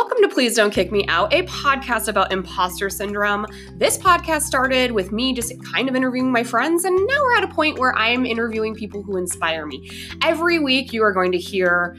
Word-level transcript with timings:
Welcome 0.00 0.18
to 0.22 0.28
Please 0.28 0.54
Don't 0.54 0.70
Kick 0.70 0.92
Me 0.92 1.04
Out, 1.08 1.34
a 1.34 1.42
podcast 1.46 2.06
about 2.06 2.30
imposter 2.30 2.88
syndrome. 2.88 3.46
This 3.72 3.98
podcast 3.98 4.42
started 4.42 4.92
with 4.92 5.10
me 5.10 5.34
just 5.34 5.52
kind 5.64 5.88
of 5.88 5.96
interviewing 5.96 6.30
my 6.30 6.44
friends, 6.44 6.84
and 6.84 6.94
now 6.94 7.20
we're 7.20 7.36
at 7.36 7.42
a 7.42 7.48
point 7.48 7.80
where 7.80 7.92
I'm 7.98 8.24
interviewing 8.24 8.76
people 8.76 9.02
who 9.02 9.16
inspire 9.16 9.66
me. 9.66 9.90
Every 10.22 10.60
week, 10.60 10.92
you 10.92 11.02
are 11.02 11.12
going 11.12 11.32
to 11.32 11.38
hear 11.38 11.96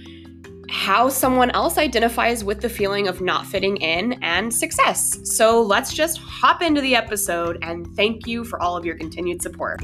how 0.69 1.09
someone 1.09 1.51
else 1.51 1.77
identifies 1.77 2.41
with 2.41 2.61
the 2.61 2.69
feeling 2.69 3.09
of 3.09 3.19
not 3.19 3.45
fitting 3.45 3.75
in 3.77 4.13
and 4.23 4.53
success. 4.53 5.19
So 5.25 5.61
let's 5.61 5.93
just 5.93 6.19
hop 6.19 6.61
into 6.61 6.79
the 6.79 6.95
episode, 6.95 7.57
and 7.63 7.85
thank 7.97 8.25
you 8.25 8.45
for 8.45 8.61
all 8.61 8.77
of 8.77 8.85
your 8.85 8.95
continued 8.95 9.41
support. 9.41 9.83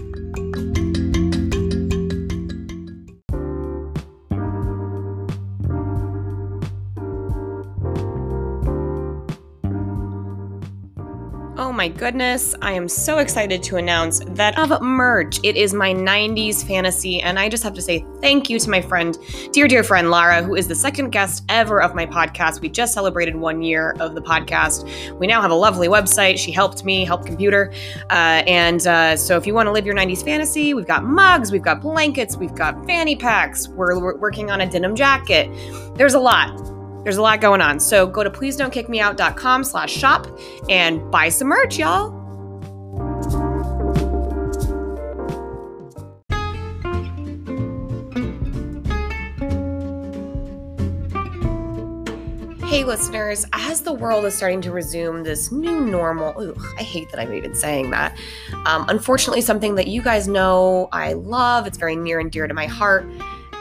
My 11.85 11.89
goodness, 11.89 12.55
I 12.63 12.71
am 12.71 12.89
so 12.89 13.19
excited 13.19 13.61
to 13.61 13.75
announce 13.75 14.19
that 14.29 14.57
of 14.57 14.81
merch. 14.81 15.39
It 15.43 15.55
is 15.55 15.71
my 15.71 15.93
90s 15.93 16.65
fantasy, 16.65 17.21
and 17.21 17.37
I 17.37 17.47
just 17.47 17.63
have 17.63 17.75
to 17.75 17.81
say 17.81 18.03
thank 18.21 18.49
you 18.49 18.57
to 18.57 18.69
my 18.71 18.81
friend, 18.81 19.15
dear, 19.53 19.67
dear 19.67 19.83
friend 19.83 20.09
Lara, 20.09 20.41
who 20.41 20.55
is 20.55 20.67
the 20.67 20.73
second 20.73 21.11
guest 21.11 21.43
ever 21.47 21.83
of 21.83 21.93
my 21.93 22.07
podcast. 22.07 22.59
We 22.59 22.69
just 22.69 22.95
celebrated 22.95 23.35
one 23.35 23.61
year 23.61 23.95
of 23.99 24.15
the 24.15 24.21
podcast. 24.21 25.19
We 25.19 25.27
now 25.27 25.43
have 25.43 25.51
a 25.51 25.55
lovely 25.55 25.87
website. 25.87 26.39
She 26.39 26.51
helped 26.51 26.83
me, 26.85 27.05
help 27.05 27.23
computer. 27.23 27.71
Uh, 28.09 28.41
and 28.47 28.87
uh, 28.87 29.15
so 29.15 29.37
if 29.37 29.45
you 29.45 29.53
want 29.53 29.67
to 29.67 29.71
live 29.71 29.85
your 29.85 29.95
90s 29.95 30.25
fantasy, 30.25 30.73
we've 30.73 30.87
got 30.87 31.03
mugs, 31.03 31.51
we've 31.51 31.61
got 31.61 31.81
blankets, 31.81 32.35
we've 32.35 32.55
got 32.55 32.83
fanny 32.87 33.15
packs, 33.15 33.67
we're, 33.67 33.99
we're 33.99 34.17
working 34.17 34.49
on 34.49 34.61
a 34.61 34.67
denim 34.67 34.95
jacket. 34.95 35.51
There's 35.95 36.15
a 36.15 36.19
lot. 36.19 36.74
There's 37.05 37.17
a 37.17 37.21
lot 37.21 37.39
going 37.39 37.61
on. 37.61 37.79
So 37.79 38.07
go 38.07 38.23
to 38.23 38.31
please 38.31 38.57
don't 38.57 38.73
kick 38.73 38.89
me 38.89 38.99
out.com 38.99 39.63
slash 39.63 39.93
shop 39.93 40.27
and 40.71 41.11
buy 41.11 41.29
some 41.29 41.49
merch, 41.49 41.77
y'all. 41.77 42.09
Hey, 52.65 52.83
listeners, 52.83 53.45
as 53.53 53.81
the 53.81 53.93
world 53.93 54.25
is 54.25 54.33
starting 54.33 54.61
to 54.61 54.71
resume 54.71 55.23
this 55.23 55.51
new 55.51 55.81
normal, 55.81 56.33
ooh, 56.41 56.55
I 56.79 56.81
hate 56.81 57.07
that 57.11 57.19
I'm 57.19 57.31
even 57.35 57.53
saying 57.53 57.91
that. 57.91 58.17
Um, 58.65 58.85
unfortunately, 58.89 59.41
something 59.41 59.75
that 59.75 59.87
you 59.87 60.01
guys 60.01 60.27
know 60.27 60.89
I 60.91 61.13
love, 61.13 61.67
it's 61.67 61.77
very 61.77 61.95
near 61.95 62.19
and 62.19 62.31
dear 62.31 62.47
to 62.47 62.53
my 62.55 62.65
heart 62.65 63.07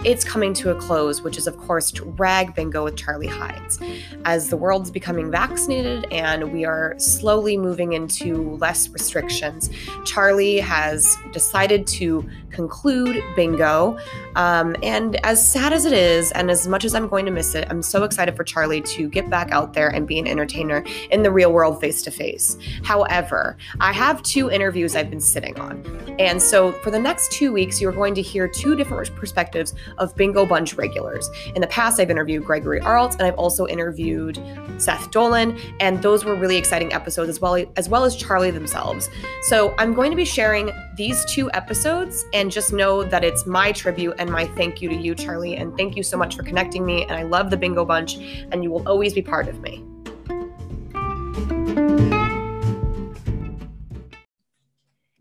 it's 0.04 0.24
coming 0.24 0.52
to 0.54 0.70
a 0.70 0.74
close, 0.74 1.22
which 1.22 1.38
is, 1.38 1.46
of 1.46 1.56
course, 1.56 1.90
Drag 1.90 2.54
Bingo 2.54 2.84
with 2.84 2.96
Charlie 2.96 3.26
Hides. 3.26 3.78
As 4.24 4.50
the 4.50 4.56
world's 4.56 4.90
becoming 4.90 5.30
vaccinated 5.30 6.06
and 6.12 6.52
we 6.52 6.64
are 6.64 6.94
slowly 6.98 7.56
moving 7.56 7.92
into 7.92 8.56
less 8.56 8.88
restrictions, 8.88 9.70
Charlie 10.04 10.58
has 10.58 11.16
decided 11.32 11.86
to 11.86 12.28
conclude 12.50 13.22
bingo. 13.34 13.98
Um, 14.36 14.76
and 14.82 15.16
as 15.24 15.46
sad 15.46 15.72
as 15.72 15.84
it 15.84 15.92
is, 15.92 16.32
and 16.32 16.50
as 16.50 16.66
much 16.66 16.84
as 16.84 16.94
I'm 16.94 17.08
going 17.08 17.26
to 17.26 17.30
miss 17.30 17.54
it, 17.54 17.66
I'm 17.68 17.82
so 17.82 18.04
excited 18.04 18.36
for 18.36 18.44
Charlie 18.44 18.80
to 18.82 19.08
get 19.08 19.28
back 19.28 19.50
out 19.50 19.74
there 19.74 19.88
and 19.88 20.06
be 20.06 20.18
an 20.18 20.26
entertainer 20.26 20.84
in 21.10 21.22
the 21.22 21.30
real 21.30 21.52
world 21.52 21.80
face 21.80 22.02
to 22.02 22.10
face. 22.10 22.56
However, 22.82 23.56
I 23.80 23.92
have 23.92 24.22
two 24.22 24.50
interviews 24.50 24.96
I've 24.96 25.10
been 25.10 25.20
sitting 25.20 25.58
on. 25.58 25.84
And 26.18 26.40
so 26.40 26.72
for 26.72 26.90
the 26.90 26.98
next 26.98 27.32
two 27.32 27.52
weeks, 27.52 27.80
you're 27.80 27.92
going 27.92 28.14
to 28.14 28.22
hear 28.22 28.46
two 28.46 28.76
different 28.76 29.14
perspectives 29.16 29.74
of 29.98 30.14
Bingo 30.16 30.46
Bunch 30.46 30.74
regulars. 30.74 31.28
In 31.54 31.60
the 31.60 31.66
past, 31.66 32.00
I've 32.00 32.10
interviewed 32.10 32.44
Gregory 32.44 32.80
Arlt 32.80 33.14
and 33.14 33.22
I've 33.22 33.34
also 33.34 33.66
interviewed 33.66 34.38
Seth 34.78 35.10
Dolan, 35.10 35.58
and 35.80 36.02
those 36.02 36.24
were 36.24 36.34
really 36.34 36.56
exciting 36.56 36.92
episodes 36.92 37.28
as 37.28 37.40
well 37.40 37.64
as 37.76 37.88
well 37.88 38.04
as 38.04 38.16
Charlie 38.16 38.50
themselves. 38.50 39.08
So 39.42 39.74
I'm 39.78 39.94
going 39.94 40.10
to 40.10 40.16
be 40.16 40.24
sharing 40.24 40.70
these 40.96 41.24
two 41.26 41.50
episodes 41.52 42.24
and 42.32 42.50
just 42.50 42.72
know 42.72 43.04
that 43.04 43.24
it's 43.24 43.46
my 43.46 43.72
tribute 43.72 44.14
and 44.18 44.30
my 44.30 44.46
thank 44.48 44.80
you 44.82 44.88
to 44.88 44.94
you, 44.94 45.14
Charlie. 45.14 45.56
And 45.56 45.76
thank 45.76 45.96
you 45.96 46.02
so 46.02 46.16
much 46.16 46.36
for 46.36 46.42
connecting 46.42 46.84
me. 46.84 47.02
And 47.02 47.12
I 47.12 47.22
love 47.22 47.50
the 47.50 47.56
Bingo 47.56 47.84
Bunch, 47.84 48.16
and 48.50 48.62
you 48.62 48.70
will 48.70 48.86
always 48.88 49.12
be 49.12 49.22
part 49.22 49.48
of 49.48 49.60
me. 49.60 49.84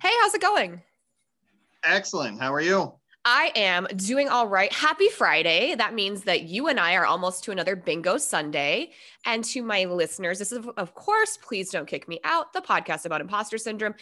Hey, 0.01 0.11
how's 0.21 0.33
it 0.33 0.41
going? 0.41 0.81
Excellent. 1.83 2.39
How 2.39 2.53
are 2.53 2.61
you? 2.61 2.93
I 3.25 3.53
am 3.55 3.87
doing 3.95 4.27
all 4.27 4.49
right. 4.49 4.71
Happy 4.73 5.07
Friday. 5.07 5.75
That 5.75 5.93
means 5.93 6.23
that 6.23 6.43
you 6.43 6.67
and 6.67 6.77
I 6.77 6.95
are 6.95 7.05
almost 7.05 7.45
to 7.45 7.51
another 7.51 7.73
bingo 7.73 8.17
Sunday. 8.17 8.91
And 9.25 9.45
to 9.45 9.63
my 9.63 9.85
listeners, 9.85 10.39
this 10.39 10.51
is, 10.51 10.67
of 10.75 10.93
course, 10.93 11.37
please 11.37 11.69
don't 11.69 11.87
kick 11.87 12.09
me 12.09 12.19
out, 12.25 12.51
the 12.51 12.59
podcast 12.59 13.05
about 13.05 13.21
imposter 13.21 13.57
syndrome. 13.57 13.95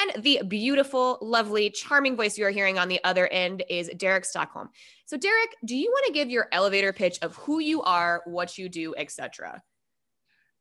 And 0.00 0.22
the 0.22 0.42
beautiful, 0.46 1.18
lovely, 1.20 1.70
charming 1.70 2.14
voice 2.14 2.38
you 2.38 2.46
are 2.46 2.50
hearing 2.50 2.78
on 2.78 2.86
the 2.86 3.02
other 3.02 3.26
end 3.26 3.64
is 3.68 3.90
Derek 3.96 4.24
Stockholm. 4.24 4.68
So, 5.06 5.16
Derek, 5.16 5.56
do 5.64 5.74
you 5.76 5.90
want 5.90 6.06
to 6.06 6.12
give 6.12 6.30
your 6.30 6.46
elevator 6.52 6.92
pitch 6.92 7.18
of 7.20 7.34
who 7.34 7.58
you 7.58 7.82
are, 7.82 8.22
what 8.26 8.58
you 8.58 8.68
do, 8.68 8.94
etc.? 8.96 9.60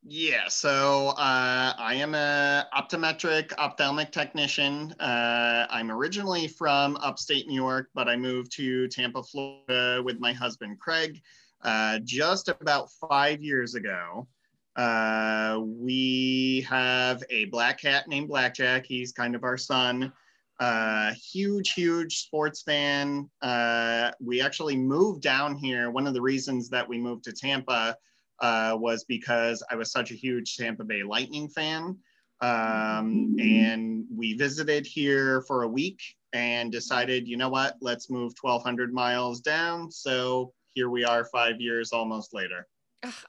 Yeah, 0.09 0.47
so 0.47 1.09
uh, 1.17 1.73
I 1.77 1.95
am 1.95 2.15
a 2.15 2.65
optometric 2.73 3.51
ophthalmic 3.57 4.13
technician. 4.13 4.93
Uh, 5.01 5.67
I'm 5.69 5.91
originally 5.91 6.47
from 6.47 6.95
upstate 7.01 7.45
New 7.45 7.61
York, 7.61 7.89
but 7.93 8.07
I 8.07 8.15
moved 8.15 8.53
to 8.53 8.87
Tampa, 8.87 9.21
Florida 9.21 10.01
with 10.01 10.21
my 10.21 10.31
husband 10.31 10.79
Craig 10.79 11.21
uh, 11.61 11.99
just 12.05 12.47
about 12.47 12.89
five 13.09 13.43
years 13.43 13.75
ago. 13.75 14.29
Uh, 14.77 15.59
we 15.61 16.65
have 16.69 17.21
a 17.29 17.45
black 17.45 17.81
cat 17.81 18.07
named 18.07 18.29
Blackjack. 18.29 18.85
He's 18.85 19.11
kind 19.11 19.35
of 19.35 19.43
our 19.43 19.57
son. 19.57 20.13
Uh, 20.57 21.11
huge, 21.15 21.73
huge 21.73 22.19
sports 22.19 22.61
fan. 22.61 23.29
Uh, 23.41 24.11
we 24.21 24.39
actually 24.39 24.77
moved 24.77 25.21
down 25.21 25.57
here. 25.57 25.91
One 25.91 26.07
of 26.07 26.13
the 26.13 26.21
reasons 26.21 26.69
that 26.69 26.87
we 26.87 26.97
moved 26.97 27.25
to 27.25 27.33
Tampa 27.33 27.97
uh, 28.39 28.77
was 28.79 29.03
because 29.05 29.63
I 29.71 29.75
was 29.75 29.91
such 29.91 30.11
a 30.11 30.15
huge 30.15 30.57
Tampa 30.57 30.83
Bay 30.83 31.03
Lightning 31.03 31.49
fan. 31.49 31.97
Um, 32.39 33.35
and 33.39 34.05
we 34.15 34.33
visited 34.35 34.85
here 34.85 35.41
for 35.41 35.63
a 35.63 35.67
week 35.67 36.01
and 36.33 36.71
decided, 36.71 37.27
you 37.27 37.35
know 37.37 37.49
what, 37.49 37.77
let's 37.81 38.09
move 38.09 38.33
1,200 38.39 38.93
miles 38.93 39.41
down. 39.41 39.89
So 39.91 40.53
here 40.73 40.89
we 40.89 41.03
are 41.03 41.25
five 41.25 41.59
years 41.59 41.91
almost 41.91 42.33
later. 42.33 42.67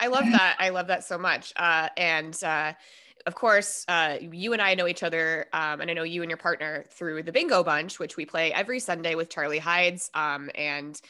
I 0.00 0.08
love 0.08 0.24
that. 0.24 0.56
I 0.58 0.70
love 0.70 0.88
that 0.88 1.04
so 1.04 1.16
much. 1.16 1.52
Uh, 1.56 1.88
and 1.96 2.38
uh, 2.42 2.72
of 3.26 3.34
course, 3.34 3.84
uh, 3.88 4.16
you 4.20 4.52
and 4.52 4.62
I 4.62 4.74
know 4.74 4.86
each 4.86 5.02
other, 5.02 5.46
um, 5.52 5.80
and 5.80 5.90
I 5.90 5.94
know 5.94 6.02
you 6.02 6.22
and 6.22 6.30
your 6.30 6.38
partner 6.38 6.84
through 6.90 7.22
the 7.22 7.32
Bingo 7.32 7.62
Bunch, 7.62 7.98
which 7.98 8.16
we 8.16 8.24
play 8.24 8.52
every 8.52 8.80
Sunday 8.80 9.14
with 9.14 9.28
Charlie 9.28 9.58
Hides. 9.58 10.10
Um, 10.14 10.50
and 10.54 11.00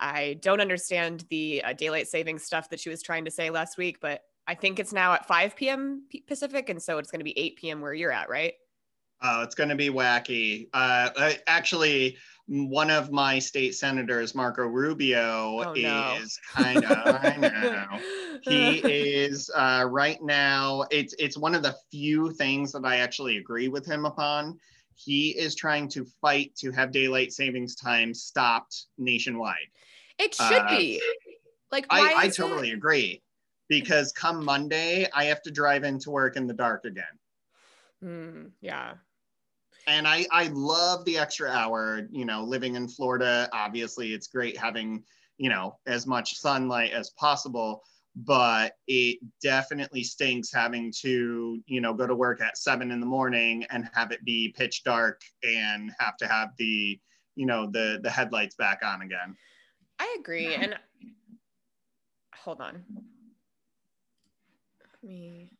I 0.00 0.38
don't 0.40 0.60
understand 0.60 1.24
the 1.30 1.62
uh, 1.64 1.72
daylight 1.72 2.08
saving 2.08 2.38
stuff 2.38 2.70
that 2.70 2.80
she 2.80 2.88
was 2.88 3.02
trying 3.02 3.24
to 3.24 3.30
say 3.30 3.50
last 3.50 3.78
week, 3.78 3.98
but 4.00 4.22
I 4.46 4.54
think 4.54 4.78
it's 4.78 4.92
now 4.92 5.12
at 5.12 5.26
5 5.26 5.56
p.m. 5.56 6.04
Pacific. 6.26 6.68
And 6.68 6.82
so 6.82 6.98
it's 6.98 7.10
going 7.10 7.20
to 7.20 7.24
be 7.24 7.38
8 7.38 7.56
p.m. 7.56 7.80
where 7.80 7.94
you're 7.94 8.12
at, 8.12 8.28
right? 8.28 8.54
Oh, 9.22 9.42
it's 9.42 9.54
going 9.54 9.70
to 9.70 9.76
be 9.76 9.88
wacky. 9.88 10.68
Uh, 10.74 11.32
actually, 11.46 12.18
one 12.46 12.90
of 12.90 13.10
my 13.10 13.38
state 13.38 13.74
senators, 13.74 14.34
Marco 14.34 14.66
Rubio, 14.66 15.62
oh, 15.64 15.72
no. 15.72 16.16
is 16.20 16.38
kind 16.52 16.84
of, 16.84 17.18
I 17.22 17.36
know. 17.36 17.98
He 18.42 18.78
is 18.78 19.50
uh, 19.56 19.86
right 19.90 20.22
now, 20.22 20.84
it's, 20.90 21.14
it's 21.18 21.36
one 21.38 21.54
of 21.54 21.62
the 21.62 21.74
few 21.90 22.30
things 22.32 22.70
that 22.72 22.84
I 22.84 22.98
actually 22.98 23.38
agree 23.38 23.66
with 23.66 23.84
him 23.86 24.04
upon. 24.04 24.60
He 24.96 25.30
is 25.30 25.54
trying 25.54 25.88
to 25.90 26.04
fight 26.20 26.54
to 26.56 26.72
have 26.72 26.90
daylight 26.90 27.32
savings 27.32 27.76
time 27.76 28.14
stopped 28.14 28.86
nationwide. 28.98 29.56
It 30.18 30.34
should 30.34 30.62
uh, 30.62 30.68
be. 30.68 31.00
Like, 31.70 31.86
I, 31.90 32.14
I 32.16 32.28
totally 32.28 32.70
it? 32.70 32.74
agree 32.74 33.22
because 33.68 34.12
come 34.12 34.44
Monday, 34.44 35.06
I 35.12 35.24
have 35.24 35.42
to 35.42 35.50
drive 35.50 35.84
into 35.84 36.10
work 36.10 36.36
in 36.36 36.46
the 36.46 36.54
dark 36.54 36.84
again. 36.84 37.04
Mm, 38.02 38.50
yeah. 38.60 38.94
And 39.86 40.06
I, 40.08 40.26
I 40.32 40.48
love 40.52 41.04
the 41.04 41.18
extra 41.18 41.50
hour, 41.50 42.08
you 42.10 42.24
know, 42.24 42.42
living 42.42 42.74
in 42.74 42.88
Florida. 42.88 43.48
Obviously, 43.52 44.12
it's 44.12 44.26
great 44.26 44.56
having, 44.56 45.04
you 45.38 45.48
know, 45.48 45.78
as 45.86 46.06
much 46.06 46.38
sunlight 46.38 46.92
as 46.92 47.10
possible, 47.10 47.82
but 48.16 48.72
it 48.88 49.18
definitely 49.42 50.02
stinks 50.02 50.50
having 50.52 50.90
to, 51.00 51.62
you 51.66 51.80
know, 51.82 51.92
go 51.92 52.06
to 52.06 52.14
work 52.14 52.40
at 52.40 52.56
seven 52.56 52.90
in 52.90 52.98
the 52.98 53.06
morning 53.06 53.66
and 53.70 53.88
have 53.92 54.10
it 54.10 54.24
be 54.24 54.54
pitch 54.56 54.84
dark 54.84 55.20
and 55.42 55.92
have 55.98 56.16
to 56.16 56.26
have 56.26 56.50
the, 56.56 56.98
you 57.34 57.44
know, 57.44 57.70
the 57.70 58.00
the 58.02 58.10
headlights 58.10 58.54
back 58.54 58.80
on 58.82 59.02
again. 59.02 59.36
I 59.98 60.16
agree. 60.18 60.54
And 60.54 60.76
hold 62.34 62.62
on. 62.62 62.84
Me. 65.02 65.50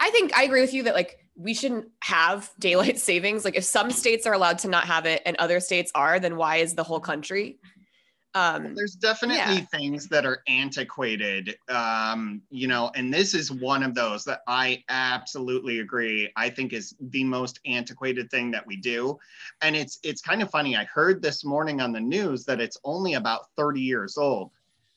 I 0.00 0.10
think 0.10 0.36
I 0.36 0.44
agree 0.44 0.62
with 0.62 0.72
you 0.72 0.84
that 0.84 0.94
like 0.94 1.18
we 1.36 1.52
shouldn't 1.52 1.88
have 2.00 2.50
daylight 2.58 2.98
savings. 2.98 3.44
Like 3.44 3.56
if 3.56 3.64
some 3.64 3.90
states 3.90 4.26
are 4.26 4.32
allowed 4.32 4.58
to 4.60 4.68
not 4.68 4.84
have 4.84 5.04
it 5.04 5.20
and 5.26 5.36
other 5.36 5.60
states 5.60 5.92
are, 5.94 6.18
then 6.18 6.36
why 6.36 6.56
is 6.56 6.74
the 6.74 6.84
whole 6.84 7.00
country? 7.00 7.58
Um, 8.34 8.74
There's 8.74 8.94
definitely 8.94 9.56
yeah. 9.56 9.66
things 9.72 10.06
that 10.08 10.26
are 10.26 10.42
antiquated, 10.48 11.56
um, 11.68 12.42
you 12.50 12.68
know, 12.68 12.90
and 12.94 13.12
this 13.12 13.34
is 13.34 13.50
one 13.50 13.82
of 13.82 13.94
those 13.94 14.24
that 14.26 14.42
I 14.46 14.84
absolutely 14.90 15.80
agree. 15.80 16.30
I 16.36 16.50
think 16.50 16.72
is 16.72 16.94
the 17.00 17.24
most 17.24 17.58
antiquated 17.64 18.30
thing 18.30 18.50
that 18.50 18.66
we 18.66 18.76
do, 18.76 19.18
and 19.62 19.74
it's 19.74 19.98
it's 20.04 20.20
kind 20.20 20.42
of 20.42 20.50
funny. 20.50 20.76
I 20.76 20.84
heard 20.84 21.22
this 21.22 21.44
morning 21.44 21.80
on 21.80 21.90
the 21.90 22.00
news 22.00 22.44
that 22.44 22.60
it's 22.60 22.76
only 22.84 23.14
about 23.14 23.46
30 23.56 23.80
years 23.80 24.18
old. 24.18 24.50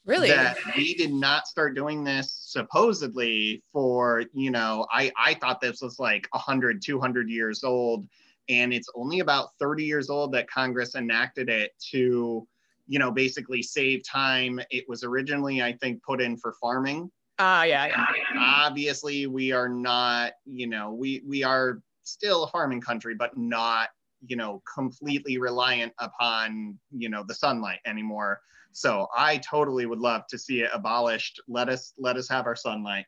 Really? 0.05 0.29
That 0.29 0.57
we 0.75 0.95
did 0.95 1.13
not 1.13 1.47
start 1.47 1.75
doing 1.75 2.03
this 2.03 2.31
supposedly 2.31 3.63
for, 3.71 4.23
you 4.33 4.49
know, 4.49 4.87
I, 4.91 5.11
I 5.15 5.35
thought 5.35 5.61
this 5.61 5.81
was 5.81 5.99
like 5.99 6.27
100, 6.31 6.81
200 6.81 7.29
years 7.29 7.63
old. 7.63 8.07
And 8.49 8.73
it's 8.73 8.89
only 8.95 9.19
about 9.19 9.49
30 9.59 9.83
years 9.85 10.09
old 10.09 10.33
that 10.33 10.49
Congress 10.49 10.95
enacted 10.95 11.49
it 11.49 11.73
to, 11.91 12.47
you 12.91 12.99
know, 12.99 13.09
basically 13.09 13.61
save 13.61 14.03
time. 14.03 14.59
It 14.69 14.83
was 14.89 15.05
originally, 15.05 15.61
I 15.61 15.71
think, 15.71 16.03
put 16.03 16.21
in 16.21 16.35
for 16.35 16.55
farming. 16.59 17.09
Ah, 17.39 17.61
uh, 17.61 17.63
yeah, 17.63 17.85
yeah. 17.87 18.05
Obviously, 18.37 19.27
we 19.27 19.53
are 19.53 19.69
not, 19.69 20.33
you 20.43 20.67
know, 20.67 20.91
we 20.91 21.23
we 21.25 21.41
are 21.41 21.81
still 22.03 22.43
a 22.43 22.47
farming 22.49 22.81
country, 22.81 23.15
but 23.15 23.37
not, 23.37 23.87
you 24.27 24.35
know, 24.35 24.61
completely 24.75 25.37
reliant 25.37 25.93
upon, 25.99 26.77
you 26.91 27.07
know, 27.07 27.23
the 27.25 27.33
sunlight 27.33 27.79
anymore. 27.85 28.41
So 28.73 29.07
I 29.17 29.37
totally 29.37 29.85
would 29.85 29.99
love 29.99 30.27
to 30.27 30.37
see 30.37 30.59
it 30.59 30.69
abolished. 30.73 31.41
Let 31.47 31.69
us 31.69 31.93
let 31.97 32.17
us 32.17 32.27
have 32.27 32.45
our 32.45 32.57
sunlight. 32.57 33.05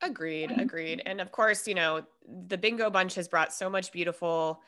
Agreed, 0.00 0.50
agreed. 0.56 1.02
And 1.04 1.20
of 1.20 1.30
course, 1.30 1.68
you 1.68 1.74
know, 1.74 2.06
the 2.46 2.56
Bingo 2.56 2.88
Bunch 2.88 3.16
has 3.16 3.28
brought 3.28 3.52
so 3.52 3.68
much 3.68 3.92
beautiful 3.92 4.62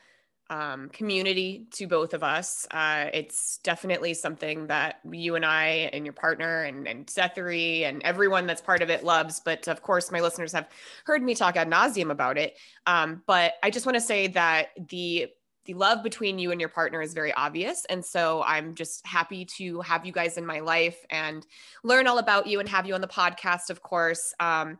um, 0.49 0.89
community 0.89 1.67
to 1.71 1.87
both 1.87 2.13
of 2.13 2.23
us. 2.23 2.67
Uh, 2.69 3.05
it's 3.13 3.59
definitely 3.63 4.13
something 4.13 4.67
that 4.67 4.99
you 5.09 5.35
and 5.35 5.45
I 5.45 5.89
and 5.93 6.05
your 6.05 6.13
partner 6.13 6.63
and, 6.63 6.87
and 6.87 7.09
Sethery 7.09 7.85
and 7.85 8.01
everyone 8.03 8.45
that's 8.45 8.61
part 8.61 8.81
of 8.81 8.89
it 8.89 9.03
loves. 9.03 9.41
But 9.43 9.67
of 9.67 9.81
course, 9.81 10.11
my 10.11 10.19
listeners 10.19 10.51
have 10.51 10.69
heard 11.05 11.23
me 11.23 11.33
talk 11.35 11.55
ad 11.55 11.69
nauseum 11.69 12.11
about 12.11 12.37
it. 12.37 12.57
Um, 12.85 13.23
but 13.25 13.53
I 13.63 13.69
just 13.69 13.85
want 13.85 13.95
to 13.95 14.01
say 14.01 14.27
that 14.27 14.69
the 14.89 15.27
the 15.65 15.73
love 15.75 16.03
between 16.03 16.39
you 16.39 16.51
and 16.51 16.59
your 16.59 16.69
partner 16.69 17.01
is 17.01 17.13
very 17.13 17.31
obvious. 17.33 17.85
And 17.85 18.03
so 18.03 18.43
I'm 18.43 18.75
just 18.75 19.07
happy 19.07 19.45
to 19.57 19.79
have 19.79 20.05
you 20.05 20.11
guys 20.11 20.37
in 20.37 20.45
my 20.45 20.59
life 20.59 20.97
and 21.09 21.47
learn 21.85 22.05
all 22.05 22.17
about 22.17 22.47
you 22.47 22.59
and 22.59 22.67
have 22.67 22.85
you 22.85 22.95
on 22.95 23.01
the 23.01 23.07
podcast, 23.07 23.69
of 23.69 23.81
course. 23.81 24.33
Um, 24.41 24.77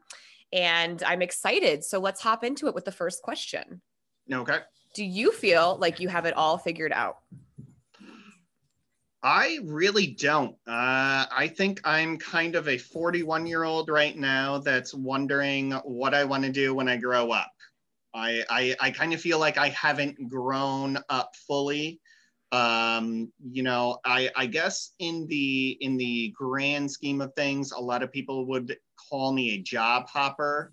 and 0.51 1.01
I'm 1.03 1.21
excited. 1.21 1.85
So 1.85 1.99
let's 1.99 2.21
hop 2.21 2.43
into 2.43 2.67
it 2.67 2.75
with 2.75 2.83
the 2.83 2.91
first 2.91 3.21
question. 3.21 3.81
Okay. 4.31 4.59
Do 4.93 5.03
you 5.03 5.31
feel 5.31 5.77
like 5.81 5.99
you 5.99 6.07
have 6.07 6.25
it 6.25 6.35
all 6.35 6.57
figured 6.57 6.91
out? 6.93 7.17
I 9.23 9.59
really 9.63 10.07
don't. 10.07 10.55
Uh, 10.67 11.25
I 11.31 11.51
think 11.55 11.79
I'm 11.85 12.17
kind 12.17 12.55
of 12.55 12.67
a 12.67 12.77
41 12.77 13.47
year 13.47 13.63
old 13.63 13.89
right 13.89 14.17
now 14.17 14.57
that's 14.57 14.93
wondering 14.93 15.71
what 15.83 16.13
I 16.13 16.25
want 16.25 16.43
to 16.43 16.51
do 16.51 16.75
when 16.75 16.89
I 16.89 16.97
grow 16.97 17.31
up. 17.31 17.51
I, 18.13 18.43
I, 18.49 18.75
I 18.79 18.91
kind 18.91 19.13
of 19.13 19.21
feel 19.21 19.39
like 19.39 19.57
I 19.57 19.69
haven't 19.69 20.29
grown 20.29 20.99
up 21.09 21.31
fully. 21.47 21.99
Um, 22.51 23.31
you 23.43 23.63
know, 23.63 23.97
I, 24.05 24.29
I 24.35 24.45
guess 24.45 24.91
in 24.99 25.25
the 25.27 25.75
in 25.81 25.97
the 25.97 26.31
grand 26.37 26.91
scheme 26.91 27.21
of 27.21 27.33
things, 27.33 27.71
a 27.71 27.79
lot 27.79 28.03
of 28.03 28.11
people 28.11 28.45
would 28.47 28.77
call 29.09 29.33
me 29.33 29.51
a 29.51 29.57
job 29.57 30.07
hopper. 30.07 30.71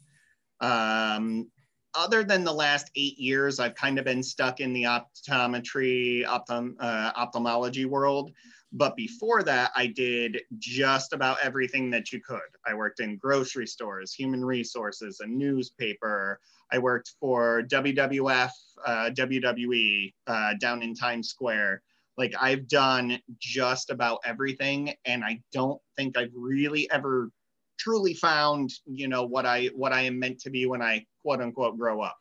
Um, 0.61 1.47
other 1.95 2.25
than 2.25 2.45
the 2.45 2.53
last 2.53 2.91
eight 2.97 3.19
years, 3.19 3.61
I've 3.61 3.75
kind 3.75 3.99
of 3.99 4.05
been 4.05 4.23
stuck 4.23 4.61
in 4.61 4.73
the 4.73 4.85
optometry, 4.85 6.25
optom, 6.25 6.75
uh, 6.79 7.13
ophthalmology 7.17 7.85
world. 7.85 8.33
But 8.73 8.95
before 8.95 9.43
that, 9.43 9.73
I 9.75 9.89
did 9.89 10.41
just 10.59 11.13
about 11.13 11.39
everything 11.43 11.91
that 11.91 12.13
you 12.13 12.21
could. 12.21 12.41
I 12.65 12.75
worked 12.75 13.01
in 13.01 13.17
grocery 13.17 13.67
stores, 13.67 14.13
human 14.13 14.45
resources, 14.45 15.19
a 15.21 15.27
newspaper, 15.27 16.39
I 16.73 16.79
worked 16.79 17.15
for 17.21 17.63
WWF, 17.63 18.51
uh, 18.87 19.11
WWE 19.11 20.15
uh, 20.27 20.55
down 20.61 20.83
in 20.83 20.95
Times 20.95 21.29
Square. 21.29 21.83
Like 22.17 22.35
I've 22.41 22.69
done 22.69 23.21
just 23.39 23.91
about 23.91 24.21
everything, 24.25 24.95
and 25.05 25.25
I 25.25 25.41
don't 25.53 25.81
think 25.97 26.17
I've 26.17 26.33
really 26.35 26.91
ever 26.91 27.31
truly 27.79 28.15
found, 28.15 28.73
you 28.85 29.09
know, 29.09 29.25
what 29.25 29.47
I 29.47 29.67
what 29.75 29.93
I 29.93 30.03
am 30.03 30.19
meant 30.19 30.41
to 30.41 30.51
be 30.51 30.67
when 30.67 30.83
I 30.83 31.07
quote 31.23 31.41
unquote 31.41 31.79
grow 31.79 32.01
up. 32.01 32.17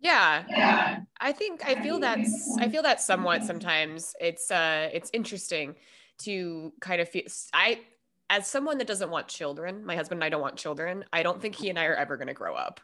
Yeah. 0.00 1.00
I 1.20 1.32
think 1.32 1.64
I 1.64 1.80
feel 1.82 1.98
that's 1.98 2.56
I 2.58 2.68
feel 2.68 2.82
that 2.82 3.00
somewhat 3.00 3.44
sometimes. 3.44 4.14
It's 4.20 4.50
uh 4.50 4.88
it's 4.92 5.10
interesting 5.12 5.76
to 6.22 6.72
kind 6.80 7.00
of 7.00 7.08
feel 7.08 7.24
I 7.52 7.80
as 8.30 8.46
someone 8.46 8.78
that 8.78 8.86
doesn't 8.86 9.10
want 9.10 9.28
children, 9.28 9.84
my 9.84 9.96
husband 9.96 10.18
and 10.18 10.24
I 10.24 10.28
don't 10.28 10.40
want 10.40 10.56
children. 10.56 11.04
I 11.12 11.22
don't 11.22 11.42
think 11.42 11.54
he 11.54 11.68
and 11.68 11.78
I 11.78 11.84
are 11.86 11.96
ever 11.96 12.16
going 12.16 12.28
to 12.28 12.34
grow 12.34 12.54
up. 12.54 12.80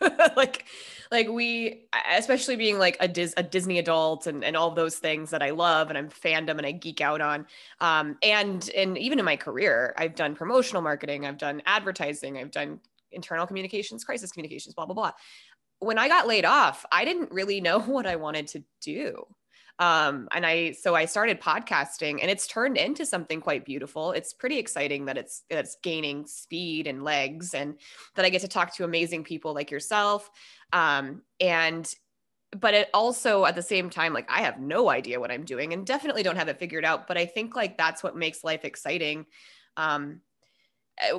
like 0.36 0.64
like 1.10 1.28
we 1.28 1.86
especially 2.16 2.56
being 2.56 2.78
like 2.78 2.96
a 3.00 3.08
Dis, 3.08 3.34
a 3.36 3.42
Disney 3.42 3.78
adult 3.78 4.26
and 4.26 4.42
and 4.42 4.56
all 4.56 4.70
those 4.70 4.96
things 4.96 5.30
that 5.30 5.42
I 5.42 5.50
love 5.50 5.90
and 5.90 5.98
I'm 5.98 6.08
fandom 6.08 6.56
and 6.56 6.64
I 6.64 6.72
geek 6.72 7.02
out 7.02 7.20
on 7.20 7.46
um 7.80 8.16
and 8.22 8.68
and 8.74 8.96
even 8.96 9.18
in 9.18 9.26
my 9.26 9.36
career 9.36 9.92
I've 9.98 10.14
done 10.14 10.34
promotional 10.34 10.80
marketing 10.80 11.26
I've 11.26 11.36
done 11.36 11.60
advertising 11.66 12.38
I've 12.38 12.50
done 12.50 12.80
internal 13.12 13.46
communications 13.46 14.04
crisis 14.04 14.32
communications 14.32 14.74
blah 14.74 14.86
blah 14.86 14.94
blah 14.94 15.12
when 15.80 15.98
I 15.98 16.08
got 16.08 16.26
laid 16.26 16.44
off 16.44 16.84
I 16.90 17.04
didn't 17.04 17.32
really 17.32 17.60
know 17.68 17.80
what 17.80 18.06
I 18.06 18.16
wanted 18.16 18.48
to 18.48 18.64
do 18.80 19.26
um, 19.80 20.28
and 20.32 20.44
I 20.44 20.72
so 20.72 20.94
I 20.94 21.04
started 21.04 21.40
podcasting 21.40 22.18
and 22.20 22.30
it's 22.30 22.48
turned 22.48 22.76
into 22.76 23.06
something 23.06 23.40
quite 23.40 23.64
beautiful. 23.64 24.10
It's 24.10 24.32
pretty 24.32 24.58
exciting 24.58 25.04
that 25.04 25.16
it's 25.16 25.44
it's 25.50 25.76
gaining 25.82 26.26
speed 26.26 26.88
and 26.88 27.04
legs 27.04 27.54
and 27.54 27.78
that 28.16 28.24
I 28.24 28.28
get 28.28 28.40
to 28.40 28.48
talk 28.48 28.74
to 28.76 28.84
amazing 28.84 29.22
people 29.22 29.54
like 29.54 29.70
yourself. 29.70 30.28
Um, 30.72 31.22
and 31.38 31.88
but 32.58 32.74
it 32.74 32.88
also 32.92 33.44
at 33.44 33.54
the 33.54 33.62
same 33.62 33.88
time 33.88 34.12
like 34.12 34.28
I 34.28 34.40
have 34.40 34.58
no 34.58 34.90
idea 34.90 35.20
what 35.20 35.30
I'm 35.30 35.44
doing 35.44 35.72
and 35.72 35.86
definitely 35.86 36.24
don't 36.24 36.36
have 36.36 36.48
it 36.48 36.58
figured 36.58 36.84
out, 36.84 37.06
but 37.06 37.16
I 37.16 37.26
think 37.26 37.54
like 37.54 37.78
that's 37.78 38.02
what 38.02 38.16
makes 38.16 38.42
life 38.42 38.64
exciting. 38.64 39.26
Um, 39.76 40.22
eh, 40.98 41.12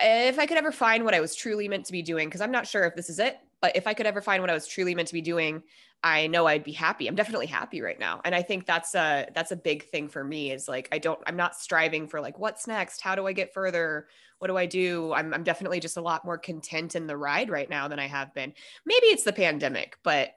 if 0.00 0.38
I 0.38 0.46
could 0.46 0.58
ever 0.58 0.72
find 0.72 1.04
what 1.04 1.14
I 1.14 1.20
was 1.20 1.34
truly 1.34 1.68
meant 1.68 1.86
to 1.86 1.92
be 1.92 2.02
doing, 2.02 2.28
because 2.28 2.40
I'm 2.40 2.52
not 2.52 2.66
sure 2.66 2.84
if 2.84 2.94
this 2.94 3.10
is 3.10 3.18
it, 3.18 3.38
but 3.60 3.76
if 3.76 3.86
I 3.86 3.94
could 3.94 4.06
ever 4.06 4.20
find 4.20 4.42
what 4.42 4.50
I 4.50 4.54
was 4.54 4.66
truly 4.66 4.94
meant 4.94 5.08
to 5.08 5.14
be 5.14 5.20
doing, 5.20 5.62
I 6.02 6.28
know 6.28 6.46
I'd 6.46 6.62
be 6.62 6.72
happy. 6.72 7.08
I'm 7.08 7.16
definitely 7.16 7.46
happy 7.46 7.80
right 7.80 7.98
now. 7.98 8.20
And 8.24 8.34
I 8.34 8.42
think 8.42 8.66
that's 8.66 8.94
a 8.94 9.28
that's 9.34 9.50
a 9.50 9.56
big 9.56 9.84
thing 9.90 10.08
for 10.08 10.22
me 10.22 10.52
is 10.52 10.68
like 10.68 10.88
I 10.92 10.98
don't 10.98 11.18
I'm 11.26 11.36
not 11.36 11.56
striving 11.56 12.06
for 12.06 12.20
like 12.20 12.38
what's 12.38 12.68
next? 12.68 13.00
How 13.00 13.16
do 13.16 13.26
I 13.26 13.32
get 13.32 13.52
further? 13.52 14.06
What 14.38 14.46
do 14.46 14.56
I 14.56 14.66
do? 14.66 15.12
I'm 15.12 15.34
I'm 15.34 15.42
definitely 15.42 15.80
just 15.80 15.96
a 15.96 16.00
lot 16.02 16.24
more 16.24 16.38
content 16.38 16.94
in 16.94 17.08
the 17.08 17.16
ride 17.16 17.50
right 17.50 17.68
now 17.68 17.88
than 17.88 17.98
I 17.98 18.06
have 18.06 18.32
been. 18.32 18.52
Maybe 18.86 19.06
it's 19.06 19.24
the 19.24 19.32
pandemic, 19.32 19.98
but 20.04 20.34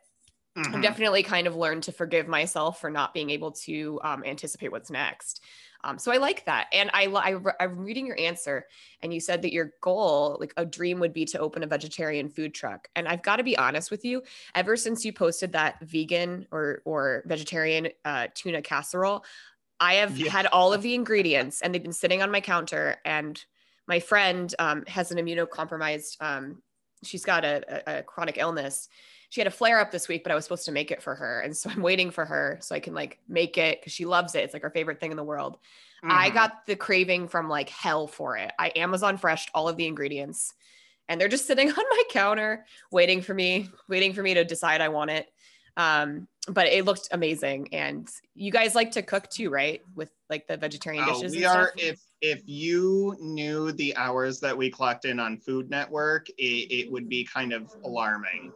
mm-hmm. 0.57 0.75
I've 0.75 0.81
definitely 0.81 1.23
kind 1.23 1.47
of 1.47 1.55
learned 1.55 1.83
to 1.83 1.91
forgive 1.91 2.27
myself 2.27 2.81
for 2.81 2.89
not 2.89 3.13
being 3.13 3.29
able 3.29 3.51
to 3.51 3.99
um, 4.03 4.23
anticipate 4.23 4.71
what's 4.71 4.89
next. 4.89 5.41
Um, 5.83 5.97
so 5.97 6.11
I 6.11 6.17
like 6.17 6.45
that. 6.45 6.67
And 6.71 6.91
I, 6.93 7.07
I, 7.07 7.35
I'm 7.59 7.79
reading 7.79 8.05
your 8.05 8.19
answer 8.19 8.67
and 9.01 9.13
you 9.13 9.19
said 9.19 9.41
that 9.41 9.53
your 9.53 9.73
goal, 9.81 10.37
like 10.39 10.53
a 10.57 10.65
dream 10.65 10.99
would 10.99 11.13
be 11.13 11.25
to 11.25 11.39
open 11.39 11.63
a 11.63 11.67
vegetarian 11.67 12.29
food 12.29 12.53
truck. 12.53 12.87
And 12.95 13.07
I've 13.07 13.23
got 13.23 13.37
to 13.37 13.43
be 13.43 13.57
honest 13.57 13.89
with 13.89 14.05
you, 14.05 14.21
ever 14.53 14.75
since 14.75 15.03
you 15.03 15.13
posted 15.13 15.53
that 15.53 15.79
vegan 15.81 16.47
or, 16.51 16.81
or 16.85 17.23
vegetarian 17.25 17.89
uh, 18.05 18.27
tuna 18.33 18.61
casserole, 18.61 19.25
I 19.79 19.95
have 19.95 20.15
yeah. 20.17 20.29
had 20.29 20.45
all 20.47 20.73
of 20.73 20.83
the 20.83 20.93
ingredients 20.93 21.61
and 21.61 21.73
they've 21.73 21.81
been 21.81 21.93
sitting 21.93 22.21
on 22.21 22.29
my 22.29 22.41
counter 22.41 22.97
and 23.03 23.43
my 23.87 23.99
friend 23.99 24.53
um, 24.59 24.83
has 24.87 25.11
an 25.11 25.17
immunocompromised, 25.17 26.17
um, 26.21 26.61
she's 27.03 27.25
got 27.25 27.43
a, 27.43 27.63
a, 27.89 27.99
a 27.99 28.03
chronic 28.03 28.37
illness 28.37 28.87
she 29.31 29.39
had 29.39 29.47
a 29.47 29.51
flare 29.51 29.79
up 29.79 29.91
this 29.91 30.09
week, 30.09 30.23
but 30.23 30.31
I 30.31 30.35
was 30.35 30.43
supposed 30.43 30.65
to 30.65 30.73
make 30.73 30.91
it 30.91 31.01
for 31.01 31.15
her. 31.15 31.39
And 31.39 31.55
so 31.55 31.69
I'm 31.73 31.81
waiting 31.81 32.11
for 32.11 32.25
her 32.25 32.59
so 32.61 32.75
I 32.75 32.79
can 32.79 32.93
like 32.93 33.17
make 33.27 33.57
it 33.57 33.79
because 33.79 33.93
she 33.93 34.05
loves 34.05 34.35
it. 34.35 34.43
It's 34.43 34.53
like 34.53 34.61
her 34.61 34.69
favorite 34.69 34.99
thing 34.99 35.09
in 35.09 35.17
the 35.17 35.23
world. 35.23 35.57
Mm-hmm. 36.03 36.11
I 36.11 36.29
got 36.29 36.65
the 36.67 36.75
craving 36.75 37.29
from 37.29 37.47
like 37.47 37.69
hell 37.69 38.07
for 38.07 38.37
it. 38.37 38.51
I 38.59 38.73
Amazon 38.75 39.17
freshed 39.17 39.49
all 39.55 39.69
of 39.69 39.77
the 39.77 39.87
ingredients 39.87 40.53
and 41.07 41.19
they're 41.19 41.29
just 41.29 41.47
sitting 41.47 41.69
on 41.69 41.75
my 41.77 42.03
counter 42.09 42.65
waiting 42.91 43.21
for 43.21 43.33
me, 43.33 43.69
waiting 43.87 44.13
for 44.13 44.21
me 44.21 44.33
to 44.33 44.43
decide 44.43 44.81
I 44.81 44.89
want 44.89 45.11
it. 45.11 45.31
Um, 45.77 46.27
but 46.49 46.67
it 46.67 46.83
looked 46.83 47.07
amazing. 47.11 47.69
And 47.71 48.09
you 48.35 48.51
guys 48.51 48.75
like 48.75 48.91
to 48.91 49.01
cook 49.01 49.29
too, 49.29 49.49
right? 49.49 49.81
With 49.95 50.09
like 50.29 50.45
the 50.45 50.57
vegetarian 50.57 51.05
oh, 51.07 51.13
dishes. 51.13 51.33
We 51.33 51.45
are 51.45 51.71
if 51.77 52.01
if 52.21 52.41
you 52.45 53.15
knew 53.21 53.71
the 53.71 53.95
hours 53.95 54.41
that 54.41 54.57
we 54.57 54.69
clocked 54.69 55.05
in 55.05 55.21
on 55.21 55.37
Food 55.37 55.69
Network, 55.69 56.27
it, 56.37 56.69
it 56.69 56.91
would 56.91 57.07
be 57.07 57.23
kind 57.23 57.53
of 57.53 57.73
alarming. 57.85 58.51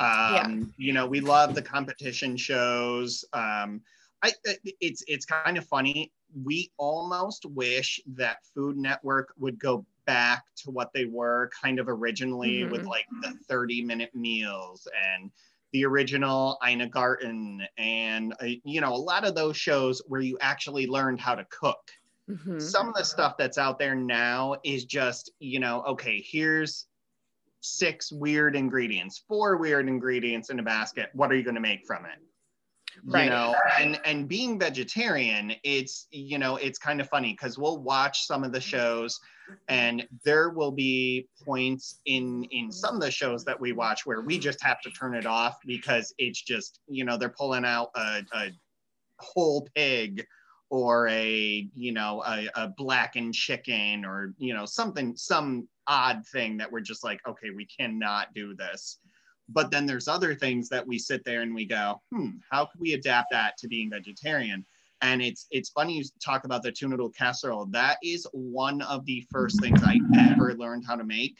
Um, 0.00 0.34
yeah. 0.34 0.56
You 0.76 0.92
know, 0.92 1.06
we 1.06 1.20
love 1.20 1.54
the 1.54 1.62
competition 1.62 2.36
shows. 2.36 3.24
Um, 3.32 3.80
I, 4.22 4.32
it's 4.80 5.04
it's 5.06 5.26
kind 5.26 5.58
of 5.58 5.66
funny. 5.66 6.12
We 6.44 6.72
almost 6.78 7.44
wish 7.46 8.00
that 8.14 8.38
Food 8.54 8.76
Network 8.76 9.34
would 9.38 9.58
go 9.58 9.84
back 10.06 10.44
to 10.56 10.70
what 10.70 10.92
they 10.92 11.04
were 11.04 11.50
kind 11.62 11.78
of 11.78 11.88
originally 11.88 12.60
mm-hmm. 12.60 12.72
with 12.72 12.84
like 12.84 13.06
the 13.22 13.34
30 13.48 13.82
minute 13.82 14.14
meals 14.14 14.88
and 15.14 15.30
the 15.72 15.84
original 15.84 16.58
Ina 16.66 16.88
Garten, 16.88 17.66
and 17.76 18.32
uh, 18.40 18.46
you 18.64 18.80
know 18.80 18.94
a 18.94 18.96
lot 18.96 19.26
of 19.26 19.34
those 19.34 19.56
shows 19.56 20.00
where 20.06 20.20
you 20.20 20.38
actually 20.40 20.86
learned 20.86 21.20
how 21.20 21.34
to 21.34 21.44
cook. 21.50 21.90
Mm-hmm. 22.30 22.60
Some 22.60 22.88
of 22.88 22.94
the 22.94 23.04
stuff 23.04 23.36
that's 23.36 23.58
out 23.58 23.78
there 23.78 23.94
now 23.94 24.56
is 24.64 24.84
just 24.84 25.32
you 25.40 25.58
know 25.58 25.82
okay, 25.88 26.24
here's 26.26 26.86
six 27.64 28.12
weird 28.12 28.56
ingredients, 28.56 29.24
four 29.28 29.56
weird 29.56 29.88
ingredients 29.88 30.50
in 30.50 30.58
a 30.58 30.62
basket. 30.62 31.10
What 31.14 31.32
are 31.32 31.36
you 31.36 31.42
going 31.42 31.54
to 31.54 31.60
make 31.60 31.86
from 31.86 32.04
it? 32.04 32.18
right. 33.04 33.24
you 33.24 33.30
know 33.30 33.54
and 33.78 34.00
and 34.04 34.28
being 34.28 34.58
vegetarian 34.58 35.52
it's 35.62 36.06
you 36.10 36.38
know 36.38 36.56
it's 36.56 36.78
kind 36.78 37.00
of 37.00 37.08
funny 37.08 37.32
because 37.32 37.58
we'll 37.58 37.78
watch 37.78 38.26
some 38.26 38.44
of 38.44 38.52
the 38.52 38.60
shows 38.60 39.20
and 39.68 40.06
there 40.24 40.50
will 40.50 40.70
be 40.70 41.28
points 41.44 42.00
in 42.06 42.44
in 42.44 42.70
some 42.70 42.94
of 42.94 43.00
the 43.00 43.10
shows 43.10 43.44
that 43.44 43.58
we 43.58 43.72
watch 43.72 44.06
where 44.06 44.20
we 44.20 44.38
just 44.38 44.62
have 44.62 44.80
to 44.80 44.90
turn 44.90 45.14
it 45.14 45.26
off 45.26 45.58
because 45.66 46.14
it's 46.18 46.40
just 46.40 46.80
you 46.88 47.04
know 47.04 47.16
they're 47.16 47.28
pulling 47.28 47.64
out 47.64 47.90
a, 47.96 48.22
a 48.34 48.50
whole 49.18 49.66
pig 49.74 50.24
or 50.70 51.08
a 51.08 51.68
you 51.74 51.92
know 51.92 52.22
a, 52.26 52.48
a 52.54 52.68
blackened 52.68 53.34
chicken 53.34 54.04
or 54.04 54.34
you 54.38 54.54
know 54.54 54.66
something 54.66 55.16
some 55.16 55.68
odd 55.86 56.26
thing 56.26 56.56
that 56.56 56.70
we're 56.70 56.80
just 56.80 57.04
like 57.04 57.20
okay 57.28 57.50
we 57.50 57.66
cannot 57.66 58.32
do 58.34 58.54
this 58.54 58.98
but 59.48 59.70
then 59.70 59.86
there's 59.86 60.08
other 60.08 60.34
things 60.34 60.68
that 60.70 60.86
we 60.86 60.98
sit 60.98 61.24
there 61.24 61.42
and 61.42 61.54
we 61.54 61.66
go, 61.66 62.00
hmm, 62.10 62.30
how 62.50 62.66
could 62.66 62.80
we 62.80 62.94
adapt 62.94 63.30
that 63.32 63.56
to 63.58 63.68
being 63.68 63.90
vegetarian? 63.90 64.64
And 65.00 65.20
it's 65.20 65.46
it's 65.50 65.68
funny 65.68 65.98
you 65.98 66.04
talk 66.24 66.44
about 66.44 66.62
the 66.62 66.72
tuna 66.72 66.92
noodle 66.92 67.10
casserole. 67.10 67.66
That 67.66 67.98
is 68.02 68.26
one 68.32 68.80
of 68.82 69.04
the 69.04 69.26
first 69.30 69.60
things 69.60 69.82
I 69.82 69.98
ever 70.32 70.54
learned 70.54 70.84
how 70.86 70.96
to 70.96 71.04
make. 71.04 71.36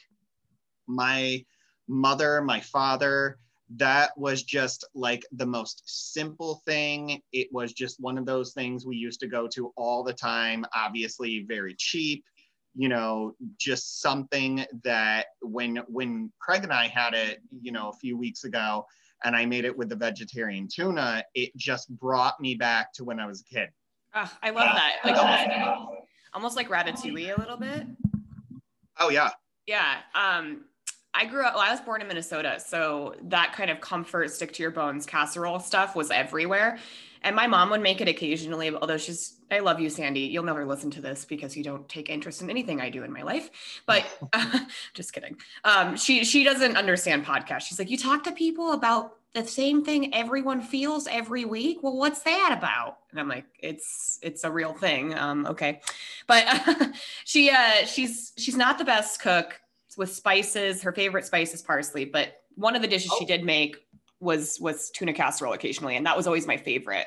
My 0.87 1.45
mother, 1.89 2.43
my 2.43 2.61
father, 2.61 3.39
that 3.77 4.11
was 4.17 4.43
just 4.43 4.87
like 4.95 5.25
the 5.33 5.47
most 5.47 5.83
simple 5.87 6.63
thing. 6.67 7.21
It 7.33 7.49
was 7.51 7.73
just 7.73 8.01
one 8.01 8.19
of 8.19 8.27
those 8.27 8.53
things 8.53 8.87
we 8.87 8.97
used 8.97 9.21
to 9.21 9.27
go 9.27 9.49
to 9.55 9.73
all 9.77 10.05
the 10.05 10.13
time. 10.13 10.65
Obviously, 10.75 11.45
very 11.49 11.75
cheap 11.79 12.25
you 12.75 12.89
know 12.89 13.35
just 13.59 14.01
something 14.01 14.65
that 14.83 15.27
when 15.41 15.77
when 15.89 16.31
craig 16.41 16.65
and 16.65 16.73
i 16.73 16.89
had 16.89 17.15
it 17.15 17.41
you 17.61 17.73
know 17.73 17.89
a 17.89 17.93
few 17.95 18.17
weeks 18.17 18.45
ago 18.45 18.85
and 19.25 19.37
i 19.37 19.47
made 19.47 19.65
it 19.65 19.77
with 19.77 19.89
the 19.89 19.97
vegetarian 19.97 20.69
tuna 20.73 21.23
it 21.35 21.55
just 21.57 21.89
brought 21.99 22.39
me 22.41 22.55
back 22.55 22.93
to 22.93 23.05
when 23.05 23.21
i 23.21 23.27
was 23.27 23.43
a 23.43 23.55
kid 23.55 23.69
oh, 24.15 24.31
i 24.43 24.51
love 24.51 24.75
that 24.75 24.97
like 25.05 25.17
almost, 25.17 26.03
almost 26.35 26.57
like 26.57 26.69
ratatouille 26.69 27.37
a 27.37 27.41
little 27.41 27.57
bit 27.57 27.87
oh 28.99 29.09
yeah 29.09 29.31
yeah 29.67 29.99
um 30.15 30.65
I 31.15 31.27
grew 31.27 31.45
up, 31.45 31.55
well, 31.55 31.63
I 31.63 31.71
was 31.71 31.81
born 31.81 32.01
in 32.01 32.09
Minnesota. 32.09 32.59
So 32.65 33.15
that 33.25 33.53
kind 33.53 33.71
of 33.71 33.81
comfort, 33.81 34.31
stick 34.33 34.53
to 34.55 34.63
your 34.63 34.73
bones 34.73 35.07
casserole 35.07 35.61
stuff 35.61 35.95
was 35.95 36.11
everywhere. 36.11 36.79
And 37.23 37.35
my 37.35 37.47
mom 37.47 37.71
would 37.71 37.81
make 37.81 38.03
it 38.03 38.09
occasionally, 38.09 38.71
although 38.75 38.99
she's, 38.99 39.37
I 39.51 39.61
love 39.61 39.81
you, 39.81 39.89
Sandy. 39.89 40.21
You'll 40.21 40.45
never 40.45 40.67
listen 40.67 40.91
to 40.93 41.01
this 41.01 41.25
because 41.25 41.57
you 41.57 41.65
don't 41.65 41.89
take 41.89 42.11
interest 42.11 42.43
in 42.43 42.51
anything 42.51 42.83
I 42.83 42.91
do 42.91 43.03
in 43.03 43.13
my 43.13 43.23
life. 43.23 43.49
But 43.87 44.05
uh, 44.33 44.59
just 44.95 45.15
kidding. 45.15 45.37
Um, 45.65 45.97
she 45.97 46.25
she 46.25 46.45
doesn't 46.45 46.77
understand 46.77 47.25
podcasts. 47.25 47.63
She's 47.63 47.79
like, 47.79 47.91
you 47.91 47.97
talk 47.97 48.25
to 48.25 48.33
people 48.33 48.73
about 48.73 49.17
the 49.33 49.47
same 49.47 49.85
thing 49.85 50.15
everyone 50.15 50.61
feels 50.61 51.07
every 51.07 51.45
week. 51.45 51.83
Well, 51.83 51.97
what's 51.97 52.21
that 52.21 52.55
about? 52.57 52.99
And 53.11 53.19
I'm 53.19 53.29
like, 53.29 53.47
it's 53.59 54.19
it's 54.23 54.45
a 54.45 54.51
real 54.51 54.75
thing. 54.75 55.15
Um, 55.15 55.47
okay, 55.47 55.81
but 56.27 56.45
uh, 56.47 56.87
she 57.25 57.51
uh, 57.51 57.87
she's 57.87 58.33
she's 58.37 58.57
not 58.57 58.77
the 58.77 58.85
best 58.85 59.21
cook 59.21 59.61
with 59.97 60.13
spices. 60.13 60.83
Her 60.83 60.93
favorite 60.93 61.25
spice 61.25 61.55
is 61.55 61.63
parsley, 61.63 62.05
but 62.05 62.43
one 62.57 62.77
of 62.77 62.83
the 62.83 62.89
dishes 62.89 63.11
oh. 63.13 63.17
she 63.19 63.25
did 63.25 63.45
make 63.45 63.77
was 64.21 64.59
was 64.61 64.91
tuna 64.91 65.13
casserole 65.13 65.53
occasionally, 65.53 65.97
and 65.97 66.07
that 66.07 66.17
was 66.17 66.27
always 66.27 66.47
my 66.47 66.57
favorite. 66.57 67.07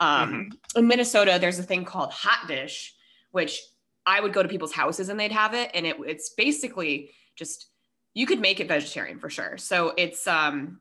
Um, 0.00 0.32
mm-hmm. 0.32 0.78
In 0.78 0.86
Minnesota, 0.86 1.38
there's 1.40 1.58
a 1.58 1.62
thing 1.62 1.84
called 1.84 2.10
hot 2.12 2.48
dish, 2.48 2.94
which 3.30 3.60
I 4.06 4.20
would 4.20 4.32
go 4.32 4.42
to 4.42 4.48
people's 4.48 4.72
houses 4.72 5.08
and 5.08 5.18
they'd 5.18 5.32
have 5.32 5.54
it, 5.54 5.70
and 5.74 5.86
it, 5.86 5.96
it's 6.00 6.30
basically 6.30 7.10
just 7.36 7.68
you 8.14 8.26
could 8.26 8.40
make 8.40 8.60
it 8.60 8.68
vegetarian 8.68 9.18
for 9.18 9.30
sure. 9.30 9.58
So 9.58 9.94
it's 9.96 10.26
um 10.26 10.80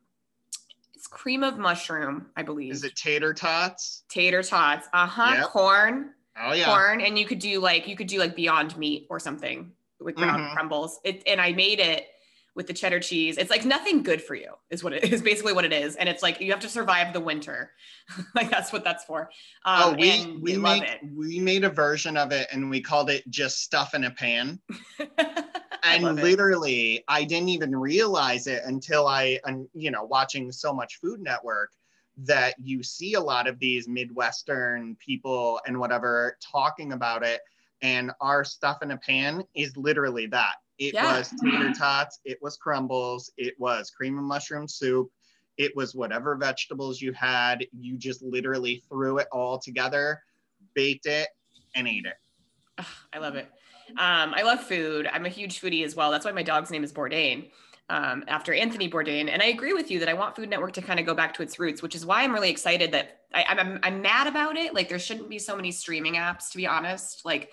it's 0.93 1.07
cream 1.07 1.43
of 1.43 1.57
mushroom, 1.57 2.27
I 2.35 2.43
believe. 2.43 2.73
Is 2.73 2.83
it 2.83 2.95
tater 2.95 3.33
tots? 3.33 4.03
Tater 4.09 4.43
tots. 4.43 4.87
Uh 4.93 5.07
huh. 5.07 5.35
Yep. 5.37 5.45
Corn. 5.47 6.13
Oh 6.39 6.53
yeah. 6.53 6.65
Corn, 6.65 7.01
and 7.01 7.17
you 7.17 7.25
could 7.25 7.39
do 7.39 7.59
like 7.59 7.87
you 7.87 7.95
could 7.95 8.07
do 8.07 8.19
like 8.19 8.35
Beyond 8.35 8.77
Meat 8.77 9.07
or 9.09 9.19
something 9.19 9.71
with 10.01 10.15
ground 10.15 10.41
mm-hmm. 10.41 10.53
crumbles. 10.53 10.99
It, 11.03 11.23
and 11.27 11.39
I 11.39 11.53
made 11.53 11.79
it 11.79 12.07
with 12.53 12.67
the 12.67 12.73
cheddar 12.73 12.99
cheese. 12.99 13.37
It's 13.37 13.49
like 13.49 13.63
nothing 13.63 14.03
good 14.03 14.21
for 14.21 14.35
you 14.35 14.53
is 14.69 14.83
what 14.83 14.93
it 14.93 15.05
is 15.05 15.21
basically 15.21 15.53
what 15.53 15.63
it 15.63 15.71
is. 15.71 15.95
And 15.95 16.09
it's 16.09 16.21
like 16.21 16.41
you 16.41 16.51
have 16.51 16.59
to 16.61 16.69
survive 16.69 17.13
the 17.13 17.19
winter. 17.19 17.71
like 18.35 18.49
that's 18.49 18.73
what 18.73 18.83
that's 18.83 19.05
for. 19.05 19.29
Um, 19.65 19.81
oh, 19.83 19.93
we 19.93 20.37
we 20.41 20.57
made 20.57 20.99
we 21.15 21.39
made 21.39 21.63
a 21.63 21.69
version 21.69 22.17
of 22.17 22.31
it 22.31 22.47
and 22.51 22.69
we 22.69 22.81
called 22.81 23.09
it 23.09 23.29
just 23.29 23.61
stuff 23.61 23.93
in 23.93 24.03
a 24.03 24.11
pan. 24.11 24.59
and 25.83 26.03
literally, 26.15 26.95
it. 26.95 27.03
I 27.07 27.23
didn't 27.23 27.49
even 27.49 27.75
realize 27.75 28.47
it 28.47 28.63
until 28.65 29.07
I, 29.07 29.39
you 29.73 29.91
know, 29.91 30.03
watching 30.03 30.51
so 30.51 30.73
much 30.73 30.99
Food 30.99 31.21
Network 31.21 31.71
that 32.17 32.55
you 32.61 32.83
see 32.83 33.13
a 33.13 33.19
lot 33.19 33.47
of 33.47 33.57
these 33.59 33.87
Midwestern 33.87 34.95
people 34.97 35.59
and 35.65 35.79
whatever 35.79 36.37
talking 36.41 36.91
about 36.93 37.23
it. 37.23 37.41
And 37.81 38.11
our 38.21 38.43
stuff 38.43 38.81
in 38.81 38.91
a 38.91 38.97
pan 38.97 39.43
is 39.55 39.75
literally 39.75 40.27
that 40.27 40.55
it 40.81 40.95
yeah. 40.95 41.17
was 41.17 41.33
tater 41.41 41.71
tots, 41.73 42.19
it 42.25 42.39
was 42.41 42.57
crumbles, 42.57 43.31
it 43.37 43.53
was 43.59 43.91
cream 43.91 44.17
and 44.17 44.27
mushroom 44.27 44.67
soup, 44.67 45.11
it 45.57 45.75
was 45.75 45.93
whatever 45.93 46.35
vegetables 46.35 46.99
you 46.99 47.13
had. 47.13 47.65
You 47.71 47.97
just 47.97 48.23
literally 48.23 48.83
threw 48.89 49.19
it 49.19 49.27
all 49.31 49.59
together, 49.59 50.23
baked 50.73 51.05
it, 51.05 51.29
and 51.75 51.87
ate 51.87 52.05
it. 52.05 52.85
I 53.13 53.19
love 53.19 53.35
it. 53.35 53.47
Um, 53.91 54.33
I 54.33 54.41
love 54.41 54.61
food. 54.63 55.07
I'm 55.11 55.25
a 55.25 55.29
huge 55.29 55.61
foodie 55.61 55.85
as 55.85 55.95
well. 55.95 56.09
That's 56.09 56.25
why 56.25 56.31
my 56.31 56.43
dog's 56.43 56.71
name 56.71 56.83
is 56.83 56.91
Bourdain. 56.91 57.51
Um, 57.91 58.23
after 58.29 58.53
Anthony 58.53 58.89
Bourdain. 58.89 59.29
And 59.29 59.41
I 59.41 59.47
agree 59.47 59.73
with 59.73 59.91
you 59.91 59.99
that 59.99 60.07
I 60.07 60.13
want 60.13 60.33
Food 60.33 60.49
Network 60.49 60.71
to 60.73 60.81
kind 60.81 60.97
of 60.97 61.05
go 61.05 61.13
back 61.13 61.33
to 61.33 61.43
its 61.43 61.59
roots, 61.59 61.81
which 61.81 61.93
is 61.93 62.05
why 62.05 62.23
I'm 62.23 62.31
really 62.31 62.49
excited 62.49 62.93
that 62.93 63.23
I, 63.33 63.43
I'm, 63.49 63.79
I'm 63.83 64.01
mad 64.01 64.27
about 64.27 64.55
it. 64.55 64.73
Like 64.73 64.87
there 64.87 64.97
shouldn't 64.97 65.27
be 65.27 65.37
so 65.37 65.57
many 65.57 65.73
streaming 65.73 66.13
apps, 66.13 66.51
to 66.51 66.57
be 66.57 66.65
honest. 66.65 67.25
Like 67.25 67.51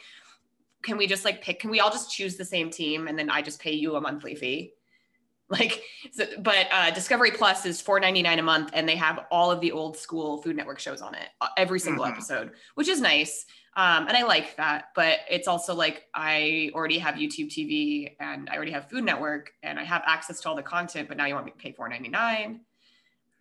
can 0.82 0.96
we 0.96 1.06
just 1.06 1.24
like 1.24 1.42
pick 1.42 1.60
can 1.60 1.70
we 1.70 1.80
all 1.80 1.90
just 1.90 2.10
choose 2.10 2.36
the 2.36 2.44
same 2.44 2.70
team 2.70 3.08
and 3.08 3.18
then 3.18 3.30
i 3.30 3.42
just 3.42 3.60
pay 3.60 3.72
you 3.72 3.96
a 3.96 4.00
monthly 4.00 4.34
fee 4.34 4.72
like 5.50 5.82
so, 6.12 6.26
but 6.40 6.66
uh, 6.70 6.90
discovery 6.90 7.30
plus 7.30 7.64
is 7.64 7.82
4.99 7.82 8.38
a 8.38 8.42
month 8.42 8.70
and 8.74 8.86
they 8.86 8.96
have 8.96 9.24
all 9.30 9.50
of 9.50 9.62
the 9.62 9.72
old 9.72 9.96
school 9.96 10.42
food 10.42 10.54
network 10.54 10.78
shows 10.78 11.00
on 11.00 11.14
it 11.14 11.28
uh, 11.40 11.48
every 11.56 11.80
single 11.80 12.04
mm-hmm. 12.04 12.12
episode 12.12 12.50
which 12.74 12.86
is 12.86 13.00
nice 13.00 13.46
um, 13.78 14.06
and 14.08 14.16
i 14.16 14.22
like 14.22 14.54
that 14.56 14.90
but 14.94 15.20
it's 15.30 15.48
also 15.48 15.74
like 15.74 16.04
i 16.14 16.70
already 16.74 16.98
have 16.98 17.14
youtube 17.14 17.46
tv 17.46 18.14
and 18.20 18.50
i 18.50 18.56
already 18.56 18.72
have 18.72 18.90
food 18.90 19.04
network 19.04 19.52
and 19.62 19.78
i 19.78 19.84
have 19.84 20.02
access 20.06 20.40
to 20.40 20.48
all 20.48 20.56
the 20.56 20.62
content 20.62 21.08
but 21.08 21.16
now 21.16 21.24
you 21.24 21.34
want 21.34 21.46
me 21.46 21.52
to 21.52 21.58
pay 21.58 21.72
4.99 21.72 22.60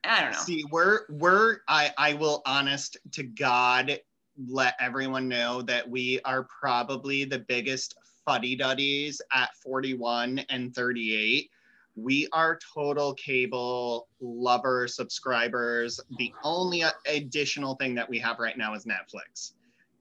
i 0.06 0.22
don't 0.22 0.32
know 0.32 0.38
see 0.38 0.64
we're 0.72 1.02
we're 1.10 1.58
i 1.68 1.92
i 1.98 2.14
will 2.14 2.42
honest 2.46 2.96
to 3.12 3.24
god 3.24 4.00
let 4.48 4.76
everyone 4.80 5.28
know 5.28 5.62
that 5.64 5.90
we 5.90 6.20
are 6.22 6.48
probably 6.60 7.26
the 7.26 7.40
biggest 7.40 7.96
fuddy 8.28 8.56
duddies 8.56 9.22
at 9.32 9.56
41 9.56 10.40
and 10.50 10.76
38. 10.76 11.50
We 11.96 12.28
are 12.34 12.60
total 12.74 13.14
cable 13.16 14.10
lover 14.20 14.88
subscribers. 14.88 16.00
The 16.18 16.32
only 16.44 16.84
additional 17.08 17.76
thing 17.76 17.96
that 17.96 18.08
we 18.08 18.20
have 18.20 18.38
right 18.40 18.58
now 18.58 18.76
is 18.76 18.86
Netflix. 18.86 19.54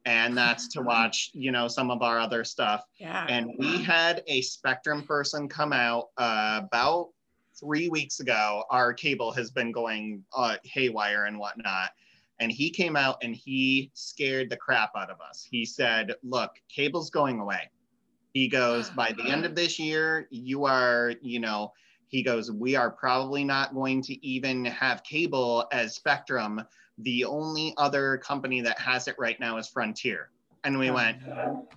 And 0.07 0.37
that's 0.37 0.69
to 0.69 0.83
watch, 0.83 1.31
you 1.35 1.53
know, 1.53 1.69
some 1.69 1.91
of 1.91 2.01
our 2.01 2.19
other 2.19 2.43
stuff. 2.43 2.85
Yeah. 2.99 3.27
And 3.29 3.53
we 3.59 3.83
had 3.83 4.23
a 4.27 4.41
Spectrum 4.41 5.03
person 5.03 5.49
come 5.49 5.75
out 5.75 6.09
uh, 6.17 6.63
about 6.65 7.11
three 7.61 7.91
weeks 7.91 8.21
ago. 8.21 8.65
Our 8.71 8.95
cable 8.95 9.33
has 9.33 9.51
been 9.51 9.73
going 9.73 10.25
uh, 10.35 10.57
haywire 10.65 11.27
and 11.27 11.39
whatnot 11.39 11.91
and 12.39 12.53
he 12.53 12.71
came 12.71 12.97
out 12.97 13.17
and 13.23 13.35
he 13.35 13.91
scared 13.95 14.51
the 14.51 14.57
crap 14.57 14.91
out 14.97 15.11
of 15.11 15.21
us. 15.21 15.47
He 15.49 15.65
said, 15.65 16.15
Look, 16.23 16.53
cable's 16.69 17.11
going 17.11 17.41
away. 17.41 17.71
He 18.35 18.49
goes, 18.49 18.91
By 18.91 19.13
the 19.13 19.25
end 19.25 19.45
of 19.45 19.55
this 19.55 19.79
year, 19.79 20.27
you 20.31 20.65
are, 20.65 21.15
you 21.23 21.41
know, 21.41 21.73
he 22.09 22.23
goes, 22.23 22.51
We 22.53 22.77
are 22.77 22.91
probably 22.91 23.45
not 23.45 23.75
going 23.75 24.03
to 24.03 24.27
even 24.27 24.65
have 24.67 25.03
cable 25.03 25.67
as 25.73 25.95
Spectrum. 25.95 26.63
The 26.99 27.25
only 27.25 27.75
other 27.77 28.19
company 28.19 28.61
that 28.63 28.79
has 28.79 29.09
it 29.09 29.17
right 29.19 29.39
now 29.39 29.59
is 29.59 29.69
Frontier. 29.69 30.31
And 30.65 30.79
we 30.79 30.91
went, 30.91 31.19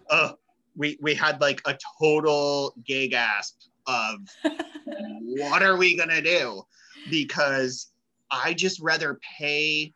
Oh, 0.10 0.38
we, 0.76 0.98
we 1.02 1.14
had 1.14 1.42
like 1.42 1.62
a 1.66 1.78
total 2.00 2.74
gay 2.86 3.08
gasp 3.08 3.60
of 3.86 4.20
what 4.86 5.62
are 5.62 5.78
we 5.78 5.98
going 5.98 6.10
to 6.10 6.22
do? 6.22 6.64
Because 7.10 7.92
I 8.32 8.54
just 8.54 8.80
rather 8.80 9.20
pay 9.38 9.94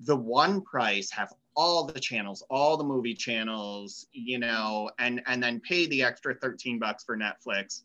the 0.00 0.16
one 0.16 0.60
price 0.60 1.10
have 1.10 1.32
all 1.54 1.84
the 1.84 1.98
channels 1.98 2.44
all 2.50 2.76
the 2.76 2.84
movie 2.84 3.14
channels 3.14 4.06
you 4.12 4.38
know 4.38 4.90
and 4.98 5.22
and 5.26 5.42
then 5.42 5.60
pay 5.60 5.86
the 5.86 6.02
extra 6.02 6.34
13 6.34 6.78
bucks 6.78 7.02
for 7.02 7.16
netflix 7.16 7.82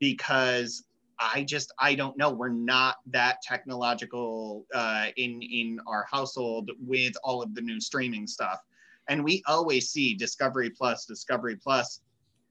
because 0.00 0.84
I 1.34 1.44
just 1.44 1.72
I 1.78 1.94
don't 1.94 2.16
know. 2.16 2.30
We're 2.30 2.48
not 2.48 2.96
that 3.06 3.42
technological 3.42 4.66
uh, 4.74 5.06
in 5.16 5.42
in 5.42 5.78
our 5.86 6.06
household 6.10 6.70
with 6.80 7.14
all 7.22 7.42
of 7.42 7.54
the 7.54 7.60
new 7.60 7.80
streaming 7.80 8.26
stuff, 8.26 8.60
and 9.08 9.22
we 9.22 9.42
always 9.46 9.90
see 9.90 10.14
Discovery 10.14 10.70
Plus, 10.70 11.06
Discovery 11.06 11.56
Plus. 11.56 12.00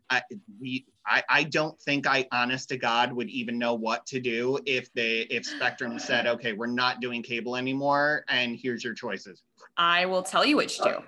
I, 0.09 0.21
we 0.59 0.85
I, 1.05 1.23
I 1.29 1.43
don't 1.45 1.79
think 1.81 2.05
I 2.05 2.27
honest 2.31 2.69
to 2.69 2.77
God 2.77 3.13
would 3.13 3.29
even 3.29 3.57
know 3.57 3.73
what 3.73 4.05
to 4.07 4.19
do 4.19 4.59
if 4.65 4.91
they 4.93 5.21
if 5.29 5.45
Spectrum 5.45 5.97
said, 5.97 6.27
okay, 6.35 6.53
we're 6.53 6.67
not 6.67 6.99
doing 7.01 7.23
cable 7.23 7.55
anymore, 7.55 8.25
and 8.29 8.57
here's 8.57 8.83
your 8.83 8.93
choices. 8.93 9.43
I 9.77 10.05
will 10.05 10.23
tell 10.23 10.45
you 10.45 10.57
which 10.57 10.77
to. 10.79 11.03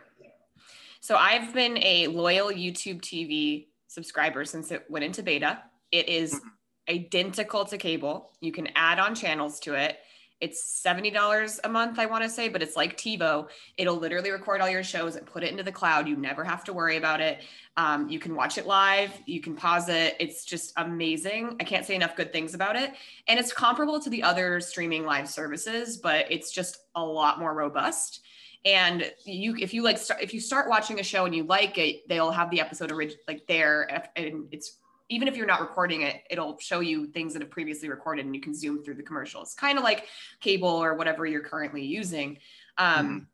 So 1.01 1.17
I've 1.17 1.53
been 1.53 1.77
a 1.79 2.07
loyal 2.07 2.47
YouTube 2.47 3.01
TV 3.01 3.67
subscriber 3.87 4.45
since 4.45 4.71
it 4.71 4.85
went 4.89 5.03
into 5.03 5.21
beta. 5.21 5.59
It 5.91 6.07
is 6.07 6.35
mm-hmm. 6.35 6.47
Identical 6.89 7.65
to 7.65 7.77
cable. 7.77 8.31
You 8.41 8.51
can 8.51 8.69
add 8.75 8.99
on 8.99 9.15
channels 9.15 9.59
to 9.61 9.73
it. 9.75 9.99
It's 10.41 10.83
$70 10.85 11.59
a 11.63 11.69
month, 11.69 11.99
I 11.99 12.05
want 12.05 12.23
to 12.25 12.29
say, 12.29 12.49
but 12.49 12.61
it's 12.61 12.75
like 12.75 12.97
TiVo. 12.97 13.47
It'll 13.77 13.95
literally 13.95 14.29
record 14.29 14.59
all 14.59 14.69
your 14.69 14.83
shows 14.83 15.15
and 15.15 15.25
put 15.25 15.41
it 15.41 15.49
into 15.49 15.63
the 15.63 15.71
cloud. 15.71 16.05
You 16.05 16.17
never 16.17 16.43
have 16.43 16.65
to 16.65 16.73
worry 16.73 16.97
about 16.97 17.21
it. 17.21 17.43
Um, 17.77 18.09
you 18.09 18.19
can 18.19 18.35
watch 18.35 18.57
it 18.57 18.67
live, 18.67 19.11
you 19.25 19.39
can 19.39 19.55
pause 19.55 19.87
it. 19.87 20.17
It's 20.19 20.43
just 20.43 20.73
amazing. 20.75 21.55
I 21.61 21.63
can't 21.63 21.85
say 21.85 21.95
enough 21.95 22.17
good 22.17 22.33
things 22.33 22.55
about 22.55 22.75
it. 22.75 22.91
And 23.29 23.39
it's 23.39 23.53
comparable 23.53 24.01
to 24.01 24.09
the 24.09 24.21
other 24.21 24.59
streaming 24.59 25.05
live 25.05 25.29
services, 25.29 25.95
but 25.95 26.29
it's 26.29 26.51
just 26.51 26.79
a 26.95 27.03
lot 27.03 27.39
more 27.39 27.53
robust 27.53 28.19
and 28.65 29.11
you 29.25 29.55
if 29.59 29.73
you 29.73 29.83
like 29.83 29.97
start, 29.97 30.21
if 30.21 30.33
you 30.33 30.39
start 30.39 30.69
watching 30.69 30.99
a 30.99 31.03
show 31.03 31.25
and 31.25 31.35
you 31.35 31.43
like 31.43 31.77
it 31.77 32.07
they'll 32.07 32.31
have 32.31 32.49
the 32.49 32.61
episode 32.61 32.91
orig- 32.91 33.17
like 33.27 33.45
there 33.47 34.07
and 34.15 34.47
it's 34.51 34.77
even 35.09 35.27
if 35.27 35.35
you're 35.35 35.45
not 35.45 35.61
recording 35.61 36.01
it 36.01 36.23
it'll 36.29 36.57
show 36.59 36.79
you 36.79 37.07
things 37.07 37.33
that 37.33 37.41
have 37.41 37.51
previously 37.51 37.89
recorded 37.89 38.25
and 38.25 38.35
you 38.35 38.41
can 38.41 38.53
zoom 38.53 38.83
through 38.83 38.95
the 38.95 39.03
commercials 39.03 39.53
kind 39.53 39.77
of 39.77 39.83
like 39.83 40.07
cable 40.39 40.67
or 40.67 40.95
whatever 40.95 41.25
you're 41.25 41.43
currently 41.43 41.83
using 41.83 42.37
um, 42.77 43.27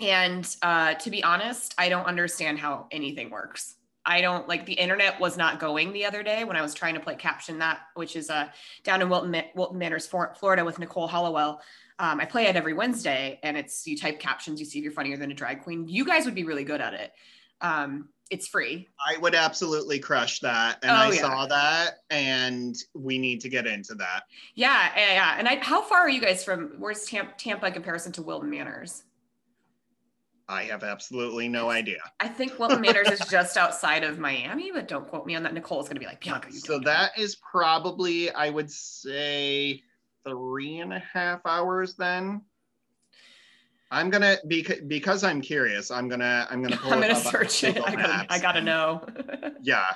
mm-hmm. 0.00 0.04
and 0.04 0.56
uh, 0.62 0.94
to 0.94 1.10
be 1.10 1.22
honest 1.22 1.74
i 1.78 1.88
don't 1.88 2.06
understand 2.06 2.58
how 2.58 2.86
anything 2.90 3.30
works 3.30 3.76
I 4.04 4.20
don't 4.20 4.48
like 4.48 4.66
the 4.66 4.72
internet 4.72 5.20
was 5.20 5.36
not 5.36 5.60
going 5.60 5.92
the 5.92 6.04
other 6.04 6.22
day 6.22 6.44
when 6.44 6.56
I 6.56 6.62
was 6.62 6.74
trying 6.74 6.94
to 6.94 7.00
play 7.00 7.14
caption 7.14 7.58
that, 7.58 7.80
which 7.94 8.16
is 8.16 8.30
uh, 8.30 8.48
down 8.82 9.00
in 9.00 9.08
Wilton, 9.08 9.42
Wilton 9.54 9.78
Manors, 9.78 10.06
Florida 10.06 10.64
with 10.64 10.78
Nicole 10.78 11.06
Hollowell. 11.06 11.60
Um, 11.98 12.18
I 12.18 12.24
play 12.24 12.46
it 12.46 12.56
every 12.56 12.72
Wednesday, 12.72 13.38
and 13.42 13.56
it's 13.56 13.86
you 13.86 13.96
type 13.96 14.18
captions, 14.18 14.58
you 14.58 14.66
see 14.66 14.78
if 14.78 14.84
you're 14.84 14.92
funnier 14.92 15.16
than 15.16 15.30
a 15.30 15.34
drag 15.34 15.62
queen. 15.62 15.86
You 15.86 16.04
guys 16.04 16.24
would 16.24 16.34
be 16.34 16.44
really 16.44 16.64
good 16.64 16.80
at 16.80 16.94
it. 16.94 17.12
Um, 17.60 18.08
it's 18.32 18.48
free. 18.48 18.88
I 19.06 19.18
would 19.18 19.34
absolutely 19.34 19.98
crush 19.98 20.40
that, 20.40 20.78
and 20.82 20.90
oh, 20.90 20.94
I 20.94 21.12
yeah. 21.12 21.20
saw 21.20 21.46
that, 21.46 21.98
and 22.08 22.74
we 22.94 23.18
need 23.18 23.40
to 23.42 23.50
get 23.50 23.66
into 23.66 23.94
that. 23.96 24.22
Yeah, 24.54 24.90
yeah, 24.96 25.12
yeah. 25.12 25.34
And 25.38 25.46
I, 25.46 25.56
how 25.56 25.82
far 25.82 25.98
are 25.98 26.08
you 26.08 26.20
guys 26.20 26.42
from? 26.42 26.72
Where's 26.78 27.04
Tampa, 27.04 27.34
Tampa 27.36 27.66
in 27.66 27.74
comparison 27.74 28.10
to 28.12 28.22
Wilton 28.22 28.48
Manors? 28.48 29.04
I 30.48 30.64
have 30.64 30.82
absolutely 30.82 31.48
no 31.48 31.70
idea. 31.70 31.98
I 32.20 32.28
think 32.28 32.58
Wilton 32.58 32.80
Manors 32.80 33.10
is 33.10 33.20
just 33.30 33.56
outside 33.56 34.02
of 34.02 34.18
Miami, 34.18 34.72
but 34.72 34.88
don't 34.88 35.06
quote 35.08 35.26
me 35.26 35.34
on 35.34 35.42
that. 35.44 35.54
Nicole's 35.54 35.86
going 35.86 35.96
to 35.96 36.00
be 36.00 36.06
like, 36.06 36.20
Bianca, 36.20 36.48
you 36.50 36.58
So 36.58 36.78
that 36.80 37.12
is 37.16 37.36
probably, 37.36 38.30
I 38.30 38.50
would 38.50 38.70
say, 38.70 39.82
three 40.26 40.78
and 40.78 40.92
a 40.92 40.98
half 40.98 41.40
hours 41.46 41.94
then. 41.94 42.42
I'm 43.92 44.08
gonna 44.08 44.38
because 44.48 44.80
because 44.86 45.22
I'm 45.22 45.42
curious. 45.42 45.90
I'm 45.90 46.08
gonna 46.08 46.46
I'm 46.50 46.62
gonna 46.62 46.80
I'm 46.84 47.00
gonna 47.00 47.14
search 47.14 47.62
it. 47.62 47.76
I 47.76 47.94
gotta, 47.94 48.26
I 48.30 48.38
gotta 48.38 48.62
know. 48.62 49.06
yeah, 49.62 49.92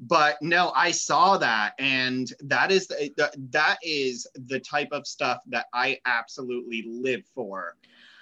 but 0.00 0.36
no, 0.42 0.72
I 0.74 0.90
saw 0.90 1.38
that, 1.38 1.74
and 1.78 2.32
that 2.40 2.72
is 2.72 2.88
the, 2.88 3.12
that 3.50 3.78
is 3.84 4.26
the 4.34 4.58
type 4.58 4.88
of 4.90 5.06
stuff 5.06 5.38
that 5.46 5.66
I 5.72 6.00
absolutely 6.04 6.84
live 6.88 7.22
for. 7.32 7.76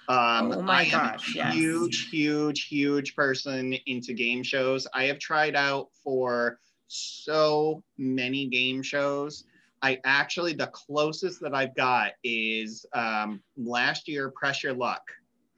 Um, 0.07 0.51
oh 0.51 0.61
my 0.61 0.81
I 0.81 0.89
gosh! 0.89 1.35
Am 1.35 1.47
a 1.47 1.51
huge, 1.51 2.03
yes. 2.03 2.11
huge, 2.11 2.67
huge 2.67 3.15
person 3.15 3.73
into 3.87 4.13
game 4.13 4.43
shows. 4.43 4.87
I 4.93 5.05
have 5.05 5.17
tried 5.17 5.55
out 5.55 5.87
for 6.03 6.59
so 6.87 7.83
many 7.97 8.45
game 8.47 8.83
shows. 8.83 9.45
I 9.81 9.99
actually, 10.03 10.53
the 10.53 10.67
closest 10.67 11.41
that 11.41 11.55
I've 11.55 11.75
got 11.75 12.11
is 12.23 12.85
um, 12.93 13.41
last 13.57 14.07
year, 14.07 14.29
Press 14.29 14.63
Your 14.63 14.73
Luck. 14.73 15.01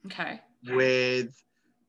Okay. 0.06 0.40
With 0.68 1.34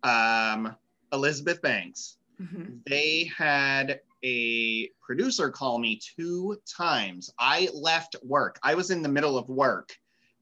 um, 0.04 0.76
Elizabeth 1.14 1.62
Banks. 1.62 2.18
Mm-hmm. 2.42 2.78
They 2.88 3.32
had 3.36 4.02
a 4.24 4.90
producer 5.02 5.50
call 5.50 5.80
me 5.80 6.00
two 6.18 6.58
times. 6.66 7.32
I 7.40 7.70
left 7.74 8.16
work. 8.24 8.60
I 8.64 8.76
was 8.76 8.92
in 8.92 9.02
the 9.02 9.10
middle 9.10 9.38
of 9.38 9.48
work 9.50 9.96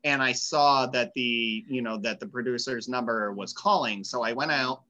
and 0.03 0.21
I 0.21 0.31
saw 0.31 0.85
that 0.87 1.13
the, 1.13 1.63
you 1.67 1.81
know, 1.81 1.97
that 1.97 2.19
the 2.19 2.27
producer's 2.27 2.87
number 2.87 3.31
was 3.33 3.53
calling. 3.53 4.03
So 4.03 4.23
I 4.23 4.33
went 4.33 4.51
out, 4.51 4.81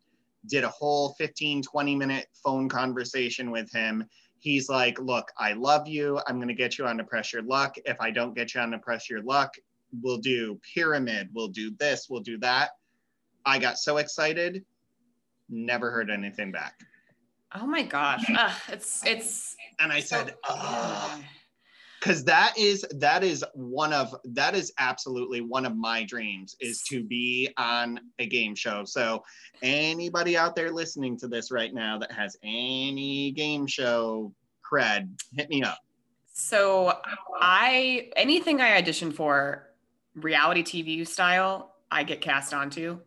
did 0.47 0.63
a 0.63 0.69
whole 0.69 1.13
15, 1.17 1.61
20 1.61 1.95
minute 1.95 2.27
phone 2.43 2.69
conversation 2.69 3.51
with 3.51 3.71
him 3.71 4.07
he's 4.43 4.67
like, 4.67 4.99
look, 4.99 5.31
I 5.37 5.53
love 5.53 5.87
you. 5.87 6.19
I'm 6.27 6.35
going 6.35 6.49
to 6.49 6.53
get 6.53 6.77
you 6.77 6.85
on 6.85 6.97
to 6.97 7.03
Press 7.03 7.31
Your 7.31 7.43
Luck. 7.43 7.77
If 7.85 7.95
I 8.01 8.11
don't 8.11 8.35
get 8.35 8.53
you 8.53 8.59
on 8.59 8.71
to 8.71 8.77
Press 8.77 9.09
Your 9.09 9.23
Luck, 9.23 9.55
we'll 10.01 10.17
do 10.17 10.59
pyramid. 10.75 11.29
We'll 11.33 11.47
do 11.47 11.71
this. 11.79 12.07
We'll 12.09 12.19
do 12.19 12.37
that. 12.39 12.71
I 13.45 13.57
got 13.57 13.77
so 13.77 13.97
excited. 13.97 14.65
Never 15.49 15.91
heard 15.91 16.11
anything 16.11 16.51
back. 16.51 16.81
Oh 17.55 17.65
my 17.65 17.83
gosh. 17.83 18.25
Uh, 18.29 18.53
it's, 18.67 19.05
it's, 19.05 19.55
and 19.79 19.93
I 19.93 20.01
so, 20.01 20.17
said, 20.17 20.35
oh 20.43 21.19
because 22.03 22.23
that 22.25 22.53
is 22.57 22.85
that 22.91 23.23
is 23.23 23.45
one 23.53 23.93
of 23.93 24.15
that 24.25 24.55
is 24.55 24.73
absolutely 24.77 25.41
one 25.41 25.65
of 25.65 25.75
my 25.75 26.03
dreams 26.03 26.55
is 26.59 26.81
to 26.81 27.03
be 27.03 27.49
on 27.57 27.99
a 28.19 28.25
game 28.25 28.55
show 28.55 28.83
so 28.83 29.23
anybody 29.61 30.35
out 30.35 30.55
there 30.55 30.71
listening 30.71 31.17
to 31.17 31.27
this 31.27 31.51
right 31.51 31.73
now 31.73 31.97
that 31.97 32.11
has 32.11 32.35
any 32.43 33.31
game 33.31 33.65
show 33.65 34.33
cred 34.69 35.09
hit 35.35 35.49
me 35.49 35.63
up 35.63 35.79
so 36.33 36.93
i 37.39 38.09
anything 38.15 38.59
i 38.61 38.77
audition 38.77 39.11
for 39.11 39.69
reality 40.15 40.63
tv 40.63 41.07
style 41.07 41.75
i 41.91 42.03
get 42.03 42.21
cast 42.21 42.53
onto 42.53 42.99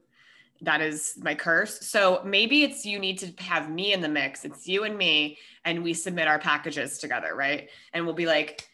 that 0.62 0.80
is 0.80 1.18
my 1.20 1.34
curse. 1.34 1.86
So 1.86 2.22
maybe 2.24 2.62
it's 2.64 2.86
you 2.86 2.98
need 2.98 3.18
to 3.18 3.44
have 3.44 3.70
me 3.70 3.92
in 3.92 4.00
the 4.00 4.08
mix. 4.08 4.42
It's 4.46 4.66
you 4.66 4.84
and 4.84 4.96
me, 4.96 5.36
and 5.66 5.84
we 5.84 5.92
submit 5.92 6.28
our 6.28 6.38
packages 6.38 6.96
together, 6.96 7.34
right? 7.34 7.68
And 7.92 8.06
we'll 8.06 8.14
be 8.14 8.24
like, 8.24 8.66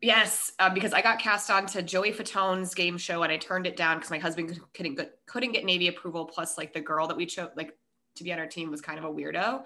Yes, 0.00 0.52
uh, 0.60 0.70
because 0.70 0.92
I 0.92 1.02
got 1.02 1.18
cast 1.18 1.50
on 1.50 1.66
to 1.66 1.82
Joey 1.82 2.12
Fatone's 2.12 2.74
game 2.74 2.98
show 2.98 3.24
and 3.24 3.32
I 3.32 3.36
turned 3.36 3.66
it 3.66 3.76
down 3.76 3.96
because 3.96 4.10
my 4.10 4.18
husband 4.18 4.60
couldn't 4.72 4.94
get, 4.94 5.18
couldn't 5.26 5.52
get 5.52 5.64
Navy 5.64 5.88
approval. 5.88 6.24
Plus, 6.24 6.56
like 6.56 6.72
the 6.72 6.80
girl 6.80 7.08
that 7.08 7.16
we 7.16 7.26
chose, 7.26 7.50
like 7.56 7.76
to 8.14 8.24
be 8.24 8.32
on 8.32 8.38
our 8.38 8.46
team, 8.46 8.70
was 8.70 8.80
kind 8.80 8.98
of 8.98 9.04
a 9.04 9.08
weirdo. 9.08 9.64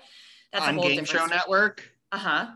That's 0.52 0.66
on 0.66 0.78
a 0.78 0.80
whole 0.80 0.88
Game 0.88 1.04
Show 1.04 1.26
Network. 1.26 1.90
Uh 2.12 2.18
huh. 2.18 2.46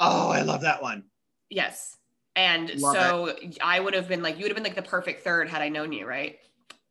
Oh, 0.00 0.30
I 0.30 0.42
love 0.42 0.62
that 0.62 0.82
one. 0.82 1.04
Yes, 1.50 1.96
and 2.34 2.74
love 2.80 2.94
so 2.94 3.26
it. 3.26 3.58
I 3.62 3.80
would 3.80 3.94
have 3.94 4.08
been 4.08 4.22
like, 4.22 4.36
you 4.36 4.42
would 4.42 4.50
have 4.50 4.56
been 4.56 4.64
like 4.64 4.74
the 4.74 4.82
perfect 4.82 5.22
third 5.22 5.50
had 5.50 5.60
I 5.60 5.68
known 5.68 5.92
you, 5.92 6.06
right? 6.06 6.38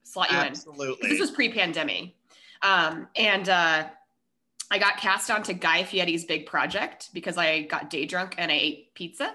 Slot 0.04 0.32
you 0.32 0.38
Absolutely. 0.38 0.86
in. 0.86 0.92
Absolutely. 0.92 1.10
This 1.10 1.20
was 1.20 1.32
pre-pandemic, 1.32 2.14
um, 2.62 3.08
and 3.16 3.50
uh, 3.50 3.88
I 4.70 4.78
got 4.78 4.98
cast 4.98 5.32
on 5.32 5.42
to 5.44 5.54
Guy 5.54 5.84
Fieri's 5.84 6.26
big 6.26 6.46
project 6.46 7.10
because 7.14 7.38
I 7.38 7.64
got 7.64 7.90
day 7.90 8.06
drunk 8.06 8.36
and 8.38 8.52
I 8.52 8.56
ate 8.56 8.94
pizza 8.94 9.34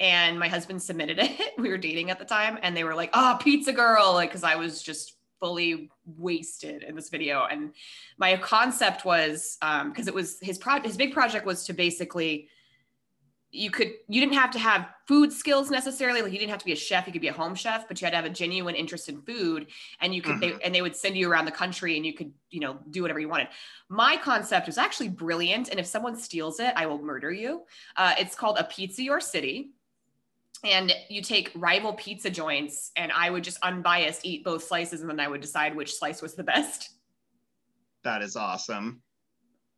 and 0.00 0.38
my 0.38 0.48
husband 0.48 0.82
submitted 0.82 1.18
it. 1.22 1.54
we 1.58 1.68
were 1.68 1.78
dating 1.78 2.10
at 2.10 2.18
the 2.18 2.24
time, 2.24 2.58
and 2.62 2.76
they 2.76 2.84
were 2.84 2.94
like, 2.94 3.10
"Oh, 3.14 3.38
pizza 3.40 3.72
girl!" 3.72 4.12
Like, 4.14 4.30
because 4.30 4.44
I 4.44 4.56
was 4.56 4.82
just 4.82 5.14
fully 5.40 5.90
wasted 6.04 6.82
in 6.82 6.96
this 6.96 7.10
video. 7.10 7.46
And 7.50 7.72
my 8.18 8.36
concept 8.36 9.04
was 9.04 9.56
because 9.60 9.82
um, 9.82 10.08
it 10.08 10.14
was 10.14 10.38
his 10.40 10.58
pro 10.58 10.80
his 10.80 10.96
big 10.96 11.12
project 11.12 11.46
was 11.46 11.64
to 11.66 11.72
basically 11.72 12.48
you 13.50 13.70
could 13.70 13.92
you 14.08 14.20
didn't 14.20 14.34
have 14.34 14.50
to 14.50 14.58
have 14.58 14.88
food 15.06 15.32
skills 15.32 15.70
necessarily 15.70 16.20
like 16.20 16.32
you 16.32 16.38
didn't 16.38 16.50
have 16.50 16.58
to 16.58 16.66
be 16.66 16.72
a 16.72 16.76
chef 16.76 17.06
you 17.06 17.12
could 17.14 17.22
be 17.22 17.28
a 17.28 17.32
home 17.32 17.54
chef 17.54 17.88
but 17.88 17.98
you 17.98 18.04
had 18.04 18.10
to 18.10 18.16
have 18.16 18.26
a 18.26 18.30
genuine 18.30 18.74
interest 18.74 19.08
in 19.08 19.22
food 19.22 19.66
and 20.02 20.14
you 20.14 20.20
could 20.20 20.34
mm-hmm. 20.34 20.58
they, 20.58 20.64
and 20.64 20.74
they 20.74 20.82
would 20.82 20.94
send 20.94 21.16
you 21.16 21.30
around 21.30 21.46
the 21.46 21.50
country 21.50 21.96
and 21.96 22.04
you 22.04 22.12
could 22.12 22.30
you 22.50 22.60
know 22.60 22.78
do 22.90 23.00
whatever 23.00 23.18
you 23.18 23.28
wanted 23.28 23.48
my 23.88 24.18
concept 24.18 24.66
was 24.66 24.76
actually 24.76 25.08
brilliant 25.08 25.70
and 25.70 25.80
if 25.80 25.86
someone 25.86 26.14
steals 26.14 26.60
it 26.60 26.74
i 26.76 26.84
will 26.84 27.00
murder 27.00 27.32
you 27.32 27.62
uh, 27.96 28.14
it's 28.18 28.34
called 28.34 28.58
a 28.58 28.64
pizza 28.64 29.02
your 29.02 29.18
city 29.18 29.70
and 30.64 30.92
you 31.08 31.22
take 31.22 31.50
rival 31.54 31.92
pizza 31.94 32.30
joints 32.30 32.90
and 32.96 33.12
i 33.12 33.30
would 33.30 33.44
just 33.44 33.58
unbiased 33.62 34.24
eat 34.24 34.44
both 34.44 34.64
slices 34.64 35.00
and 35.00 35.10
then 35.10 35.20
i 35.20 35.28
would 35.28 35.40
decide 35.40 35.74
which 35.74 35.94
slice 35.94 36.22
was 36.22 36.34
the 36.34 36.42
best. 36.42 36.90
That 38.04 38.22
is 38.22 38.36
awesome. 38.36 39.02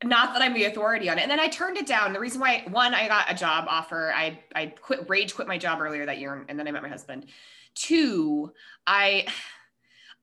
Not 0.04 0.32
that 0.32 0.42
i'm 0.42 0.54
the 0.54 0.64
authority 0.64 1.08
on 1.10 1.18
it. 1.18 1.22
And 1.22 1.30
then 1.30 1.40
i 1.40 1.48
turned 1.48 1.76
it 1.76 1.86
down. 1.86 2.12
The 2.12 2.20
reason 2.20 2.40
why 2.40 2.64
one 2.70 2.94
i 2.94 3.08
got 3.08 3.30
a 3.30 3.34
job 3.34 3.66
offer. 3.68 4.12
I 4.14 4.40
i 4.54 4.66
quit 4.66 5.08
rage 5.08 5.34
quit 5.34 5.48
my 5.48 5.58
job 5.58 5.80
earlier 5.80 6.06
that 6.06 6.18
year 6.18 6.44
and 6.48 6.58
then 6.58 6.66
i 6.66 6.70
met 6.70 6.82
my 6.82 6.88
husband. 6.88 7.26
Two 7.74 8.52
i 8.86 9.26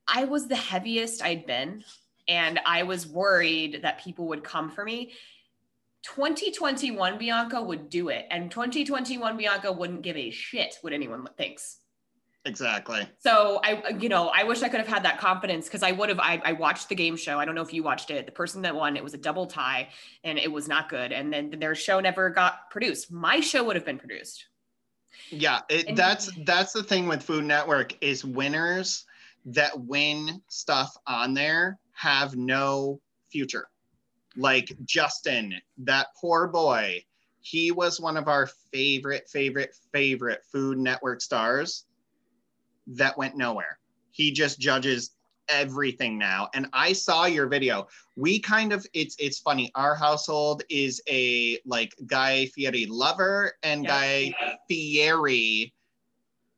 i 0.07 0.23
was 0.23 0.47
the 0.47 0.55
heaviest 0.55 1.23
i'd 1.23 1.45
been 1.45 1.83
and 2.27 2.59
i 2.65 2.83
was 2.83 3.07
worried 3.07 3.79
that 3.83 4.01
people 4.03 4.27
would 4.27 4.43
come 4.43 4.69
for 4.69 4.83
me 4.83 5.13
2021 6.15 7.17
Bianca 7.17 7.61
would 7.61 7.89
do 7.89 8.09
it, 8.09 8.25
and 8.31 8.49
2021 8.49 9.37
Bianca 9.37 9.71
wouldn't 9.71 10.01
give 10.01 10.15
a 10.15 10.29
shit 10.29 10.77
what 10.81 10.93
anyone 10.93 11.27
thinks. 11.37 11.77
Exactly. 12.45 13.05
So 13.19 13.59
I, 13.61 13.89
you 13.99 14.07
know, 14.07 14.29
I 14.29 14.43
wish 14.45 14.63
I 14.63 14.69
could 14.69 14.79
have 14.79 14.87
had 14.87 15.03
that 15.03 15.19
confidence 15.19 15.65
because 15.65 15.83
I 15.83 15.91
would 15.91 16.07
have. 16.07 16.19
I, 16.19 16.41
I 16.45 16.53
watched 16.53 16.87
the 16.87 16.95
game 16.95 17.17
show. 17.17 17.39
I 17.39 17.45
don't 17.45 17.55
know 17.55 17.61
if 17.61 17.73
you 17.73 17.83
watched 17.83 18.09
it. 18.09 18.25
The 18.25 18.31
person 18.31 18.61
that 18.61 18.73
won, 18.73 18.95
it 18.95 19.03
was 19.03 19.13
a 19.13 19.17
double 19.17 19.47
tie, 19.47 19.89
and 20.23 20.39
it 20.39 20.49
was 20.49 20.67
not 20.67 20.87
good. 20.87 21.11
And 21.11 21.31
then 21.31 21.51
their 21.59 21.75
show 21.75 21.99
never 21.99 22.29
got 22.29 22.69
produced. 22.69 23.11
My 23.11 23.41
show 23.41 23.65
would 23.65 23.75
have 23.75 23.85
been 23.85 23.99
produced. 23.99 24.45
Yeah, 25.29 25.59
it, 25.69 25.87
And- 25.87 25.97
that's 25.97 26.29
that's 26.45 26.71
the 26.71 26.83
thing 26.83 27.07
with 27.07 27.21
Food 27.21 27.43
Network 27.43 27.97
is 28.01 28.23
winners 28.23 29.03
that 29.45 29.77
win 29.79 30.41
stuff 30.47 30.95
on 31.05 31.33
there 31.33 31.77
have 31.93 32.35
no 32.35 33.01
future. 33.29 33.67
Like 34.37 34.71
Justin, 34.85 35.55
that 35.79 36.07
poor 36.19 36.47
boy, 36.47 37.03
he 37.41 37.71
was 37.71 37.99
one 37.99 38.17
of 38.17 38.27
our 38.27 38.47
favorite, 38.71 39.27
favorite, 39.29 39.75
favorite 39.91 40.41
Food 40.51 40.77
Network 40.77 41.21
stars 41.21 41.85
that 42.87 43.17
went 43.17 43.35
nowhere. 43.35 43.79
He 44.11 44.31
just 44.31 44.59
judges 44.59 45.11
everything 45.49 46.17
now. 46.17 46.49
And 46.53 46.67
I 46.73 46.93
saw 46.93 47.25
your 47.25 47.47
video. 47.47 47.87
We 48.15 48.39
kind 48.39 48.73
of 48.73 48.85
it's 48.93 49.15
it's 49.19 49.39
funny. 49.39 49.71
Our 49.75 49.95
household 49.95 50.63
is 50.69 51.01
a 51.09 51.59
like 51.65 51.95
Guy 52.05 52.47
Fieri 52.47 52.85
lover 52.85 53.53
and 53.63 53.83
Yeah. 53.83 53.89
Guy 53.89 54.57
Fieri 54.67 55.73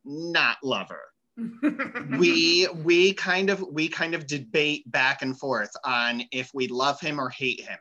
not 0.06 0.58
lover. 0.64 1.09
We 2.18 2.68
we 2.84 3.14
kind 3.14 3.50
of 3.50 3.62
we 3.72 3.88
kind 3.88 4.14
of 4.16 4.28
debate 4.28 4.90
back 4.92 5.22
and 5.22 5.38
forth 5.38 5.72
on 5.84 6.24
if 6.32 6.52
we 6.54 6.68
love 6.68 7.00
him 7.00 7.20
or 7.20 7.30
hate 7.30 7.62
him. 7.62 7.78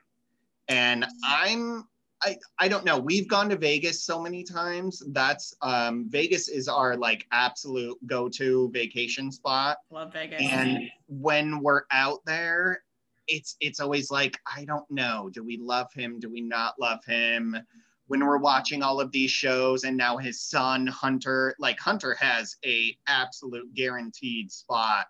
And 0.68 1.06
I'm 1.24 1.88
I, 2.22 2.36
I 2.58 2.68
don't 2.68 2.84
know. 2.84 2.98
We've 2.98 3.28
gone 3.28 3.48
to 3.50 3.56
Vegas 3.56 4.02
so 4.02 4.20
many 4.20 4.42
times. 4.42 5.02
That's 5.08 5.54
um, 5.62 6.06
Vegas 6.08 6.48
is 6.48 6.68
our 6.68 6.96
like 6.96 7.26
absolute 7.30 7.96
go-to 8.06 8.70
vacation 8.72 9.30
spot. 9.30 9.78
Love 9.90 10.12
Vegas. 10.12 10.42
And 10.42 10.90
when 11.06 11.60
we're 11.62 11.82
out 11.92 12.20
there, 12.26 12.82
it's 13.28 13.56
it's 13.60 13.78
always 13.78 14.10
like 14.10 14.38
I 14.46 14.64
don't 14.64 14.90
know. 14.90 15.30
Do 15.32 15.44
we 15.44 15.58
love 15.58 15.92
him? 15.92 16.18
Do 16.18 16.30
we 16.30 16.40
not 16.40 16.74
love 16.80 17.04
him? 17.04 17.56
When 18.08 18.24
we're 18.24 18.38
watching 18.38 18.82
all 18.82 19.00
of 19.00 19.12
these 19.12 19.30
shows, 19.30 19.84
and 19.84 19.96
now 19.96 20.16
his 20.16 20.40
son 20.40 20.86
Hunter, 20.86 21.54
like 21.58 21.78
Hunter 21.78 22.14
has 22.14 22.56
a 22.64 22.96
absolute 23.06 23.72
guaranteed 23.74 24.50
spot 24.50 25.06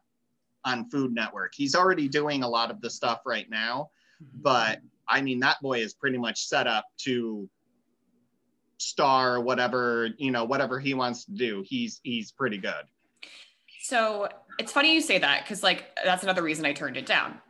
on 0.65 0.91
Food 0.91 1.15
Network. 1.15 1.53
He's 1.55 1.75
already 1.75 2.09
doing 2.09 2.43
a 2.43 2.49
lot 2.49 2.71
of 2.71 2.81
the 2.81 2.91
stuff 2.91 3.21
right 3.25 3.49
now, 3.49 3.91
mm-hmm. 4.23 4.43
but 4.43 4.81
I 5.09 5.23
mean 5.23 5.41
that 5.41 5.61
boy 5.63 5.81
is 5.81 5.95
pretty 5.95 6.19
much 6.19 6.45
set 6.47 6.67
up 6.67 6.85
to 7.05 7.49
star 8.81 9.41
whatever 9.41 10.11
you 10.19 10.31
know 10.31 10.45
whatever 10.45 10.79
he 10.79 10.95
wants 10.95 11.25
to 11.25 11.33
do. 11.33 11.65
He's 11.67 12.01
he's 12.03 12.33
pretty 12.33 12.59
good. 12.59 12.85
So 13.89 14.29
it's 14.59 14.71
funny 14.71 14.93
you 14.93 15.01
say 15.01 15.19
that 15.19 15.45
because, 15.45 15.63
like, 15.63 15.87
that's 16.05 16.23
another 16.23 16.43
reason 16.43 16.67
I 16.67 16.75
turned 16.75 16.99
it 16.99 17.07
down. 17.07 17.41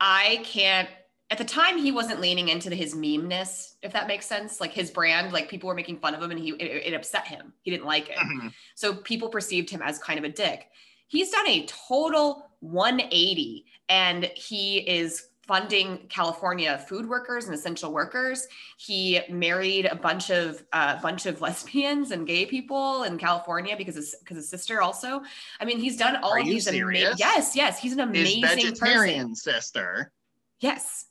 I 0.00 0.40
can't. 0.44 0.88
At 1.32 1.38
the 1.38 1.44
time, 1.46 1.78
he 1.78 1.92
wasn't 1.92 2.20
leaning 2.20 2.50
into 2.50 2.68
his 2.74 2.94
meme-ness, 2.94 3.76
if 3.80 3.90
that 3.94 4.06
makes 4.06 4.26
sense. 4.26 4.60
Like 4.60 4.74
his 4.74 4.90
brand, 4.90 5.32
like 5.32 5.48
people 5.48 5.66
were 5.66 5.74
making 5.74 5.96
fun 5.98 6.14
of 6.14 6.22
him, 6.22 6.30
and 6.30 6.38
he 6.38 6.50
it, 6.50 6.88
it 6.88 6.94
upset 6.94 7.26
him. 7.26 7.54
He 7.62 7.70
didn't 7.70 7.86
like 7.86 8.10
it. 8.10 8.18
Mhm. 8.18 8.52
So 8.74 8.96
people 8.96 9.30
perceived 9.30 9.70
him 9.70 9.80
as 9.80 9.98
kind 9.98 10.18
of 10.18 10.26
a 10.26 10.28
dick. 10.28 10.68
He's 11.08 11.30
done 11.30 11.48
a 11.48 11.64
total 11.64 12.50
180 12.60 13.64
and 13.88 14.24
he 14.36 14.78
is 14.80 15.28
funding 15.46 16.06
California 16.08 16.84
food 16.86 17.08
workers 17.08 17.46
and 17.46 17.54
essential 17.54 17.92
workers. 17.92 18.46
He 18.76 19.20
married 19.30 19.86
a 19.86 19.96
bunch 19.96 20.30
of 20.30 20.62
a 20.74 20.76
uh, 20.76 21.00
bunch 21.00 21.24
of 21.24 21.40
lesbians 21.46 22.10
and 22.10 22.26
gay 22.26 22.44
people 22.44 23.04
in 23.04 23.16
California 23.16 23.74
because 23.74 23.94
his 23.94 24.14
because 24.20 24.36
his 24.36 24.50
sister 24.50 24.82
also. 24.82 25.22
I 25.60 25.64
mean, 25.64 25.78
he's 25.78 25.96
done 25.96 26.16
all 26.16 26.34
Are 26.34 26.40
of 26.40 26.44
these 26.46 26.66
amazing. 26.66 27.14
Yes, 27.16 27.56
yes, 27.56 27.78
he's 27.78 27.92
an 27.94 28.12
His 28.14 28.34
amazing 28.36 28.42
vegetarian 28.42 29.30
person. 29.30 29.34
sister. 29.34 30.12
Yes. 30.60 31.06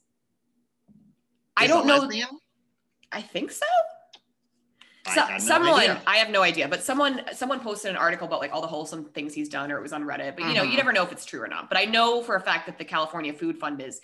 I 1.57 1.67
don't 1.67 1.85
know. 1.85 1.97
lesbian? 1.97 2.27
I 3.11 3.21
think 3.21 3.51
so. 3.51 3.65
So, 5.13 5.21
had 5.21 5.33
no 5.33 5.37
someone 5.39 5.79
idea. 5.79 6.01
I 6.05 6.17
have 6.17 6.29
no 6.29 6.43
idea, 6.43 6.67
but 6.67 6.83
someone 6.83 7.21
someone 7.33 7.59
posted 7.59 7.89
an 7.91 7.97
article 7.97 8.27
about 8.27 8.39
like 8.39 8.53
all 8.53 8.61
the 8.61 8.67
wholesome 8.67 9.05
things 9.05 9.33
he's 9.33 9.49
done, 9.49 9.71
or 9.71 9.77
it 9.77 9.81
was 9.81 9.93
on 9.93 10.03
Reddit. 10.03 10.35
But 10.37 10.45
you 10.47 10.53
know, 10.53 10.63
you 10.63 10.73
Mhm. 10.73 10.77
never 10.77 10.93
know 10.93 11.03
if 11.03 11.11
it's 11.11 11.25
true 11.25 11.41
or 11.41 11.47
not. 11.47 11.69
But 11.69 11.77
I 11.79 11.85
know 11.85 12.21
for 12.21 12.35
a 12.35 12.39
fact 12.41 12.67
that 12.67 12.77
the 12.77 12.85
California 12.85 13.33
Food 13.33 13.57
Fund 13.59 13.81
is. 13.81 13.99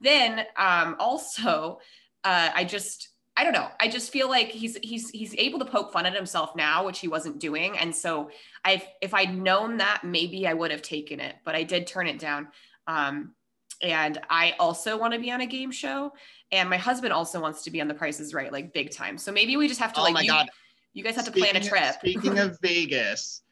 Then 0.00 0.44
um, 0.56 0.96
also, 0.98 1.80
uh, 2.24 2.50
I 2.54 2.64
just 2.64 3.08
I 3.36 3.42
don't 3.42 3.54
know. 3.54 3.68
I 3.80 3.88
just 3.88 4.12
feel 4.12 4.28
like 4.28 4.48
he's 4.48 4.76
he's 4.82 5.08
he's 5.10 5.34
able 5.36 5.58
to 5.60 5.64
poke 5.64 5.92
fun 5.92 6.04
at 6.04 6.14
himself 6.14 6.54
now, 6.54 6.84
which 6.84 7.00
he 7.00 7.08
wasn't 7.08 7.38
doing. 7.40 7.76
And 7.78 7.96
so 7.96 8.30
I 8.64 8.82
if 9.00 9.14
I'd 9.14 9.34
known 9.36 9.78
that, 9.78 10.04
maybe 10.04 10.46
I 10.46 10.52
would 10.52 10.70
have 10.70 10.82
taken 10.82 11.20
it, 11.20 11.36
but 11.44 11.54
I 11.56 11.62
did 11.62 11.86
turn 11.86 12.06
it 12.06 12.18
down. 12.18 12.48
Um, 12.86 13.34
and 13.84 14.18
I 14.30 14.54
also 14.58 14.96
want 14.98 15.12
to 15.12 15.20
be 15.20 15.30
on 15.30 15.42
a 15.42 15.46
game 15.46 15.70
show, 15.70 16.12
and 16.50 16.68
my 16.70 16.78
husband 16.78 17.12
also 17.12 17.40
wants 17.40 17.62
to 17.64 17.70
be 17.70 17.80
on 17.80 17.86
The 17.86 17.94
Price 17.94 18.18
Is 18.18 18.32
Right, 18.34 18.50
like 18.50 18.72
big 18.72 18.90
time. 18.90 19.18
So 19.18 19.30
maybe 19.30 19.56
we 19.56 19.68
just 19.68 19.78
have 19.80 19.92
to 19.92 20.00
Oh 20.00 20.04
like 20.04 20.14
my 20.14 20.22
you, 20.22 20.28
god! 20.28 20.48
you 20.94 21.04
guys 21.04 21.14
have 21.16 21.26
to 21.26 21.30
plan 21.30 21.54
a 21.56 21.62
Speaking- 21.62 21.68
trip. 21.68 21.94
Speaking 22.00 22.38
of 22.38 22.58
Vegas, 22.62 23.42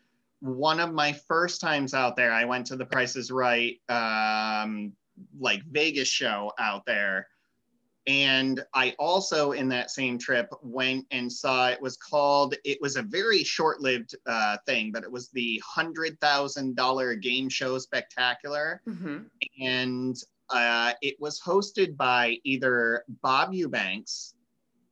one 0.40 0.80
of 0.80 0.92
my 0.92 1.12
first 1.28 1.60
times 1.60 1.92
out 1.94 2.16
there, 2.16 2.32
I 2.32 2.46
went 2.46 2.66
to 2.68 2.76
the 2.76 2.86
Price 2.86 3.14
is 3.14 3.30
Right, 3.30 3.78
um, 3.90 4.92
like 5.38 5.62
Vegas 5.70 6.08
show 6.08 6.50
out 6.58 6.84
there. 6.86 7.28
And 8.06 8.64
I 8.74 8.94
also, 8.98 9.52
in 9.52 9.68
that 9.68 9.90
same 9.90 10.18
trip, 10.18 10.52
went 10.62 11.06
and 11.12 11.32
saw 11.32 11.68
it 11.68 11.80
was 11.80 11.96
called, 11.96 12.54
it 12.64 12.78
was 12.80 12.96
a 12.96 13.02
very 13.02 13.44
short 13.44 13.80
lived 13.80 14.16
uh, 14.26 14.56
thing, 14.66 14.90
but 14.90 15.04
it 15.04 15.12
was 15.12 15.28
the 15.28 15.62
$100,000 15.76 17.22
game 17.22 17.48
show 17.48 17.78
spectacular. 17.78 18.82
Mhm. 18.88 19.26
And 19.60 20.16
uh, 20.50 20.94
it 21.00 21.16
was 21.20 21.40
hosted 21.40 21.96
by 21.96 22.38
either 22.44 23.04
Bob 23.22 23.54
Eubanks, 23.54 24.34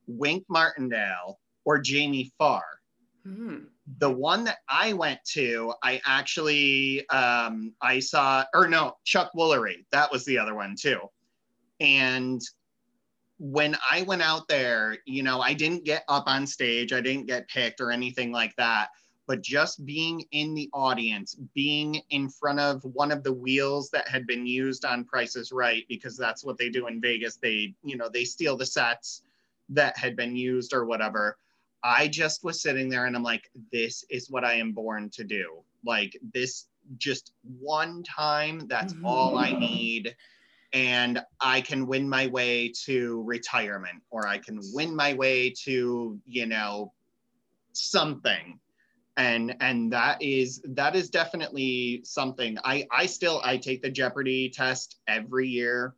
Wink 0.07 0.45
Martindale, 0.47 1.39
or 1.65 1.79
Jamie 1.79 2.31
Farr 2.37 2.63
Mhm. 3.27 3.67
the 3.99 4.09
one 4.09 4.45
that 4.45 4.59
I 4.67 4.93
went 4.93 5.23
to, 5.33 5.73
I 5.83 6.01
actually 6.05 7.07
um, 7.09 7.75
I 7.81 7.99
saw, 7.99 8.45
or 8.53 8.67
no, 8.67 8.97
Chuck 9.03 9.31
Woolery. 9.35 9.85
That 9.91 10.11
was 10.11 10.25
the 10.25 10.39
other 10.39 10.55
one 10.55 10.75
too. 10.75 10.99
And 11.79 12.41
when 13.41 13.75
I 13.91 14.03
went 14.03 14.21
out 14.21 14.47
there, 14.47 14.99
you 15.05 15.23
know, 15.23 15.41
I 15.41 15.55
didn't 15.55 15.83
get 15.83 16.03
up 16.07 16.25
on 16.27 16.45
stage, 16.45 16.93
I 16.93 17.01
didn't 17.01 17.25
get 17.25 17.47
picked 17.47 17.81
or 17.81 17.89
anything 17.89 18.31
like 18.31 18.55
that. 18.57 18.89
But 19.25 19.41
just 19.41 19.83
being 19.83 20.23
in 20.31 20.53
the 20.53 20.69
audience, 20.73 21.35
being 21.55 22.03
in 22.11 22.29
front 22.29 22.59
of 22.59 22.83
one 22.83 23.11
of 23.11 23.23
the 23.23 23.33
wheels 23.33 23.89
that 23.91 24.07
had 24.07 24.27
been 24.27 24.45
used 24.45 24.85
on 24.85 25.05
Price 25.05 25.35
is 25.35 25.51
Right, 25.51 25.85
because 25.89 26.15
that's 26.15 26.43
what 26.43 26.59
they 26.59 26.69
do 26.69 26.85
in 26.85 27.01
Vegas. 27.01 27.37
They, 27.37 27.73
you 27.83 27.97
know, 27.97 28.09
they 28.09 28.25
steal 28.25 28.55
the 28.55 28.65
sets 28.65 29.23
that 29.69 29.97
had 29.97 30.15
been 30.15 30.35
used 30.35 30.71
or 30.71 30.85
whatever. 30.85 31.37
I 31.83 32.09
just 32.09 32.43
was 32.43 32.61
sitting 32.61 32.89
there 32.89 33.07
and 33.07 33.15
I'm 33.15 33.23
like, 33.23 33.49
this 33.71 34.05
is 34.11 34.29
what 34.29 34.45
I 34.45 34.53
am 34.53 34.71
born 34.71 35.09
to 35.11 35.23
do. 35.23 35.63
Like 35.83 36.15
this 36.31 36.67
just 36.99 37.31
one 37.59 38.03
time, 38.03 38.67
that's 38.67 38.93
all 39.03 39.39
I 39.39 39.49
mm-hmm. 39.49 39.59
need. 39.61 40.15
And 40.73 41.21
I 41.41 41.61
can 41.61 41.85
win 41.85 42.07
my 42.07 42.27
way 42.27 42.71
to 42.85 43.23
retirement 43.25 44.01
or 44.09 44.27
I 44.27 44.37
can 44.37 44.59
win 44.73 44.95
my 44.95 45.13
way 45.13 45.49
to, 45.63 46.19
you 46.25 46.45
know, 46.45 46.93
something. 47.73 48.59
And 49.17 49.55
and 49.59 49.91
that 49.91 50.21
is 50.21 50.61
that 50.69 50.95
is 50.95 51.09
definitely 51.09 52.01
something. 52.05 52.57
I 52.63 52.87
I 52.91 53.05
still 53.05 53.41
I 53.43 53.57
take 53.57 53.81
the 53.81 53.91
Jeopardy 53.91 54.49
test 54.49 54.99
every 55.07 55.47
year. 55.47 55.95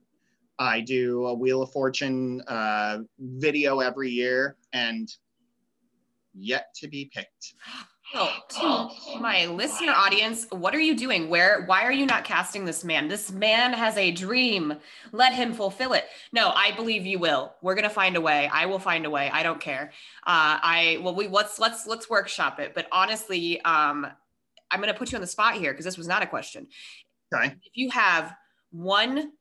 I 0.58 0.82
do 0.82 1.28
a 1.28 1.34
Wheel 1.34 1.62
of 1.62 1.72
Fortune 1.72 2.42
uh, 2.48 3.00
video 3.20 3.80
every 3.80 4.10
year, 4.10 4.58
and 4.72 5.12
yet 6.34 6.74
to 6.76 6.88
be 6.88 7.12
picked. 7.14 7.54
So, 8.12 8.30
to 8.50 9.20
my 9.20 9.46
listener 9.48 9.94
audience, 9.94 10.46
what 10.52 10.76
are 10.76 10.80
you 10.80 10.96
doing? 10.96 11.30
Where, 11.30 11.64
why 11.66 11.84
are 11.84 11.92
you 11.92 12.06
not 12.06 12.26
casting 12.26 12.66
this 12.66 12.84
man? 12.84 13.08
This 13.08 13.32
man 13.32 13.74
has 13.74 13.98
a 13.98 14.12
dream. 14.12 14.76
Let 15.12 15.34
him 15.34 15.54
fulfill 15.54 15.94
it. 15.94 16.06
No, 16.32 16.50
I 16.50 16.76
believe 16.76 17.06
you 17.06 17.18
will. 17.18 17.54
We're 17.62 17.76
gonna 17.76 17.90
find 17.90 18.16
a 18.16 18.22
way. 18.22 18.50
I 18.52 18.66
will 18.66 18.78
find 18.78 19.06
a 19.06 19.10
way. 19.10 19.30
I 19.32 19.42
don't 19.42 19.60
care. 19.60 19.92
Uh, 20.28 20.60
I 20.62 21.00
well, 21.02 21.16
we 21.16 21.28
let's 21.28 21.60
let's 21.60 21.88
let's 21.88 22.10
workshop 22.10 22.60
it. 22.60 22.76
But 22.76 22.88
honestly, 22.92 23.62
um, 23.62 24.06
I'm 24.70 24.80
gonna 24.80 24.94
put 24.94 25.12
you 25.12 25.16
on 25.16 25.22
the 25.22 25.28
spot 25.28 25.56
here 25.56 25.72
because 25.72 25.86
this 25.86 25.98
was 25.98 26.08
not 26.08 26.22
a 26.22 26.28
question. 26.28 26.68
Okay. 27.34 27.56
If 27.64 27.72
you 27.76 27.90
have 27.92 28.36
one. 28.72 29.32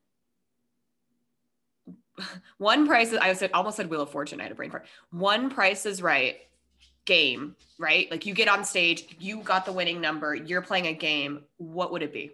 One 2.59 2.85
price, 2.85 3.11
I 3.11 3.33
said 3.33 3.49
almost 3.53 3.77
said 3.77 3.89
Wheel 3.89 4.01
of 4.01 4.09
Fortune. 4.11 4.39
I 4.39 4.43
had 4.43 4.51
a 4.51 4.55
brain 4.55 4.69
fart. 4.69 4.85
One 5.09 5.49
price 5.49 5.87
is 5.87 5.99
right 5.99 6.37
game, 7.05 7.55
right? 7.77 8.09
Like 8.11 8.25
you 8.25 8.33
get 8.33 8.47
on 8.47 8.63
stage, 8.63 9.15
you 9.19 9.41
got 9.41 9.65
the 9.65 9.71
winning 9.71 10.01
number, 10.01 10.35
you're 10.35 10.61
playing 10.61 10.87
a 10.87 10.93
game. 10.93 11.43
What 11.57 11.91
would 11.91 12.01
it 12.01 12.13
be? 12.13 12.31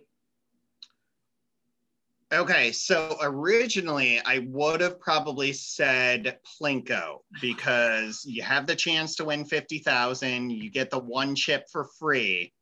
Okay, 2.32 2.72
so 2.72 3.18
originally 3.22 4.22
I 4.24 4.46
would 4.50 4.82
have 4.82 5.00
probably 5.00 5.52
said 5.52 6.38
Plinko 6.46 7.22
because 7.42 8.24
you 8.24 8.44
have 8.44 8.68
the 8.68 8.76
chance 8.76 9.16
to 9.16 9.26
win 9.26 9.46
50,000, 9.46 10.52
you 10.52 10.70
get 10.70 10.92
the 10.92 11.00
one 11.00 11.34
chip 11.34 11.68
for 11.72 11.86
free. 11.98 12.54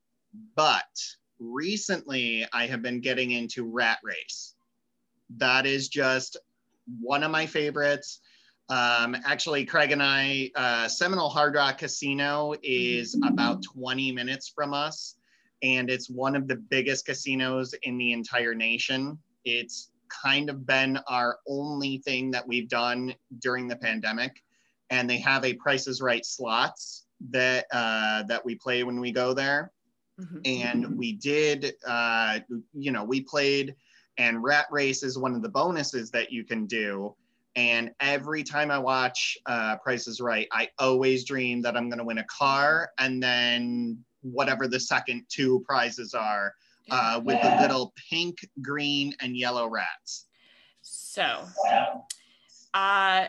But 0.56 0.86
recently 1.40 2.48
I 2.54 2.68
have 2.68 2.82
been 2.82 3.02
getting 3.02 3.32
into 3.32 3.66
Rat 3.66 4.00
Race. 4.04 4.56
That 5.36 5.66
is 5.66 5.90
just 5.90 6.38
one 7.02 7.24
of 7.24 7.32
my 7.32 7.46
favorites. 7.46 8.22
Um, 8.70 9.16
actually, 9.24 9.66
Craig 9.66 9.92
and 9.92 10.04
I, 10.04 10.52
uh, 10.56 10.88
Seminole 10.88 11.30
Hard 11.30 11.56
Rock 11.56 11.78
Casino 11.78 12.54
is 12.64 13.18
about 13.26 13.64
20 13.64 14.12
minutes 14.12 14.50
from 14.54 14.74
us, 14.74 15.16
and 15.64 15.90
it's 15.90 16.10
one 16.10 16.36
of 16.36 16.48
the 16.48 16.58
biggest 16.58 17.06
casinos 17.06 17.74
in 17.84 17.98
the 17.98 18.12
entire 18.12 18.54
nation. 18.54 19.18
It's 19.46 19.92
kind 20.10 20.50
of 20.50 20.66
been 20.66 21.00
our 21.08 21.40
only 21.48 22.00
thing 22.00 22.30
that 22.32 22.46
we've 22.46 22.68
done 22.68 23.16
during 23.40 23.70
the 23.70 23.78
pandemic, 23.78 24.44
and 24.90 25.10
they 25.10 25.18
have 25.20 25.46
a 25.46 25.54
Prices 25.54 26.02
Right 26.02 26.26
slots 26.26 27.06
that 27.30 27.68
uh, 27.72 28.24
that 28.24 28.44
we 28.44 28.56
play 28.56 28.84
when 28.84 29.00
we 29.00 29.12
go 29.14 29.34
there. 29.34 29.72
Mm-hmm. 30.20 30.40
And 30.46 30.98
we 30.98 31.14
did, 31.14 31.74
uh, 31.86 32.40
you 32.74 32.92
know, 32.92 33.04
we 33.04 33.22
played, 33.22 33.76
and 34.18 34.44
Rat 34.44 34.66
Race 34.72 35.04
is 35.04 35.18
one 35.18 35.36
of 35.36 35.42
the 35.42 35.50
bonuses 35.50 36.12
that 36.12 36.32
you 36.32 36.44
can 36.44 36.66
do 36.66 37.16
and 37.58 37.90
every 38.00 38.44
time 38.44 38.70
I 38.70 38.78
watch 38.78 39.36
uh, 39.48 39.78
Price 39.78 40.08
is 40.08 40.22
Right, 40.22 40.48
I 40.52 40.70
always 40.78 41.26
dream 41.26 41.64
that 41.64 41.76
I'm 41.76 41.90
going 41.90 41.98
to 41.98 42.06
win 42.06 42.20
a 42.20 42.24
car 42.26 42.92
and 43.00 43.22
then 43.22 43.98
whatever 44.22 44.68
the 44.68 44.80
second 44.80 45.26
two 45.28 45.64
prizes 45.68 46.14
are 46.14 46.54
uh, 46.92 47.20
with 47.24 47.42
the 47.42 47.58
little 47.60 47.94
pink, 48.10 48.48
green, 48.62 49.14
and 49.22 49.36
yellow 49.36 49.68
rats. 49.68 50.26
So, 50.82 51.46
uh, 52.76 53.26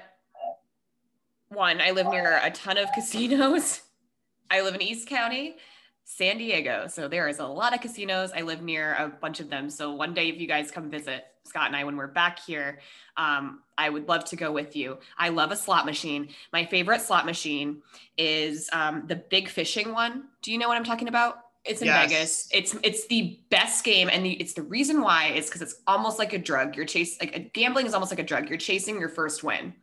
one, 1.48 1.80
I 1.80 1.92
live 1.92 2.08
near 2.08 2.38
a 2.44 2.50
ton 2.50 2.76
of 2.76 2.92
casinos. 2.92 3.80
I 4.50 4.60
live 4.60 4.74
in 4.74 4.82
East 4.82 5.08
County. 5.08 5.56
San 6.04 6.38
Diego. 6.38 6.86
So 6.86 7.06
there 7.06 7.28
is 7.28 7.38
a 7.38 7.46
lot 7.46 7.74
of 7.74 7.82
casinos. 7.82 8.32
I 8.34 8.40
live 8.40 8.62
near 8.62 8.94
a 8.94 9.08
bunch 9.08 9.40
of 9.40 9.50
them. 9.50 9.68
So 9.68 9.92
one 9.92 10.14
day, 10.14 10.28
if 10.28 10.40
you 10.40 10.46
guys 10.46 10.70
come 10.70 10.88
visit 10.88 11.26
Scott 11.48 11.66
and 11.66 11.76
I 11.76 11.84
when 11.84 11.96
we're 11.96 12.06
back 12.06 12.38
here, 12.38 12.80
um, 13.16 13.60
I 13.76 13.88
would 13.88 14.08
love 14.08 14.24
to 14.26 14.36
go 14.36 14.52
with 14.52 14.76
you. 14.76 14.98
I 15.16 15.30
love 15.30 15.50
a 15.50 15.56
slot 15.56 15.86
machine. 15.86 16.28
My 16.52 16.64
favorite 16.64 17.00
slot 17.00 17.26
machine 17.26 17.82
is 18.16 18.68
um, 18.72 19.04
the 19.06 19.16
big 19.16 19.48
fishing 19.48 19.92
one. 19.92 20.24
Do 20.42 20.52
you 20.52 20.58
know 20.58 20.68
what 20.68 20.76
I'm 20.76 20.84
talking 20.84 21.08
about? 21.08 21.40
It's 21.64 21.82
in 21.82 21.86
yes. 21.86 22.10
Vegas. 22.10 22.48
It's 22.52 22.76
it's 22.82 23.06
the 23.08 23.40
best 23.50 23.84
game, 23.84 24.08
and 24.10 24.24
the, 24.24 24.32
it's 24.32 24.54
the 24.54 24.62
reason 24.62 25.02
why 25.02 25.28
is 25.28 25.46
because 25.46 25.62
it's 25.62 25.76
almost 25.86 26.18
like 26.18 26.32
a 26.32 26.38
drug. 26.38 26.76
You're 26.76 26.86
chasing 26.86 27.18
like 27.20 27.52
gambling 27.52 27.86
is 27.86 27.94
almost 27.94 28.12
like 28.12 28.20
a 28.20 28.24
drug. 28.24 28.48
You're 28.48 28.58
chasing 28.58 28.98
your 28.98 29.08
first 29.08 29.42
win. 29.42 29.74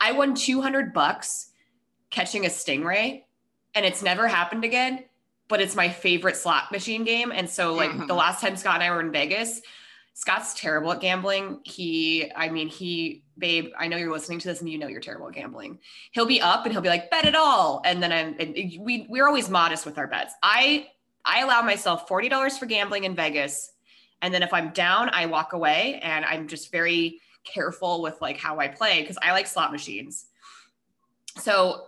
I 0.00 0.12
won 0.12 0.34
200 0.34 0.92
bucks 0.92 1.50
catching 2.10 2.44
a 2.44 2.48
stingray, 2.48 3.22
and 3.74 3.84
it's 3.86 4.02
never 4.02 4.26
happened 4.26 4.64
again 4.64 5.04
but 5.52 5.60
it's 5.60 5.76
my 5.76 5.90
favorite 5.90 6.34
slot 6.34 6.72
machine 6.72 7.04
game. 7.04 7.30
And 7.30 7.46
so, 7.46 7.74
like 7.74 7.90
mm-hmm. 7.90 8.06
the 8.06 8.14
last 8.24 8.40
time 8.40 8.56
Scott 8.56 8.76
and 8.76 8.84
I 8.84 8.90
were 8.90 9.00
in 9.00 9.12
Vegas, 9.12 9.60
Scott's 10.14 10.54
terrible 10.54 10.92
at 10.92 11.00
gambling. 11.00 11.60
He, 11.64 12.30
I 12.36 12.48
mean, 12.48 12.68
he, 12.68 13.24
babe, 13.38 13.72
I 13.78 13.88
know 13.88 13.96
you're 13.96 14.12
listening 14.12 14.38
to 14.40 14.48
this 14.48 14.60
and 14.60 14.68
you 14.68 14.78
know 14.78 14.86
you're 14.86 15.00
terrible 15.00 15.28
at 15.28 15.34
gambling. 15.34 15.78
He'll 16.12 16.26
be 16.26 16.40
up 16.40 16.64
and 16.64 16.72
he'll 16.72 16.82
be 16.82 16.90
like, 16.90 17.10
bet 17.10 17.24
it 17.24 17.34
all. 17.34 17.80
And 17.84 18.02
then 18.02 18.12
I'm, 18.12 18.36
and 18.38 18.54
we, 18.80 19.06
we're 19.08 19.26
always 19.26 19.48
modest 19.48 19.86
with 19.86 19.96
our 19.98 20.06
bets. 20.06 20.34
I, 20.42 20.88
I 21.24 21.40
allow 21.40 21.62
myself 21.62 22.08
$40 22.08 22.58
for 22.58 22.66
gambling 22.66 23.04
in 23.04 23.14
Vegas. 23.14 23.72
And 24.20 24.32
then 24.32 24.42
if 24.42 24.52
I'm 24.52 24.70
down, 24.70 25.08
I 25.12 25.26
walk 25.26 25.54
away 25.54 25.98
and 26.02 26.24
I'm 26.24 26.46
just 26.46 26.70
very 26.70 27.20
careful 27.44 28.02
with 28.02 28.20
like 28.20 28.38
how 28.38 28.60
I 28.60 28.68
play 28.68 29.00
because 29.00 29.18
I 29.22 29.32
like 29.32 29.46
slot 29.46 29.72
machines. 29.72 30.26
So 31.38 31.86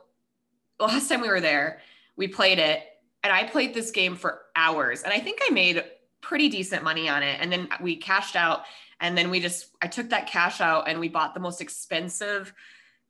last 0.80 1.08
time 1.08 1.20
we 1.20 1.28
were 1.28 1.40
there, 1.40 1.80
we 2.16 2.28
played 2.28 2.58
it 2.58 2.80
and 3.22 3.32
I 3.32 3.44
played 3.44 3.74
this 3.74 3.90
game 3.90 4.16
for 4.16 4.42
hours 4.56 5.02
and 5.02 5.12
I 5.12 5.20
think 5.20 5.40
I 5.46 5.50
made 5.52 5.84
pretty 6.24 6.48
decent 6.48 6.82
money 6.82 7.08
on 7.08 7.22
it. 7.22 7.38
And 7.40 7.52
then 7.52 7.68
we 7.80 7.96
cashed 7.96 8.34
out 8.34 8.62
and 9.00 9.16
then 9.16 9.30
we 9.30 9.40
just, 9.40 9.70
I 9.82 9.86
took 9.86 10.10
that 10.10 10.26
cash 10.26 10.60
out 10.60 10.88
and 10.88 10.98
we 10.98 11.08
bought 11.08 11.34
the 11.34 11.40
most 11.40 11.60
expensive 11.60 12.52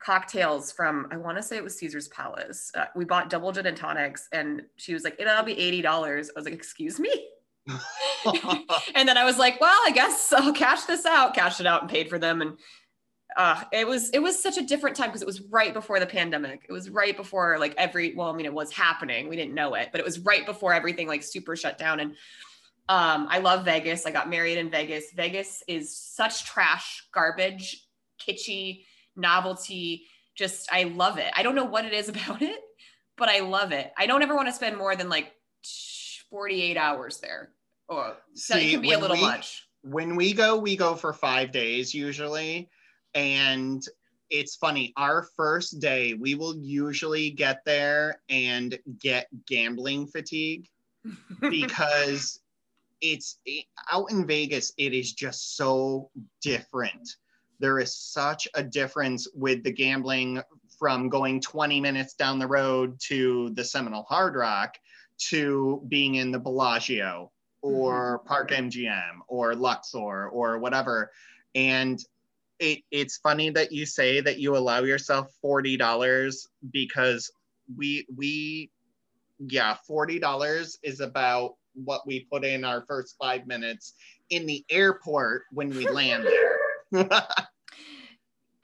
cocktails 0.00 0.72
from, 0.72 1.06
I 1.10 1.16
want 1.16 1.36
to 1.36 1.42
say 1.42 1.56
it 1.56 1.64
was 1.64 1.78
Caesar's 1.78 2.08
Palace. 2.08 2.72
Uh, 2.74 2.86
we 2.96 3.04
bought 3.04 3.30
double 3.30 3.52
gin 3.52 3.66
and 3.66 3.76
tonics 3.76 4.28
and 4.32 4.62
she 4.76 4.92
was 4.92 5.04
like, 5.04 5.16
it'll 5.20 5.44
be 5.44 5.54
$80. 5.54 5.86
I 5.86 6.32
was 6.34 6.44
like, 6.44 6.54
excuse 6.54 6.98
me. 6.98 7.10
and 8.94 9.08
then 9.08 9.16
I 9.16 9.24
was 9.24 9.38
like, 9.38 9.60
well, 9.60 9.78
I 9.86 9.92
guess 9.94 10.32
I'll 10.32 10.52
cash 10.52 10.82
this 10.82 11.06
out, 11.06 11.34
cashed 11.34 11.60
it 11.60 11.66
out 11.66 11.82
and 11.82 11.90
paid 11.90 12.10
for 12.10 12.18
them. 12.18 12.42
And 12.42 12.58
uh, 13.36 13.62
it 13.72 13.86
was 13.86 14.10
it 14.10 14.20
was 14.20 14.40
such 14.40 14.58
a 14.58 14.62
different 14.62 14.96
time 14.96 15.08
because 15.08 15.22
it 15.22 15.26
was 15.26 15.40
right 15.42 15.72
before 15.74 15.98
the 15.98 16.06
pandemic. 16.06 16.66
It 16.68 16.72
was 16.72 16.90
right 16.90 17.16
before 17.16 17.58
like 17.58 17.74
every 17.76 18.14
well, 18.14 18.28
I 18.28 18.36
mean, 18.36 18.46
it 18.46 18.52
was 18.52 18.72
happening. 18.72 19.28
We 19.28 19.36
didn't 19.36 19.54
know 19.54 19.74
it, 19.74 19.88
but 19.90 20.00
it 20.00 20.04
was 20.04 20.20
right 20.20 20.46
before 20.46 20.72
everything 20.72 21.08
like 21.08 21.22
super 21.22 21.56
shut 21.56 21.78
down. 21.78 22.00
And 22.00 22.14
um, 22.88 23.28
I 23.30 23.38
love 23.38 23.64
Vegas. 23.64 24.04
I 24.06 24.10
got 24.10 24.28
married 24.28 24.58
in 24.58 24.70
Vegas. 24.70 25.12
Vegas 25.12 25.62
is 25.66 25.96
such 25.96 26.44
trash, 26.44 27.06
garbage, 27.12 27.86
kitschy, 28.20 28.84
novelty. 29.16 30.06
Just 30.34 30.70
I 30.72 30.84
love 30.84 31.18
it. 31.18 31.32
I 31.34 31.42
don't 31.42 31.54
know 31.54 31.64
what 31.64 31.84
it 31.84 31.92
is 31.92 32.08
about 32.10 32.42
it, 32.42 32.60
but 33.16 33.28
I 33.28 33.40
love 33.40 33.72
it. 33.72 33.92
I 33.96 34.06
don't 34.06 34.22
ever 34.22 34.36
want 34.36 34.48
to 34.48 34.54
spend 34.54 34.76
more 34.76 34.96
than 34.96 35.08
like 35.08 35.32
48 36.30 36.76
hours 36.76 37.18
there. 37.18 37.50
Or 37.88 38.16
so 38.34 38.56
it 38.56 38.70
can 38.70 38.80
be 38.80 38.92
a 38.92 38.98
little 38.98 39.16
we, 39.16 39.22
much. 39.22 39.66
When 39.82 40.16
we 40.16 40.32
go, 40.32 40.58
we 40.58 40.76
go 40.76 40.94
for 40.94 41.12
five 41.12 41.52
days 41.52 41.94
usually 41.94 42.68
and 43.14 43.86
it's 44.30 44.56
funny, 44.56 44.92
our 44.96 45.28
first 45.36 45.80
day, 45.80 46.14
we 46.14 46.34
will 46.34 46.56
usually 46.56 47.30
get 47.30 47.60
there 47.64 48.20
and 48.28 48.78
get 48.98 49.28
gambling 49.46 50.06
fatigue 50.06 50.66
because 51.40 52.40
it's 53.00 53.38
it, 53.44 53.66
out 53.90 54.10
in 54.10 54.26
Vegas, 54.26 54.72
it 54.78 54.92
is 54.92 55.12
just 55.12 55.56
so 55.56 56.10
different. 56.42 57.16
There 57.60 57.78
is 57.78 57.96
such 57.96 58.48
a 58.54 58.62
difference 58.62 59.28
with 59.34 59.62
the 59.62 59.72
gambling 59.72 60.42
from 60.78 61.08
going 61.08 61.40
20 61.40 61.80
minutes 61.80 62.14
down 62.14 62.38
the 62.38 62.46
road 62.46 62.98
to 63.08 63.50
the 63.50 63.64
Seminole 63.64 64.02
Hard 64.04 64.34
Rock 64.34 64.76
to 65.28 65.82
being 65.88 66.16
in 66.16 66.32
the 66.32 66.38
Bellagio 66.38 67.30
or 67.62 68.18
mm-hmm. 68.18 68.28
Park 68.28 68.50
MGM 68.50 69.20
or 69.28 69.54
Luxor 69.54 70.28
or 70.28 70.58
whatever. 70.58 71.10
And 71.54 71.98
it, 72.58 72.80
it's 72.90 73.16
funny 73.18 73.50
that 73.50 73.72
you 73.72 73.86
say 73.86 74.20
that 74.20 74.38
you 74.38 74.56
allow 74.56 74.82
yourself 74.82 75.32
$40 75.44 76.46
because 76.70 77.30
we 77.76 78.06
we 78.14 78.70
yeah 79.38 79.76
$40 79.88 80.76
is 80.82 81.00
about 81.00 81.54
what 81.74 82.06
we 82.06 82.26
put 82.30 82.44
in 82.44 82.64
our 82.64 82.84
first 82.86 83.16
five 83.20 83.46
minutes 83.46 83.94
in 84.30 84.46
the 84.46 84.64
airport 84.70 85.42
when 85.50 85.70
we 85.70 85.88
land 85.88 86.24
there. 86.24 87.08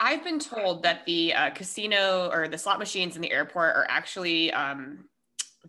I've 0.00 0.24
been 0.24 0.38
told 0.38 0.82
that 0.84 1.04
the 1.04 1.34
uh, 1.34 1.50
casino 1.50 2.30
or 2.32 2.48
the 2.48 2.56
slot 2.56 2.78
machines 2.78 3.16
in 3.16 3.22
the 3.22 3.30
airport 3.30 3.76
are 3.76 3.86
actually 3.88 4.50
um, 4.52 5.04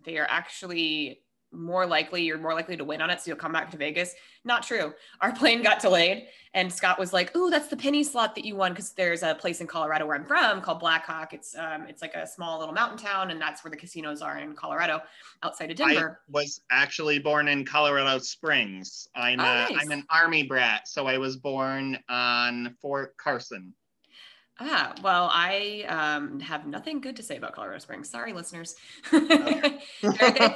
they 0.04 0.16
are 0.18 0.26
actually 0.28 1.22
more 1.52 1.86
likely 1.86 2.22
you're 2.22 2.38
more 2.38 2.54
likely 2.54 2.76
to 2.76 2.84
win 2.84 3.02
on 3.02 3.10
it 3.10 3.20
so 3.20 3.30
you'll 3.30 3.36
come 3.36 3.52
back 3.52 3.70
to 3.70 3.76
vegas. 3.76 4.14
Not 4.44 4.62
true. 4.62 4.92
Our 5.20 5.32
plane 5.36 5.62
got 5.62 5.80
delayed 5.80 6.26
and 6.54 6.70
scott 6.70 6.98
was 6.98 7.12
like 7.12 7.30
oh 7.34 7.50
that's 7.50 7.68
the 7.68 7.76
penny 7.76 8.04
slot 8.04 8.34
that 8.34 8.44
you 8.44 8.56
won 8.56 8.72
because 8.72 8.92
there's 8.92 9.22
a 9.22 9.34
place 9.34 9.60
in 9.62 9.66
colorado 9.66 10.04
where 10.06 10.16
i'm 10.16 10.24
from 10.24 10.60
called 10.60 10.80
blackhawk. 10.80 11.32
It's 11.32 11.56
um 11.56 11.86
it's 11.88 12.02
like 12.02 12.14
a 12.14 12.26
small 12.26 12.58
little 12.58 12.74
mountain 12.74 12.98
town 12.98 13.30
and 13.30 13.40
that's 13.40 13.64
where 13.64 13.70
the 13.70 13.76
casinos 13.76 14.22
are 14.22 14.38
in 14.38 14.54
colorado 14.54 15.00
outside 15.42 15.70
of 15.70 15.76
denver. 15.76 16.20
I 16.28 16.32
was 16.32 16.60
actually 16.70 17.18
born 17.18 17.48
in 17.48 17.64
colorado 17.64 18.18
springs. 18.18 19.08
I'm 19.14 19.40
oh, 19.40 19.44
a, 19.44 19.46
nice. 19.46 19.78
i'm 19.80 19.90
an 19.90 20.04
army 20.10 20.42
brat 20.42 20.88
so 20.88 21.06
i 21.06 21.18
was 21.18 21.36
born 21.36 21.98
on 22.08 22.76
fort 22.80 23.16
carson 23.16 23.74
Ah, 24.64 24.94
well, 25.02 25.28
I 25.32 25.84
um, 25.88 26.38
have 26.38 26.66
nothing 26.66 27.00
good 27.00 27.16
to 27.16 27.22
say 27.22 27.36
about 27.36 27.52
Colorado 27.52 27.80
Springs. 27.80 28.08
Sorry, 28.08 28.32
listeners. 28.32 28.76
Okay. 29.12 29.80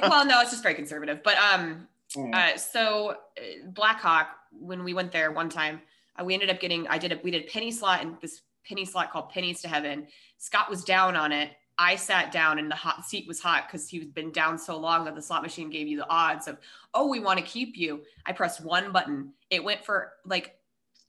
well, 0.01 0.25
no, 0.25 0.39
it's 0.39 0.51
just 0.51 0.63
very 0.63 0.75
conservative. 0.75 1.21
But 1.23 1.37
um, 1.37 1.87
mm. 2.15 2.33
uh, 2.33 2.57
so 2.57 3.17
uh, 3.37 3.41
Blackhawk, 3.65 4.27
when 4.57 4.85
we 4.85 4.93
went 4.93 5.11
there 5.11 5.31
one 5.33 5.49
time, 5.49 5.81
uh, 6.17 6.23
we 6.23 6.33
ended 6.33 6.49
up 6.49 6.61
getting. 6.61 6.87
I 6.87 6.97
did 6.97 7.11
a 7.11 7.19
we 7.21 7.31
did 7.31 7.43
a 7.43 7.47
penny 7.47 7.69
slot 7.69 8.01
and 8.01 8.15
this 8.21 8.41
penny 8.65 8.85
slot 8.85 9.11
called 9.11 9.29
Pennies 9.29 9.61
to 9.63 9.67
Heaven. 9.67 10.07
Scott 10.37 10.69
was 10.69 10.85
down 10.85 11.17
on 11.17 11.33
it. 11.33 11.51
I 11.77 11.95
sat 11.95 12.31
down 12.31 12.59
and 12.59 12.71
the 12.71 12.75
hot 12.75 13.05
seat 13.05 13.27
was 13.27 13.39
hot 13.39 13.65
because 13.67 13.89
he's 13.89 14.05
been 14.05 14.31
down 14.31 14.57
so 14.57 14.77
long 14.77 15.05
that 15.05 15.15
the 15.15 15.21
slot 15.21 15.43
machine 15.43 15.69
gave 15.69 15.87
you 15.87 15.97
the 15.97 16.09
odds 16.09 16.47
of, 16.47 16.57
oh, 16.93 17.07
we 17.07 17.19
want 17.19 17.39
to 17.39 17.45
keep 17.45 17.77
you. 17.77 18.01
I 18.25 18.31
pressed 18.31 18.63
one 18.63 18.91
button. 18.91 19.33
It 19.51 19.63
went 19.63 19.85
for 19.85 20.13
like 20.25 20.55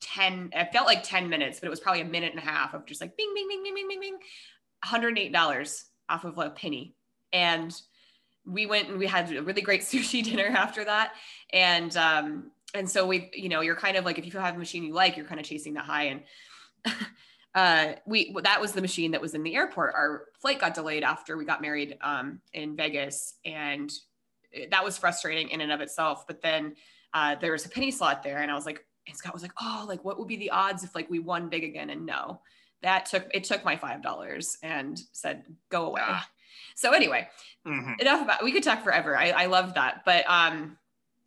10, 0.00 0.50
it 0.52 0.72
felt 0.72 0.86
like 0.86 1.02
10 1.02 1.28
minutes, 1.28 1.60
but 1.60 1.66
it 1.66 1.70
was 1.70 1.80
probably 1.80 2.00
a 2.00 2.06
minute 2.06 2.32
and 2.32 2.42
a 2.42 2.44
half 2.44 2.74
of 2.74 2.86
just 2.86 3.00
like 3.00 3.16
bing, 3.16 3.32
bing, 3.34 3.48
bing, 3.48 3.62
bing, 3.62 3.74
bing, 3.74 3.88
bing, 3.88 4.00
bing, 4.00 4.18
$108 4.84 5.84
off 6.08 6.24
of 6.24 6.38
a 6.38 6.50
penny. 6.50 6.94
And 7.32 7.74
we 8.46 8.66
went 8.66 8.88
and 8.88 8.98
we 8.98 9.06
had 9.06 9.30
a 9.32 9.42
really 9.42 9.62
great 9.62 9.80
sushi 9.82 10.24
dinner 10.24 10.46
after 10.46 10.84
that. 10.84 11.12
And 11.52 11.96
um, 11.96 12.50
and 12.74 12.88
so 12.88 13.06
we, 13.06 13.30
you 13.32 13.48
know, 13.48 13.60
you're 13.60 13.76
kind 13.76 13.96
of 13.96 14.04
like 14.04 14.18
if 14.18 14.26
you 14.26 14.38
have 14.38 14.54
a 14.54 14.58
machine 14.58 14.84
you 14.84 14.92
like, 14.92 15.16
you're 15.16 15.26
kind 15.26 15.40
of 15.40 15.46
chasing 15.46 15.74
the 15.74 15.80
high. 15.80 16.04
And 16.04 16.22
uh, 17.54 17.92
we 18.06 18.34
that 18.42 18.60
was 18.60 18.72
the 18.72 18.80
machine 18.80 19.12
that 19.12 19.20
was 19.20 19.34
in 19.34 19.42
the 19.42 19.54
airport. 19.54 19.94
Our 19.94 20.26
flight 20.40 20.60
got 20.60 20.74
delayed 20.74 21.02
after 21.02 21.36
we 21.36 21.44
got 21.44 21.62
married 21.62 21.96
um, 22.02 22.40
in 22.52 22.76
Vegas, 22.76 23.34
and 23.44 23.90
that 24.70 24.84
was 24.84 24.98
frustrating 24.98 25.48
in 25.48 25.60
and 25.60 25.72
of 25.72 25.80
itself. 25.80 26.26
But 26.26 26.42
then 26.42 26.76
uh, 27.14 27.36
there 27.40 27.52
was 27.52 27.64
a 27.64 27.70
penny 27.70 27.90
slot 27.90 28.22
there, 28.22 28.38
and 28.38 28.50
I 28.50 28.54
was 28.54 28.66
like, 28.66 28.84
and 29.08 29.16
Scott 29.16 29.32
was 29.32 29.42
like, 29.42 29.52
oh, 29.60 29.84
like 29.88 30.04
what 30.04 30.18
would 30.18 30.28
be 30.28 30.36
the 30.36 30.50
odds 30.50 30.84
if 30.84 30.94
like 30.94 31.10
we 31.10 31.18
won 31.18 31.48
big 31.48 31.64
again? 31.64 31.90
And 31.90 32.06
no, 32.06 32.40
that 32.82 33.06
took 33.06 33.26
it 33.32 33.44
took 33.44 33.64
my 33.64 33.76
five 33.76 34.02
dollars 34.02 34.58
and 34.62 35.00
said 35.12 35.44
go 35.70 35.86
away. 35.86 36.02
Ah. 36.04 36.28
So 36.74 36.92
anyway, 36.92 37.28
mm-hmm. 37.66 37.94
enough 37.98 38.22
about. 38.22 38.44
We 38.44 38.52
could 38.52 38.62
talk 38.62 38.84
forever. 38.84 39.16
I, 39.16 39.30
I 39.30 39.46
love 39.46 39.74
that, 39.74 40.02
but 40.04 40.24
um, 40.28 40.78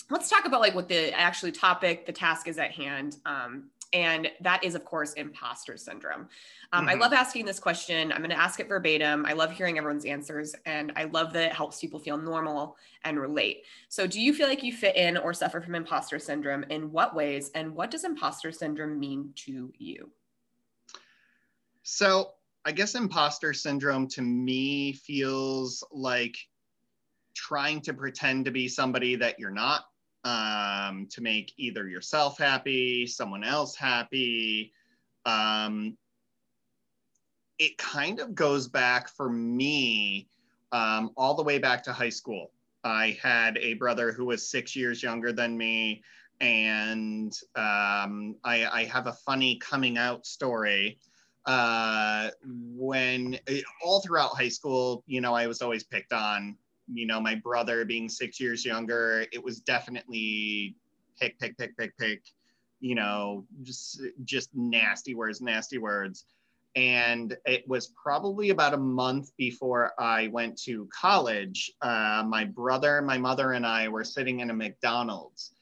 let's 0.10 0.30
talk 0.30 0.46
about 0.46 0.62
like 0.62 0.76
what 0.76 0.88
the 0.88 1.14
actually 1.14 1.52
topic, 1.52 2.06
the 2.06 2.14
task 2.14 2.48
is 2.48 2.58
at 2.58 2.72
hand. 2.72 3.18
Um, 3.26 3.70
and 3.94 4.30
that 4.40 4.64
is, 4.64 4.76
of 4.76 4.86
course, 4.86 5.14
imposter 5.14 5.76
syndrome. 5.78 6.30
Um, 6.72 6.82
mm-hmm. 6.82 6.90
I 6.90 6.94
love 6.94 7.14
asking 7.14 7.46
this 7.46 7.60
question. 7.60 8.12
I'm 8.12 8.20
going 8.20 8.30
to 8.30 8.40
ask 8.40 8.60
it 8.60 8.68
verbatim. 8.68 9.26
I 9.26 9.34
love 9.34 9.52
hearing 9.52 9.78
everyone's 9.78 10.06
answers, 10.06 10.56
and 10.66 10.94
I 10.96 11.06
love 11.06 11.34
that 11.34 11.48
it 11.48 11.54
helps 11.54 11.80
people 11.82 12.00
feel 12.00 12.18
normal 12.18 12.78
and 13.04 13.20
relate. 13.20 13.64
So, 13.90 14.08
do 14.08 14.22
you 14.22 14.34
feel 14.34 14.48
like 14.48 14.64
you 14.64 14.74
fit 14.74 14.96
in 14.96 15.18
or 15.18 15.34
suffer 15.34 15.60
from 15.60 15.76
imposter 15.76 16.20
syndrome? 16.20 16.64
In 16.70 16.92
what 16.92 17.16
ways? 17.16 17.52
And 17.54 17.76
what 17.76 17.92
does 17.92 18.04
imposter 18.04 18.52
syndrome 18.52 19.00
mean 19.00 19.34
to 19.38 19.74
you? 19.78 20.10
So, 21.84 22.32
I 22.64 22.72
guess 22.72 22.96
imposter 22.96 23.54
syndrome 23.54 24.08
to 24.10 24.22
me 24.22 24.94
feels 24.94 25.84
like 25.92 26.38
trying 27.34 27.82
to 27.82 27.94
pretend 27.94 28.46
to 28.46 28.52
be 28.52 28.68
somebody 28.68 29.16
that 29.16 29.40
you're 29.40 29.50
not 29.50 29.86
um, 30.24 31.08
to 31.12 31.22
make 31.22 31.54
either 31.58 31.88
yourself 31.88 32.38
happy, 32.38 33.08
someone 33.08 33.44
else 33.44 33.76
happy. 33.76 34.74
Um, 35.26 35.98
it 37.60 37.78
kind 37.78 38.20
of 38.20 38.34
goes 38.34 38.68
back 38.68 39.08
for 39.08 39.30
me 39.30 40.28
um, 40.72 41.12
all 41.16 41.36
the 41.36 41.44
way 41.44 41.60
back 41.60 41.84
to 41.84 41.94
high 41.94 42.10
school. 42.10 42.52
I 42.84 43.18
had 43.22 43.58
a 43.60 43.76
brother 43.76 44.12
who 44.12 44.26
was 44.26 44.48
six 44.48 44.76
years 44.76 45.04
younger 45.04 45.32
than 45.32 45.58
me, 45.58 46.04
and 46.40 47.32
um, 47.56 48.36
I, 48.44 48.66
I, 48.72 48.86
have 48.86 49.06
a 49.06 49.14
funny 49.14 49.58
coming 49.58 50.00
out 50.00 50.26
story. 50.26 50.98
Uh, 51.46 52.30
when 52.44 53.38
all 53.84 54.02
throughout 54.02 54.36
high 54.36 54.50
school, 54.50 55.04
you 55.06 55.22
know, 55.22 55.36
I 55.36 55.46
was 55.46 55.62
always 55.62 55.84
picked 55.84 56.14
on 56.14 56.58
you 56.94 57.06
know, 57.06 57.20
my 57.20 57.36
brother 57.36 57.86
being 57.86 58.10
six 58.10 58.40
years 58.40 58.66
younger, 58.66 59.26
it 59.32 59.44
was 59.44 59.60
definitely 59.62 60.76
pick, 61.20 61.40
pick, 61.40 61.58
pick, 61.58 61.78
pick, 61.78 61.98
pick, 61.98 62.22
you 62.80 62.96
know, 62.96 63.46
just 63.64 64.02
just 64.24 64.50
nasty 64.56 65.16
words, 65.16 65.42
nasty 65.42 65.78
words. 65.78 66.26
And 66.76 67.36
it 67.46 67.68
was 67.68 67.94
probably 68.02 68.50
about 68.50 68.74
a 68.74 68.78
month 68.78 69.32
before 69.38 69.92
I 70.00 70.28
went 70.28 70.58
to 70.64 70.88
college. 70.98 71.72
Uh, 71.82 72.24
my 72.26 72.46
brother, 72.46 73.02
my 73.02 73.18
mother, 73.18 73.54
and 73.54 73.66
I 73.66 73.90
were 73.90 74.06
sitting 74.06 74.40
in 74.40 74.50
a 74.50 74.54
McDonald's. 74.54 75.54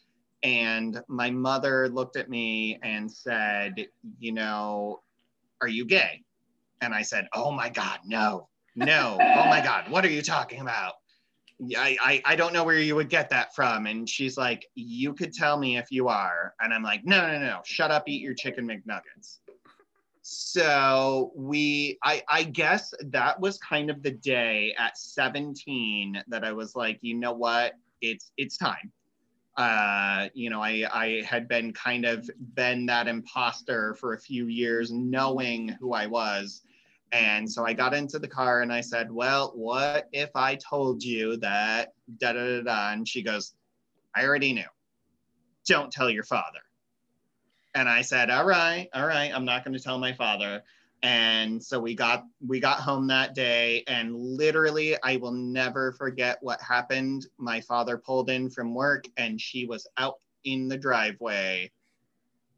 And 0.43 1.01
my 1.07 1.29
mother 1.29 1.89
looked 1.89 2.15
at 2.15 2.29
me 2.29 2.79
and 2.83 3.11
said, 3.11 3.87
You 4.19 4.31
know, 4.31 5.01
are 5.61 5.67
you 5.67 5.83
gay? 5.85 6.23
And 6.81 6.93
I 6.93 7.01
said, 7.01 7.27
Oh 7.33 7.51
my 7.51 7.69
God, 7.69 7.99
no, 8.05 8.47
no. 8.75 9.17
oh 9.19 9.49
my 9.49 9.61
God, 9.61 9.89
what 9.89 10.05
are 10.05 10.09
you 10.09 10.21
talking 10.21 10.61
about? 10.61 10.93
I, 11.77 11.97
I, 12.01 12.21
I 12.25 12.35
don't 12.35 12.53
know 12.53 12.63
where 12.63 12.79
you 12.79 12.95
would 12.95 13.09
get 13.09 13.29
that 13.31 13.53
from. 13.53 13.85
And 13.85 14.07
she's 14.07 14.37
like, 14.37 14.67
you 14.75 15.13
could 15.13 15.33
tell 15.33 15.57
me 15.57 15.77
if 15.77 15.91
you 15.91 16.07
are. 16.07 16.53
And 16.61 16.73
I'm 16.73 16.83
like, 16.83 17.05
no, 17.05 17.27
no, 17.27 17.39
no, 17.39 17.59
shut 17.65 17.91
up, 17.91 18.07
eat 18.07 18.21
your 18.21 18.33
chicken 18.33 18.67
McNuggets. 18.67 19.39
So 20.21 21.31
we, 21.35 21.97
I, 22.03 22.23
I 22.29 22.43
guess 22.43 22.93
that 23.07 23.39
was 23.39 23.57
kind 23.57 23.89
of 23.89 24.03
the 24.03 24.11
day 24.11 24.73
at 24.77 24.97
17 24.97 26.23
that 26.27 26.43
I 26.45 26.51
was 26.51 26.75
like, 26.75 26.99
you 27.01 27.15
know 27.15 27.33
what, 27.33 27.73
it's, 28.01 28.31
it's 28.37 28.57
time. 28.57 28.91
Uh, 29.57 30.29
you 30.33 30.49
know, 30.49 30.61
I, 30.61 30.85
I 30.93 31.23
had 31.25 31.47
been 31.49 31.73
kind 31.73 32.05
of 32.05 32.29
been 32.53 32.85
that 32.85 33.07
imposter 33.07 33.95
for 33.95 34.13
a 34.13 34.19
few 34.19 34.47
years, 34.47 34.91
knowing 34.91 35.69
who 35.79 35.93
I 35.93 36.05
was 36.05 36.61
and 37.11 37.51
so 37.51 37.65
I 37.65 37.73
got 37.73 37.93
into 37.93 38.19
the 38.19 38.27
car 38.27 38.61
and 38.61 38.71
I 38.71 38.81
said, 38.81 39.11
Well, 39.11 39.51
what 39.55 40.07
if 40.11 40.29
I 40.35 40.55
told 40.55 41.03
you 41.03 41.37
that 41.37 41.93
da 42.17 42.33
da 42.33 42.57
da 42.57 42.61
da? 42.61 42.91
And 42.91 43.07
she 43.07 43.23
goes, 43.23 43.53
I 44.15 44.25
already 44.25 44.53
knew. 44.53 44.63
Don't 45.67 45.91
tell 45.91 46.09
your 46.09 46.23
father. 46.23 46.59
And 47.73 47.89
I 47.89 48.01
said, 48.01 48.29
All 48.29 48.45
right, 48.45 48.89
all 48.93 49.07
right, 49.07 49.31
I'm 49.33 49.45
not 49.45 49.63
going 49.63 49.75
to 49.75 49.83
tell 49.83 49.97
my 49.97 50.13
father. 50.13 50.63
And 51.01 51.63
so 51.63 51.79
we 51.79 51.95
got 51.95 52.25
we 52.45 52.59
got 52.59 52.81
home 52.81 53.07
that 53.07 53.33
day 53.33 53.83
and 53.87 54.15
literally 54.15 54.97
I 55.01 55.15
will 55.15 55.31
never 55.31 55.93
forget 55.93 56.37
what 56.41 56.61
happened. 56.61 57.25
My 57.37 57.61
father 57.61 57.97
pulled 57.97 58.29
in 58.29 58.49
from 58.49 58.75
work 58.75 59.05
and 59.17 59.39
she 59.39 59.65
was 59.65 59.87
out 59.97 60.15
in 60.43 60.67
the 60.67 60.77
driveway 60.77 61.71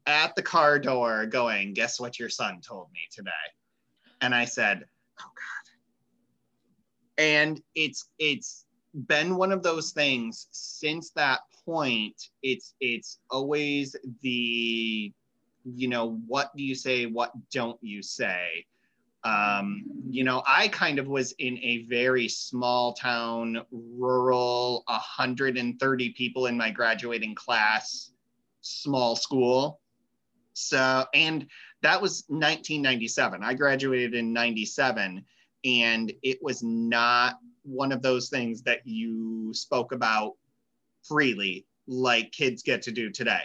at 0.06 0.34
the 0.34 0.42
car 0.42 0.78
door 0.78 1.24
going, 1.26 1.72
Guess 1.72 2.00
what 2.00 2.18
your 2.18 2.28
son 2.28 2.60
told 2.60 2.88
me 2.92 3.00
today? 3.12 3.30
And 4.22 4.34
I 4.34 4.46
said, 4.46 4.86
"Oh 5.20 5.30
God." 5.34 5.72
And 7.18 7.62
it's 7.74 8.08
it's 8.18 8.64
been 9.06 9.36
one 9.36 9.52
of 9.52 9.62
those 9.62 9.90
things 9.92 10.48
since 10.50 11.10
that 11.10 11.40
point. 11.66 12.30
It's 12.42 12.74
it's 12.80 13.18
always 13.30 13.94
the 14.22 15.12
you 15.64 15.88
know 15.88 16.20
what 16.26 16.54
do 16.56 16.62
you 16.62 16.74
say 16.74 17.06
what 17.06 17.32
don't 17.50 17.78
you 17.82 18.02
say 18.02 18.64
um, 19.24 19.84
you 20.10 20.24
know 20.24 20.42
i 20.46 20.68
kind 20.68 20.98
of 20.98 21.06
was 21.06 21.32
in 21.38 21.58
a 21.58 21.84
very 21.88 22.28
small 22.28 22.92
town 22.92 23.60
rural 23.70 24.82
130 24.86 26.10
people 26.10 26.46
in 26.46 26.56
my 26.56 26.70
graduating 26.70 27.34
class 27.34 28.10
small 28.60 29.14
school 29.14 29.80
so 30.54 31.04
and 31.14 31.46
that 31.82 32.00
was 32.00 32.24
1997. 32.28 33.42
I 33.42 33.54
graduated 33.54 34.14
in 34.14 34.32
97, 34.32 35.24
and 35.64 36.12
it 36.22 36.38
was 36.42 36.62
not 36.62 37.38
one 37.62 37.92
of 37.92 38.02
those 38.02 38.28
things 38.28 38.62
that 38.62 38.80
you 38.84 39.52
spoke 39.54 39.92
about 39.92 40.34
freely 41.02 41.66
like 41.86 42.32
kids 42.32 42.62
get 42.62 42.82
to 42.82 42.92
do 42.92 43.10
today. 43.10 43.42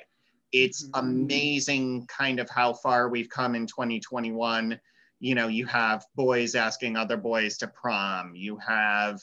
It's 0.51 0.85
mm-hmm. 0.85 0.99
amazing 0.99 2.07
kind 2.07 2.39
of 2.39 2.49
how 2.49 2.73
far 2.73 3.09
we've 3.09 3.29
come 3.29 3.55
in 3.55 3.65
2021. 3.67 4.79
You 5.19 5.35
know, 5.35 5.47
you 5.47 5.65
have 5.65 6.05
boys 6.15 6.55
asking 6.55 6.95
other 6.95 7.17
boys 7.17 7.57
to 7.57 7.67
prom, 7.67 8.35
you 8.35 8.57
have 8.57 9.19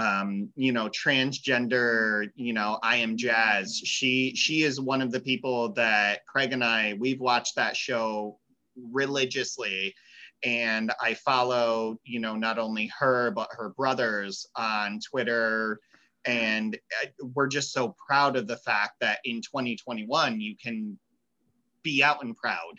um, 0.00 0.48
you 0.56 0.72
know, 0.72 0.88
transgender, 0.88 2.28
you 2.34 2.54
know, 2.54 2.78
I 2.82 2.96
am 2.96 3.18
Jazz. 3.18 3.76
She 3.76 4.34
she 4.34 4.62
is 4.62 4.80
one 4.80 5.02
of 5.02 5.12
the 5.12 5.20
people 5.20 5.72
that 5.74 6.24
Craig 6.26 6.52
and 6.52 6.64
I 6.64 6.94
we've 6.98 7.20
watched 7.20 7.56
that 7.56 7.76
show 7.76 8.38
religiously. 8.76 9.94
And 10.42 10.90
I 11.02 11.12
follow, 11.14 11.98
you 12.04 12.18
know, 12.18 12.34
not 12.34 12.58
only 12.58 12.90
her 12.98 13.30
but 13.32 13.48
her 13.52 13.70
brothers 13.70 14.46
on 14.56 15.00
Twitter. 15.00 15.80
And 16.24 16.78
uh, 17.02 17.26
we're 17.34 17.48
just 17.48 17.72
so 17.72 17.94
proud 18.06 18.36
of 18.36 18.46
the 18.46 18.56
fact 18.56 18.94
that 19.00 19.18
in 19.24 19.42
2021 19.42 20.40
you 20.40 20.56
can 20.56 20.98
be 21.82 22.02
out 22.02 22.24
and 22.24 22.34
proud. 22.36 22.74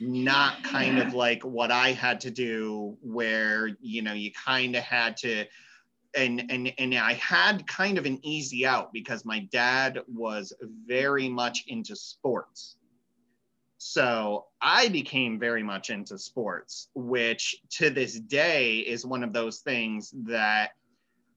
Not 0.00 0.64
kind 0.64 0.98
of 0.98 1.14
like 1.14 1.44
what 1.44 1.70
I 1.70 1.92
had 1.92 2.20
to 2.22 2.30
do 2.30 2.96
where 3.02 3.68
you 3.80 4.02
know 4.02 4.14
you 4.14 4.32
kind 4.32 4.74
of 4.74 4.82
had 4.82 5.16
to 5.18 5.44
and 6.16 6.44
and 6.50 6.72
and 6.78 6.94
I 6.94 7.14
had 7.14 7.66
kind 7.66 7.98
of 7.98 8.06
an 8.06 8.18
easy 8.22 8.66
out 8.66 8.92
because 8.92 9.24
my 9.24 9.40
dad 9.52 10.00
was 10.08 10.52
very 10.86 11.28
much 11.28 11.64
into 11.68 11.94
sports. 11.96 12.76
So 13.82 14.46
I 14.60 14.88
became 14.88 15.38
very 15.38 15.62
much 15.62 15.88
into 15.88 16.18
sports, 16.18 16.90
which 16.94 17.56
to 17.78 17.88
this 17.88 18.20
day 18.20 18.80
is 18.80 19.06
one 19.06 19.24
of 19.24 19.32
those 19.32 19.60
things 19.60 20.12
that 20.26 20.72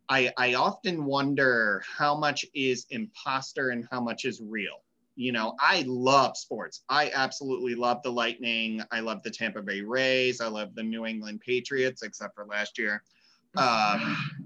I, 0.09 0.31
I 0.37 0.53
often 0.55 1.05
wonder 1.05 1.81
how 1.87 2.17
much 2.17 2.45
is 2.53 2.85
imposter 2.89 3.69
and 3.69 3.87
how 3.89 4.01
much 4.01 4.25
is 4.25 4.41
real. 4.41 4.83
You 5.15 5.31
know, 5.31 5.55
I 5.59 5.85
love 5.87 6.35
sports. 6.35 6.83
I 6.89 7.11
absolutely 7.15 7.75
love 7.75 8.01
the 8.03 8.11
Lightning. 8.11 8.81
I 8.91 8.99
love 8.99 9.23
the 9.23 9.31
Tampa 9.31 9.61
Bay 9.61 9.81
Rays. 9.81 10.41
I 10.41 10.47
love 10.47 10.75
the 10.75 10.83
New 10.83 11.05
England 11.05 11.39
Patriots, 11.39 12.01
except 12.01 12.35
for 12.35 12.45
last 12.45 12.77
year. 12.77 13.03
Um, 13.55 14.42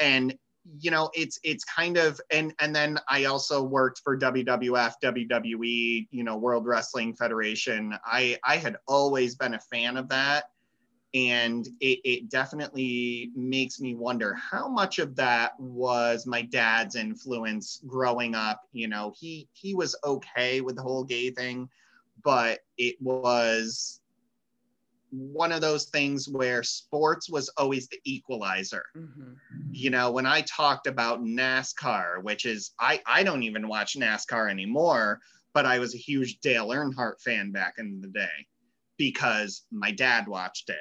and 0.00 0.36
you 0.78 0.90
know 0.90 1.10
it's 1.14 1.38
it's 1.42 1.64
kind 1.64 1.96
of 1.96 2.20
and 2.30 2.54
and 2.60 2.74
then 2.74 2.98
i 3.08 3.24
also 3.24 3.62
worked 3.62 4.00
for 4.04 4.18
wwf 4.18 4.92
wwe 5.02 6.08
you 6.10 6.24
know 6.24 6.36
world 6.36 6.66
wrestling 6.66 7.14
federation. 7.14 7.94
I 8.04 8.38
i 8.44 8.56
had 8.56 8.76
always 8.86 9.34
been 9.34 9.54
a 9.54 9.60
fan 9.60 9.96
of 9.96 10.08
that. 10.10 10.44
And 11.14 11.66
it, 11.80 12.00
it 12.04 12.28
definitely 12.28 13.30
makes 13.34 13.80
me 13.80 13.94
wonder 13.94 14.34
how 14.34 14.68
much 14.68 14.98
of 14.98 15.16
that 15.16 15.58
was 15.58 16.26
my 16.26 16.42
dad's 16.42 16.96
influence 16.96 17.80
growing 17.86 18.34
up. 18.34 18.60
You 18.72 18.88
know 18.88 19.14
he 19.18 19.48
he 19.54 19.74
was 19.74 19.96
okay 20.04 20.60
with 20.60 20.76
the 20.76 20.82
whole 20.82 21.04
gay 21.04 21.30
thing 21.30 21.70
but 22.22 22.60
it 22.76 22.96
was 23.00 23.97
one 25.10 25.52
of 25.52 25.60
those 25.60 25.86
things 25.86 26.28
where 26.28 26.62
sports 26.62 27.30
was 27.30 27.48
always 27.56 27.88
the 27.88 27.98
equalizer 28.04 28.84
mm-hmm. 28.96 29.32
you 29.70 29.90
know 29.90 30.10
when 30.10 30.26
i 30.26 30.40
talked 30.42 30.86
about 30.86 31.22
nascar 31.22 32.22
which 32.22 32.44
is 32.44 32.72
i 32.80 33.00
i 33.06 33.22
don't 33.22 33.42
even 33.42 33.68
watch 33.68 33.96
nascar 33.96 34.50
anymore 34.50 35.20
but 35.54 35.66
i 35.66 35.78
was 35.78 35.94
a 35.94 35.98
huge 35.98 36.38
dale 36.40 36.68
earnhardt 36.68 37.20
fan 37.22 37.50
back 37.50 37.74
in 37.78 38.00
the 38.00 38.08
day 38.08 38.46
because 38.96 39.64
my 39.70 39.90
dad 39.90 40.26
watched 40.26 40.70
it 40.70 40.76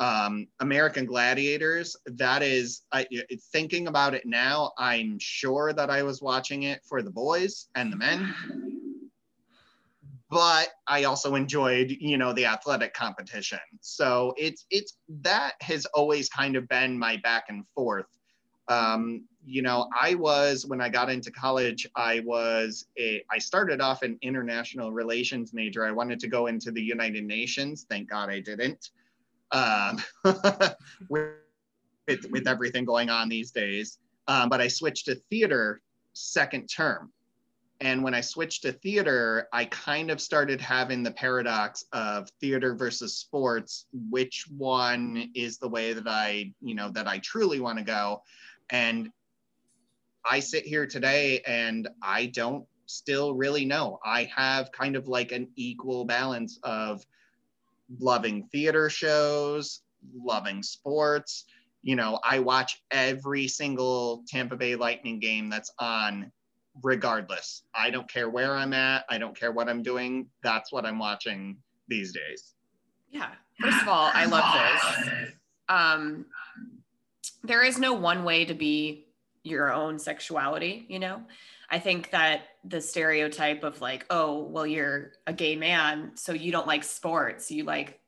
um, 0.00 0.48
American 0.60 1.04
Gladiators. 1.04 1.94
That 2.06 2.42
is, 2.42 2.82
I, 2.90 3.06
thinking 3.52 3.86
about 3.86 4.14
it 4.14 4.24
now, 4.24 4.72
I'm 4.78 5.18
sure 5.20 5.74
that 5.74 5.90
I 5.90 6.02
was 6.02 6.22
watching 6.22 6.62
it 6.62 6.80
for 6.88 7.02
the 7.02 7.10
boys 7.10 7.68
and 7.74 7.92
the 7.92 7.98
men. 7.98 8.34
But 10.30 10.68
I 10.86 11.04
also 11.04 11.34
enjoyed, 11.34 11.96
you 11.98 12.16
know, 12.16 12.32
the 12.32 12.46
athletic 12.46 12.94
competition. 12.94 13.58
So 13.80 14.32
it's 14.38 14.64
it's 14.70 14.96
that 15.22 15.54
has 15.60 15.86
always 15.86 16.28
kind 16.28 16.56
of 16.56 16.68
been 16.68 16.98
my 16.98 17.16
back 17.16 17.44
and 17.48 17.64
forth. 17.74 18.06
Um, 18.68 19.24
you 19.44 19.62
know, 19.62 19.88
I 20.00 20.14
was 20.14 20.66
when 20.66 20.80
I 20.80 20.88
got 20.88 21.10
into 21.10 21.32
college, 21.32 21.88
I 21.96 22.20
was 22.20 22.86
a 22.96 23.24
I 23.30 23.38
started 23.38 23.80
off 23.80 24.02
an 24.02 24.18
international 24.22 24.92
relations 24.92 25.52
major. 25.52 25.84
I 25.84 25.90
wanted 25.90 26.20
to 26.20 26.28
go 26.28 26.46
into 26.46 26.70
the 26.70 26.82
United 26.82 27.24
Nations. 27.24 27.86
Thank 27.90 28.08
God 28.08 28.30
I 28.30 28.38
didn't 28.38 28.90
um, 29.52 30.02
with, 31.08 31.34
with 32.30 32.46
everything 32.46 32.84
going 32.84 33.10
on 33.10 33.28
these 33.28 33.50
days. 33.50 33.98
Um, 34.28 34.48
but 34.48 34.60
I 34.60 34.68
switched 34.68 35.06
to 35.06 35.16
theater 35.30 35.80
second 36.12 36.68
term. 36.68 37.12
And 37.82 38.04
when 38.04 38.12
I 38.12 38.20
switched 38.20 38.62
to 38.62 38.72
theater, 38.72 39.48
I 39.52 39.64
kind 39.64 40.10
of 40.10 40.20
started 40.20 40.60
having 40.60 41.02
the 41.02 41.12
paradox 41.12 41.86
of 41.92 42.28
theater 42.40 42.74
versus 42.74 43.16
sports. 43.16 43.86
Which 44.10 44.46
one 44.54 45.30
is 45.34 45.56
the 45.56 45.68
way 45.68 45.94
that 45.94 46.06
I, 46.06 46.52
you 46.60 46.74
know, 46.74 46.90
that 46.90 47.08
I 47.08 47.18
truly 47.18 47.58
want 47.58 47.78
to 47.78 47.84
go? 47.84 48.22
And 48.68 49.10
I 50.28 50.40
sit 50.40 50.64
here 50.64 50.86
today 50.86 51.40
and 51.46 51.88
I 52.02 52.26
don't 52.26 52.66
still 52.84 53.34
really 53.34 53.64
know. 53.64 53.98
I 54.04 54.30
have 54.36 54.72
kind 54.72 54.94
of 54.94 55.08
like 55.08 55.32
an 55.32 55.48
equal 55.56 56.04
balance 56.04 56.58
of 56.62 57.02
loving 57.98 58.46
theater 58.52 58.90
shows, 58.90 59.80
loving 60.14 60.62
sports. 60.62 61.46
You 61.82 61.96
know, 61.96 62.20
I 62.22 62.40
watch 62.40 62.82
every 62.90 63.48
single 63.48 64.22
Tampa 64.28 64.56
Bay 64.56 64.76
Lightning 64.76 65.18
game 65.18 65.48
that's 65.48 65.72
on, 65.78 66.30
regardless. 66.82 67.62
I 67.74 67.90
don't 67.90 68.08
care 68.08 68.28
where 68.28 68.54
I'm 68.54 68.72
at, 68.72 69.04
I 69.08 69.18
don't 69.18 69.38
care 69.38 69.52
what 69.52 69.68
I'm 69.68 69.82
doing. 69.82 70.28
That's 70.42 70.72
what 70.72 70.86
I'm 70.86 70.98
watching 70.98 71.56
these 71.88 72.12
days. 72.12 72.54
Yeah. 73.10 73.30
First 73.60 73.82
of 73.82 73.88
all, 73.88 74.10
I 74.14 74.24
love 74.24 74.44
this. 74.54 75.32
Um, 75.68 76.26
there 77.42 77.62
is 77.62 77.78
no 77.78 77.92
one 77.92 78.24
way 78.24 78.44
to 78.44 78.54
be 78.54 79.06
your 79.42 79.72
own 79.72 79.98
sexuality, 79.98 80.86
you 80.88 80.98
know? 80.98 81.22
I 81.70 81.78
think 81.78 82.10
that 82.10 82.42
the 82.64 82.80
stereotype 82.80 83.62
of 83.62 83.80
like, 83.80 84.04
oh, 84.10 84.42
well, 84.42 84.66
you're 84.66 85.12
a 85.26 85.32
gay 85.32 85.56
man, 85.56 86.12
so 86.16 86.32
you 86.32 86.50
don't 86.50 86.66
like 86.66 86.82
sports. 86.82 87.50
You 87.50 87.64
like, 87.64 88.00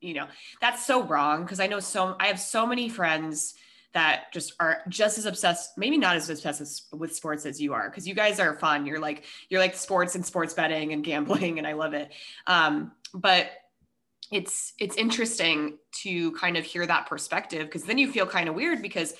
you 0.00 0.14
know, 0.14 0.26
that's 0.60 0.84
so 0.84 1.02
wrong. 1.04 1.46
Cause 1.46 1.60
I 1.60 1.66
know 1.68 1.80
so, 1.80 2.16
I 2.18 2.26
have 2.26 2.40
so 2.40 2.66
many 2.66 2.88
friends 2.88 3.54
that 3.96 4.30
just 4.32 4.52
are 4.60 4.82
just 4.88 5.16
as 5.16 5.24
obsessed, 5.24 5.78
maybe 5.78 5.96
not 5.96 6.16
as 6.16 6.28
obsessed 6.28 6.86
with 6.92 7.14
sports 7.14 7.46
as 7.46 7.60
you 7.60 7.72
are. 7.72 7.90
Cause 7.90 8.06
you 8.06 8.14
guys 8.14 8.38
are 8.38 8.54
fun. 8.58 8.84
You're 8.84 9.00
like, 9.00 9.24
you're 9.48 9.60
like 9.60 9.74
sports 9.74 10.14
and 10.14 10.24
sports 10.24 10.52
betting 10.52 10.92
and 10.92 11.02
gambling. 11.02 11.58
And 11.58 11.66
I 11.66 11.72
love 11.72 11.94
it. 11.94 12.12
Um, 12.46 12.92
but 13.14 13.48
it's, 14.30 14.74
it's 14.78 14.96
interesting 14.96 15.78
to 16.02 16.32
kind 16.32 16.58
of 16.58 16.64
hear 16.64 16.86
that 16.86 17.06
perspective. 17.06 17.70
Cause 17.70 17.84
then 17.84 17.96
you 17.96 18.12
feel 18.12 18.26
kind 18.26 18.50
of 18.50 18.54
weird 18.54 18.82
because 18.82 19.14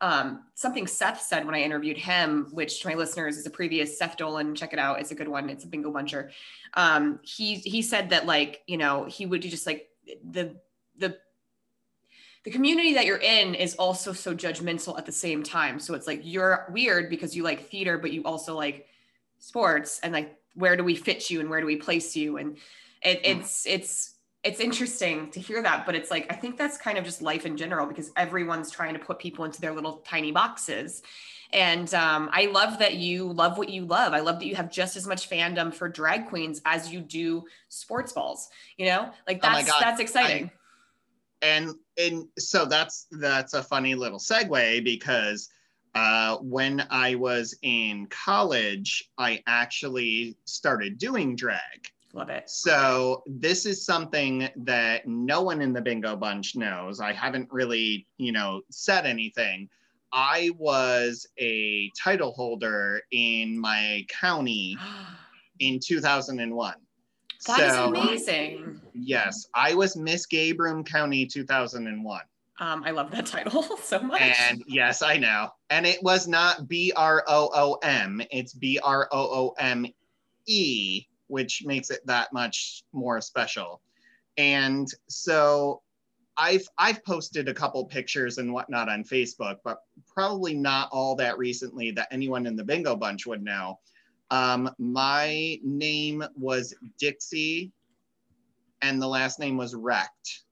um, 0.00 0.44
something 0.54 0.86
Seth 0.86 1.20
said 1.20 1.44
when 1.44 1.56
I 1.56 1.62
interviewed 1.62 1.98
him, 1.98 2.48
which 2.52 2.80
to 2.82 2.88
my 2.88 2.94
listeners 2.94 3.36
is 3.36 3.46
a 3.46 3.50
previous 3.50 3.98
Seth 3.98 4.16
Dolan. 4.16 4.54
Check 4.54 4.72
it 4.72 4.78
out; 4.78 4.98
it's 4.98 5.10
a 5.10 5.14
good 5.14 5.28
one. 5.28 5.50
It's 5.50 5.64
a 5.64 5.66
bingo 5.66 5.92
buncher. 5.92 6.30
Um, 6.72 7.20
he 7.22 7.56
he 7.56 7.82
said 7.82 8.08
that 8.08 8.24
like 8.24 8.62
you 8.66 8.78
know 8.78 9.04
he 9.04 9.26
would 9.26 9.42
do 9.42 9.50
just 9.50 9.66
like 9.66 9.90
the 10.24 10.56
the 10.96 11.18
the 12.44 12.50
community 12.50 12.94
that 12.94 13.06
you're 13.06 13.18
in 13.18 13.54
is 13.54 13.74
also 13.74 14.12
so 14.12 14.34
judgmental 14.34 14.96
at 14.98 15.06
the 15.06 15.12
same 15.12 15.42
time. 15.42 15.78
So 15.78 15.94
it's 15.94 16.06
like 16.06 16.20
you're 16.24 16.66
weird 16.70 17.10
because 17.10 17.36
you 17.36 17.42
like 17.42 17.68
theater, 17.68 17.98
but 17.98 18.12
you 18.12 18.22
also 18.24 18.56
like 18.56 18.86
sports, 19.38 20.00
and 20.02 20.12
like 20.12 20.36
where 20.54 20.76
do 20.76 20.84
we 20.84 20.94
fit 20.94 21.30
you 21.30 21.40
and 21.40 21.50
where 21.50 21.60
do 21.60 21.66
we 21.66 21.76
place 21.76 22.16
you? 22.16 22.38
And 22.38 22.56
it, 23.02 23.18
hmm. 23.18 23.40
it's 23.40 23.66
it's 23.66 24.14
it's 24.42 24.60
interesting 24.60 25.30
to 25.32 25.40
hear 25.40 25.62
that, 25.62 25.84
but 25.84 25.94
it's 25.94 26.10
like 26.10 26.32
I 26.32 26.36
think 26.36 26.56
that's 26.56 26.78
kind 26.78 26.96
of 26.96 27.04
just 27.04 27.20
life 27.20 27.44
in 27.44 27.56
general 27.56 27.86
because 27.86 28.10
everyone's 28.16 28.70
trying 28.70 28.94
to 28.94 29.00
put 29.00 29.18
people 29.18 29.44
into 29.44 29.60
their 29.60 29.74
little 29.74 29.98
tiny 29.98 30.32
boxes. 30.32 31.02
And 31.52 31.92
um, 31.94 32.30
I 32.32 32.46
love 32.46 32.78
that 32.78 32.94
you 32.94 33.32
love 33.32 33.58
what 33.58 33.68
you 33.68 33.84
love. 33.84 34.12
I 34.12 34.20
love 34.20 34.38
that 34.38 34.46
you 34.46 34.54
have 34.54 34.70
just 34.70 34.96
as 34.96 35.06
much 35.06 35.28
fandom 35.28 35.74
for 35.74 35.88
drag 35.88 36.28
queens 36.28 36.62
as 36.64 36.92
you 36.92 37.00
do 37.00 37.44
sports 37.68 38.12
balls. 38.12 38.48
You 38.78 38.86
know, 38.86 39.10
like 39.26 39.40
oh 39.42 39.48
that's 39.48 39.68
oh 39.68 39.78
that's 39.80 40.00
exciting. 40.00 40.46
I, 40.46 40.59
and 41.42 41.74
and 41.98 42.26
so 42.38 42.64
that's 42.64 43.06
that's 43.12 43.54
a 43.54 43.62
funny 43.62 43.94
little 43.94 44.18
segue 44.18 44.84
because 44.84 45.48
uh, 45.94 46.36
when 46.38 46.86
I 46.90 47.16
was 47.16 47.56
in 47.62 48.06
college, 48.06 49.10
I 49.18 49.42
actually 49.46 50.36
started 50.44 50.98
doing 50.98 51.34
drag. 51.34 51.88
Love 52.12 52.30
it. 52.30 52.48
So 52.50 53.22
this 53.26 53.66
is 53.66 53.84
something 53.84 54.48
that 54.56 55.06
no 55.06 55.42
one 55.42 55.60
in 55.60 55.72
the 55.72 55.80
bingo 55.80 56.16
bunch 56.16 56.56
knows. 56.56 57.00
I 57.00 57.12
haven't 57.12 57.48
really, 57.52 58.06
you 58.18 58.32
know, 58.32 58.62
said 58.70 59.06
anything. 59.06 59.68
I 60.12 60.50
was 60.58 61.26
a 61.38 61.90
title 62.00 62.32
holder 62.32 63.00
in 63.12 63.58
my 63.58 64.04
county 64.08 64.76
in 65.60 65.78
2001. 65.78 66.74
That 67.46 67.58
so, 67.58 67.64
is 67.64 67.76
amazing. 67.76 68.80
Yes, 68.92 69.46
I 69.54 69.74
was 69.74 69.96
Miss 69.96 70.26
Gay 70.26 70.54
County 70.84 71.26
2001. 71.26 72.20
Um, 72.58 72.82
I 72.84 72.90
love 72.90 73.10
that 73.12 73.24
title 73.24 73.62
so 73.82 74.00
much. 74.00 74.20
And 74.20 74.62
yes, 74.66 75.00
I 75.00 75.16
know. 75.16 75.48
And 75.70 75.86
it 75.86 76.02
was 76.02 76.28
not 76.28 76.68
B 76.68 76.92
R 76.94 77.24
O 77.26 77.50
O 77.54 77.78
M, 77.82 78.20
it's 78.30 78.52
B 78.52 78.78
R 78.82 79.08
O 79.10 79.18
O 79.18 79.54
M 79.58 79.86
E 80.46 81.06
which 81.30 81.64
makes 81.64 81.90
it 81.90 82.04
that 82.06 82.32
much 82.32 82.82
more 82.92 83.20
special. 83.20 83.80
And 84.36 84.88
so 85.08 85.80
I've 86.36 86.66
I've 86.76 87.04
posted 87.04 87.48
a 87.48 87.54
couple 87.54 87.84
pictures 87.84 88.38
and 88.38 88.52
whatnot 88.52 88.88
on 88.88 89.04
Facebook, 89.04 89.58
but 89.64 89.78
probably 90.12 90.54
not 90.54 90.88
all 90.92 91.14
that 91.16 91.38
recently 91.38 91.92
that 91.92 92.08
anyone 92.10 92.46
in 92.46 92.56
the 92.56 92.64
bingo 92.64 92.96
bunch 92.96 93.26
would 93.26 93.42
know. 93.42 93.78
Um, 94.30 94.70
my 94.78 95.58
name 95.62 96.24
was 96.36 96.74
Dixie, 96.98 97.72
and 98.82 99.00
the 99.02 99.08
last 99.08 99.38
name 99.38 99.56
was 99.56 99.74
Wrecked. 99.74 100.44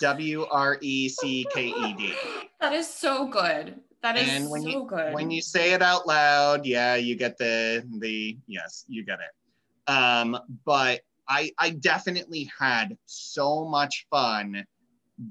W 0.00 0.46
R 0.50 0.78
E 0.80 1.08
C 1.08 1.46
K 1.52 1.68
E 1.68 1.94
D. 1.94 2.12
That 2.58 2.72
is 2.72 2.88
so 2.88 3.28
good. 3.28 3.80
That 4.02 4.16
is 4.16 4.28
and 4.30 4.50
when 4.50 4.62
so 4.62 4.68
you, 4.68 4.86
good. 4.88 5.12
When 5.12 5.30
you 5.30 5.42
say 5.42 5.72
it 5.72 5.82
out 5.82 6.06
loud, 6.06 6.64
yeah, 6.64 6.94
you 6.94 7.16
get 7.16 7.36
the 7.36 7.86
the 7.98 8.38
yes, 8.46 8.86
you 8.88 9.04
get 9.04 9.18
it. 9.20 9.92
Um, 9.92 10.38
but 10.64 11.02
I, 11.28 11.50
I 11.58 11.70
definitely 11.70 12.50
had 12.58 12.96
so 13.06 13.66
much 13.66 14.06
fun 14.10 14.64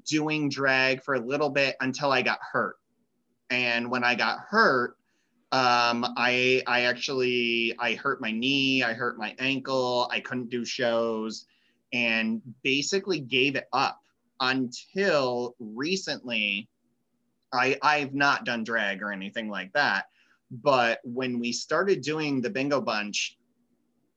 doing 0.07 0.49
drag 0.49 1.03
for 1.03 1.15
a 1.15 1.19
little 1.19 1.49
bit 1.49 1.75
until 1.81 2.11
I 2.11 2.21
got 2.21 2.39
hurt. 2.51 2.75
And 3.49 3.89
when 3.89 4.03
I 4.03 4.15
got 4.15 4.39
hurt, 4.39 4.95
um, 5.55 6.05
I 6.17 6.61
I 6.67 6.81
actually 6.81 7.73
I 7.79 7.93
hurt 7.93 8.19
my 8.19 8.31
knee, 8.31 8.83
I 8.83 8.91
hurt 8.91 9.17
my 9.17 9.33
ankle, 9.39 10.09
I 10.11 10.19
couldn't 10.19 10.49
do 10.49 10.65
shows, 10.65 11.45
and 11.93 12.41
basically 12.61 13.21
gave 13.21 13.55
it 13.55 13.69
up 13.71 14.01
until 14.41 15.55
recently. 15.57 16.67
I 17.53 17.77
I've 17.81 18.13
not 18.13 18.43
done 18.43 18.65
drag 18.65 19.01
or 19.01 19.13
anything 19.13 19.47
like 19.49 19.71
that, 19.71 20.07
but 20.51 20.99
when 21.05 21.39
we 21.39 21.53
started 21.53 22.01
doing 22.01 22.41
the 22.41 22.49
Bingo 22.49 22.81
Bunch, 22.81 23.37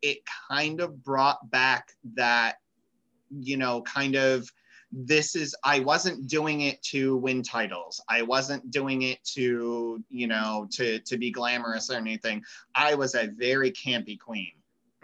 it 0.03 0.19
kind 0.51 0.81
of 0.81 1.05
brought 1.05 1.49
back 1.53 1.93
that, 2.15 2.57
you 3.31 3.57
know, 3.57 3.83
kind 3.83 4.17
of 4.17 4.51
this 4.91 5.37
is 5.37 5.55
I 5.65 5.81
wasn't 5.81 6.27
doing 6.27 6.63
it 6.63 6.83
to 6.85 7.17
win 7.17 7.43
titles. 7.43 8.03
I 8.09 8.23
wasn't 8.23 8.71
doing 8.71 9.03
it 9.03 9.23
to, 9.35 10.03
you 10.09 10.27
know, 10.27 10.67
to 10.73 10.99
to 11.01 11.19
be 11.19 11.31
glamorous 11.31 11.91
or 11.91 11.95
anything. 11.95 12.43
I 12.75 12.95
was 12.95 13.15
a 13.15 13.29
very 13.29 13.71
campy 13.71 14.19
queen. 14.19 14.53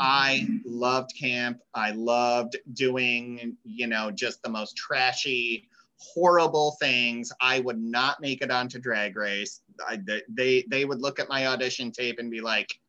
I 0.01 0.49
loved 0.65 1.13
camp. 1.17 1.61
I 1.73 1.93
loved 1.93 2.57
doing, 2.73 3.57
you 3.65 3.87
know, 3.87 4.11
just 4.11 4.43
the 4.43 4.49
most 4.49 4.77
trashy, 4.77 5.69
horrible 5.99 6.77
things. 6.81 7.33
I 7.41 7.61
would 7.61 7.81
not 7.81 8.21
make 8.21 8.43
it 8.43 8.51
onto 8.51 8.79
Drag 8.79 9.17
Race. 9.17 9.61
I, 9.87 10.01
they 10.29 10.65
they 10.69 10.85
would 10.85 11.01
look 11.01 11.21
at 11.21 11.29
my 11.29 11.47
audition 11.47 11.93
tape 11.93 12.19
and 12.19 12.31
be 12.31 12.41
like, 12.41 12.81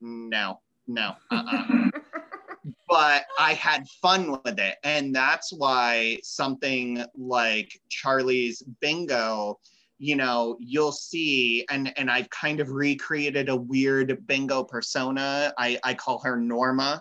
no, 0.00 0.60
no. 0.86 1.14
Uh-uh. 1.30 1.90
but 2.94 3.24
I 3.40 3.54
had 3.54 3.88
fun 4.00 4.38
with 4.44 4.60
it, 4.60 4.76
and 4.84 5.12
that's 5.12 5.52
why 5.52 6.18
something 6.22 7.04
like 7.16 7.80
Charlie's 7.88 8.62
Bingo 8.80 9.58
you 9.98 10.16
know 10.16 10.56
you'll 10.58 10.90
see 10.90 11.64
and 11.70 11.96
and 11.96 12.10
i've 12.10 12.28
kind 12.30 12.58
of 12.58 12.68
recreated 12.68 13.48
a 13.48 13.54
weird 13.54 14.26
bingo 14.26 14.64
persona 14.64 15.54
i 15.56 15.78
i 15.84 15.94
call 15.94 16.18
her 16.18 16.36
norma 16.36 17.00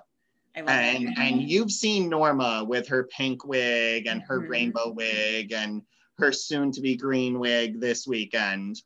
and 0.54 0.68
that. 0.68 1.02
and 1.18 1.42
you've 1.42 1.72
seen 1.72 2.08
norma 2.08 2.64
with 2.64 2.88
her 2.88 3.06
pink 3.06 3.46
wig 3.46 4.06
and 4.06 4.22
her 4.22 4.42
mm-hmm. 4.42 4.52
rainbow 4.52 4.92
wig 4.92 5.52
and 5.52 5.82
her 6.20 6.32
soon 6.32 6.72
to 6.72 6.82
be 6.82 6.96
green 6.96 7.40
wig 7.40 7.82
this 7.82 8.06
weekend 8.06 8.80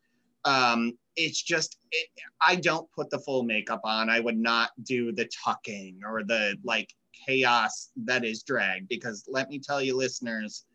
um 0.46 0.98
it's 1.18 1.42
just 1.42 1.78
it, 1.92 2.08
i 2.42 2.56
don't 2.56 2.90
put 2.92 3.10
the 3.10 3.20
full 3.20 3.44
makeup 3.44 3.82
on 3.84 4.10
i 4.10 4.20
would 4.20 4.38
not 4.38 4.70
do 4.84 5.12
the 5.12 5.30
tucking 5.44 6.00
or 6.06 6.24
the 6.24 6.56
like 6.64 6.94
chaos 7.26 7.90
that 7.96 8.24
is 8.24 8.44
drag 8.44 8.88
because 8.88 9.26
let 9.28 9.50
me 9.50 9.60
tell 9.60 9.82
you 9.82 9.98
listeners 9.98 10.66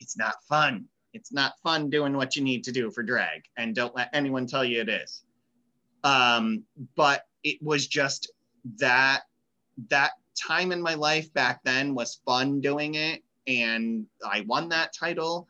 it's 0.00 0.16
not 0.16 0.34
fun 0.48 0.86
it's 1.14 1.32
not 1.32 1.58
fun 1.62 1.88
doing 1.88 2.16
what 2.16 2.34
you 2.34 2.42
need 2.42 2.64
to 2.64 2.72
do 2.72 2.90
for 2.90 3.02
drag, 3.02 3.44
and 3.56 3.74
don't 3.74 3.94
let 3.94 4.10
anyone 4.12 4.46
tell 4.46 4.64
you 4.64 4.80
it 4.80 4.88
is. 4.88 5.22
Um, 6.02 6.64
but 6.96 7.22
it 7.44 7.62
was 7.62 7.86
just 7.86 8.32
that 8.80 9.22
that 9.88 10.10
time 10.36 10.72
in 10.72 10.82
my 10.82 10.94
life 10.94 11.32
back 11.32 11.60
then 11.64 11.94
was 11.94 12.20
fun 12.26 12.60
doing 12.60 12.96
it, 12.96 13.22
and 13.46 14.06
I 14.28 14.44
won 14.48 14.68
that 14.70 14.92
title. 14.92 15.48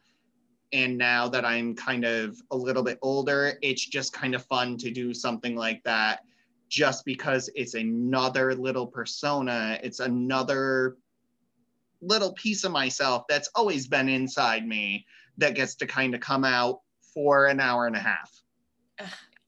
And 0.75 0.99
now 0.99 1.29
that 1.29 1.45
I'm 1.45 1.77
kind 1.77 2.05
of 2.05 2.37
a 2.51 2.57
little 2.57 2.83
bit 2.83 2.99
older, 3.01 3.57
it's 3.63 3.87
just 3.87 4.13
kind 4.13 4.35
of 4.35 4.45
fun 4.45 4.77
to 4.79 4.91
do 4.91 5.15
something 5.15 5.55
like 5.55 5.81
that 5.85 6.25
just 6.69 7.05
because 7.05 7.49
it's 7.55 7.75
another 7.75 8.57
little 8.57 8.89
persona. 8.89 9.79
It's 9.85 10.01
another 10.01 10.97
little 12.03 12.33
piece 12.33 12.65
of 12.65 12.73
myself 12.73 13.23
that's 13.29 13.49
always 13.55 13.87
been 13.87 14.09
inside 14.09 14.67
me 14.67 15.07
that 15.39 15.55
gets 15.55 15.77
to 15.77 15.87
kind 15.87 16.13
of 16.13 16.21
come 16.21 16.45
out 16.45 16.81
for 17.15 17.47
an 17.47 17.61
hour 17.61 17.87
and 17.87 17.95
a 17.95 18.01
half. 18.01 18.33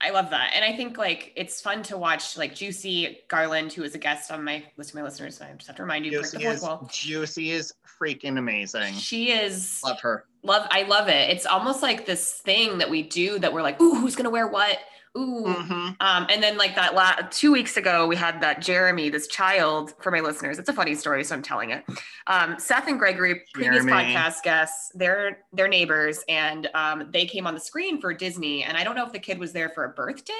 I 0.00 0.10
love 0.10 0.30
that. 0.30 0.52
And 0.54 0.64
I 0.64 0.76
think 0.76 0.96
like 0.96 1.32
it's 1.36 1.60
fun 1.60 1.82
to 1.84 1.98
watch 1.98 2.36
like 2.36 2.54
Juicy 2.54 3.20
Garland, 3.28 3.72
who 3.72 3.82
is 3.82 3.96
a 3.96 3.98
guest 3.98 4.30
on 4.30 4.44
my 4.44 4.62
list 4.76 4.90
of 4.90 4.96
my 4.96 5.02
listeners. 5.02 5.40
I 5.40 5.52
just 5.54 5.66
have 5.66 5.76
to 5.76 5.82
remind 5.82 6.04
you, 6.04 6.12
Juicy 6.12 6.44
is, 6.44 6.62
well. 6.62 6.88
Juicy 6.92 7.50
is 7.50 7.74
freaking 8.00 8.38
amazing. 8.38 8.94
She 8.94 9.32
is 9.32 9.80
love 9.82 10.00
her. 10.00 10.26
Love 10.46 10.68
I 10.70 10.84
love 10.84 11.08
it. 11.08 11.30
It's 11.30 11.44
almost 11.44 11.82
like 11.82 12.06
this 12.06 12.34
thing 12.34 12.78
that 12.78 12.88
we 12.88 13.02
do 13.02 13.38
that 13.40 13.52
we're 13.52 13.62
like, 13.62 13.80
ooh, 13.80 13.96
who's 13.96 14.14
gonna 14.14 14.30
wear 14.30 14.46
what? 14.46 14.78
Ooh. 15.16 15.44
Mm-hmm. 15.46 15.88
Um, 16.00 16.26
and 16.30 16.42
then 16.42 16.56
like 16.56 16.76
that 16.76 16.94
la- 16.94 17.26
two 17.30 17.50
weeks 17.50 17.76
ago, 17.76 18.06
we 18.06 18.14
had 18.14 18.40
that 18.42 18.60
Jeremy, 18.60 19.08
this 19.08 19.26
child 19.26 19.94
for 20.00 20.12
my 20.12 20.20
listeners. 20.20 20.58
It's 20.58 20.68
a 20.68 20.72
funny 20.72 20.94
story, 20.94 21.24
so 21.24 21.34
I'm 21.34 21.42
telling 21.42 21.70
it. 21.70 21.84
Um, 22.28 22.58
Seth 22.58 22.86
and 22.86 22.98
Gregory, 22.98 23.42
previous 23.52 23.84
Jeremy. 23.84 24.14
podcast 24.14 24.42
guests, 24.42 24.92
they're 24.94 25.38
they're 25.52 25.68
neighbors, 25.68 26.22
and 26.28 26.68
um, 26.74 27.08
they 27.12 27.26
came 27.26 27.46
on 27.46 27.54
the 27.54 27.60
screen 27.60 28.00
for 28.00 28.14
Disney. 28.14 28.62
And 28.62 28.76
I 28.76 28.84
don't 28.84 28.94
know 28.94 29.06
if 29.06 29.12
the 29.12 29.18
kid 29.18 29.38
was 29.38 29.52
there 29.52 29.70
for 29.70 29.84
a 29.84 29.88
birthday 29.88 30.32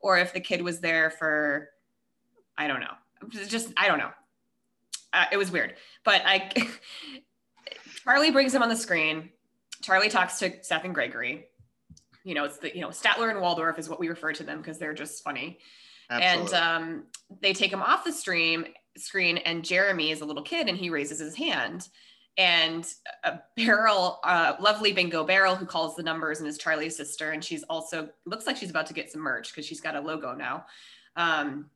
or 0.00 0.18
if 0.18 0.32
the 0.32 0.40
kid 0.40 0.62
was 0.62 0.80
there 0.80 1.10
for, 1.10 1.70
I 2.56 2.68
don't 2.68 2.80
know, 2.80 2.94
just 3.48 3.72
I 3.76 3.88
don't 3.88 3.98
know. 3.98 4.12
Uh, 5.12 5.24
it 5.30 5.36
was 5.36 5.50
weird, 5.50 5.74
but 6.04 6.22
I. 6.24 6.50
Charlie 8.06 8.30
brings 8.30 8.54
him 8.54 8.62
on 8.62 8.68
the 8.68 8.76
screen. 8.76 9.30
Charlie 9.82 10.08
talks 10.08 10.38
to 10.38 10.52
Seth 10.62 10.84
and 10.84 10.94
Gregory 10.94 11.48
you 12.26 12.34
know, 12.34 12.44
it's 12.44 12.58
the, 12.58 12.74
you 12.74 12.80
know, 12.80 12.88
Statler 12.88 13.30
and 13.30 13.40
Waldorf 13.40 13.78
is 13.78 13.88
what 13.88 14.00
we 14.00 14.08
refer 14.08 14.32
to 14.32 14.42
them 14.42 14.58
because 14.58 14.78
they're 14.78 14.92
just 14.92 15.22
funny. 15.22 15.60
Absolutely. 16.10 16.56
And 16.56 16.62
um, 16.62 17.04
they 17.40 17.52
take 17.52 17.72
him 17.72 17.80
off 17.80 18.04
the 18.04 18.12
stream 18.12 18.66
screen 18.96 19.36
and 19.38 19.64
Jeremy 19.64 20.10
is 20.10 20.22
a 20.22 20.24
little 20.24 20.42
kid 20.42 20.68
and 20.68 20.76
he 20.76 20.90
raises 20.90 21.20
his 21.20 21.36
hand 21.36 21.88
and 22.36 22.84
a 23.22 23.38
Beryl, 23.54 24.18
uh, 24.24 24.54
lovely 24.58 24.92
bingo 24.92 25.22
barrel, 25.22 25.54
who 25.54 25.66
calls 25.66 25.94
the 25.94 26.02
numbers 26.02 26.40
and 26.40 26.48
is 26.48 26.58
Charlie's 26.58 26.96
sister. 26.96 27.30
And 27.30 27.44
she's 27.44 27.62
also 27.70 28.08
looks 28.24 28.44
like 28.44 28.56
she's 28.56 28.70
about 28.70 28.86
to 28.86 28.94
get 28.94 29.10
some 29.10 29.20
merch 29.20 29.52
because 29.52 29.64
she's 29.64 29.80
got 29.80 29.94
a 29.94 30.00
logo 30.00 30.34
now. 30.34 30.66
Um, 31.14 31.70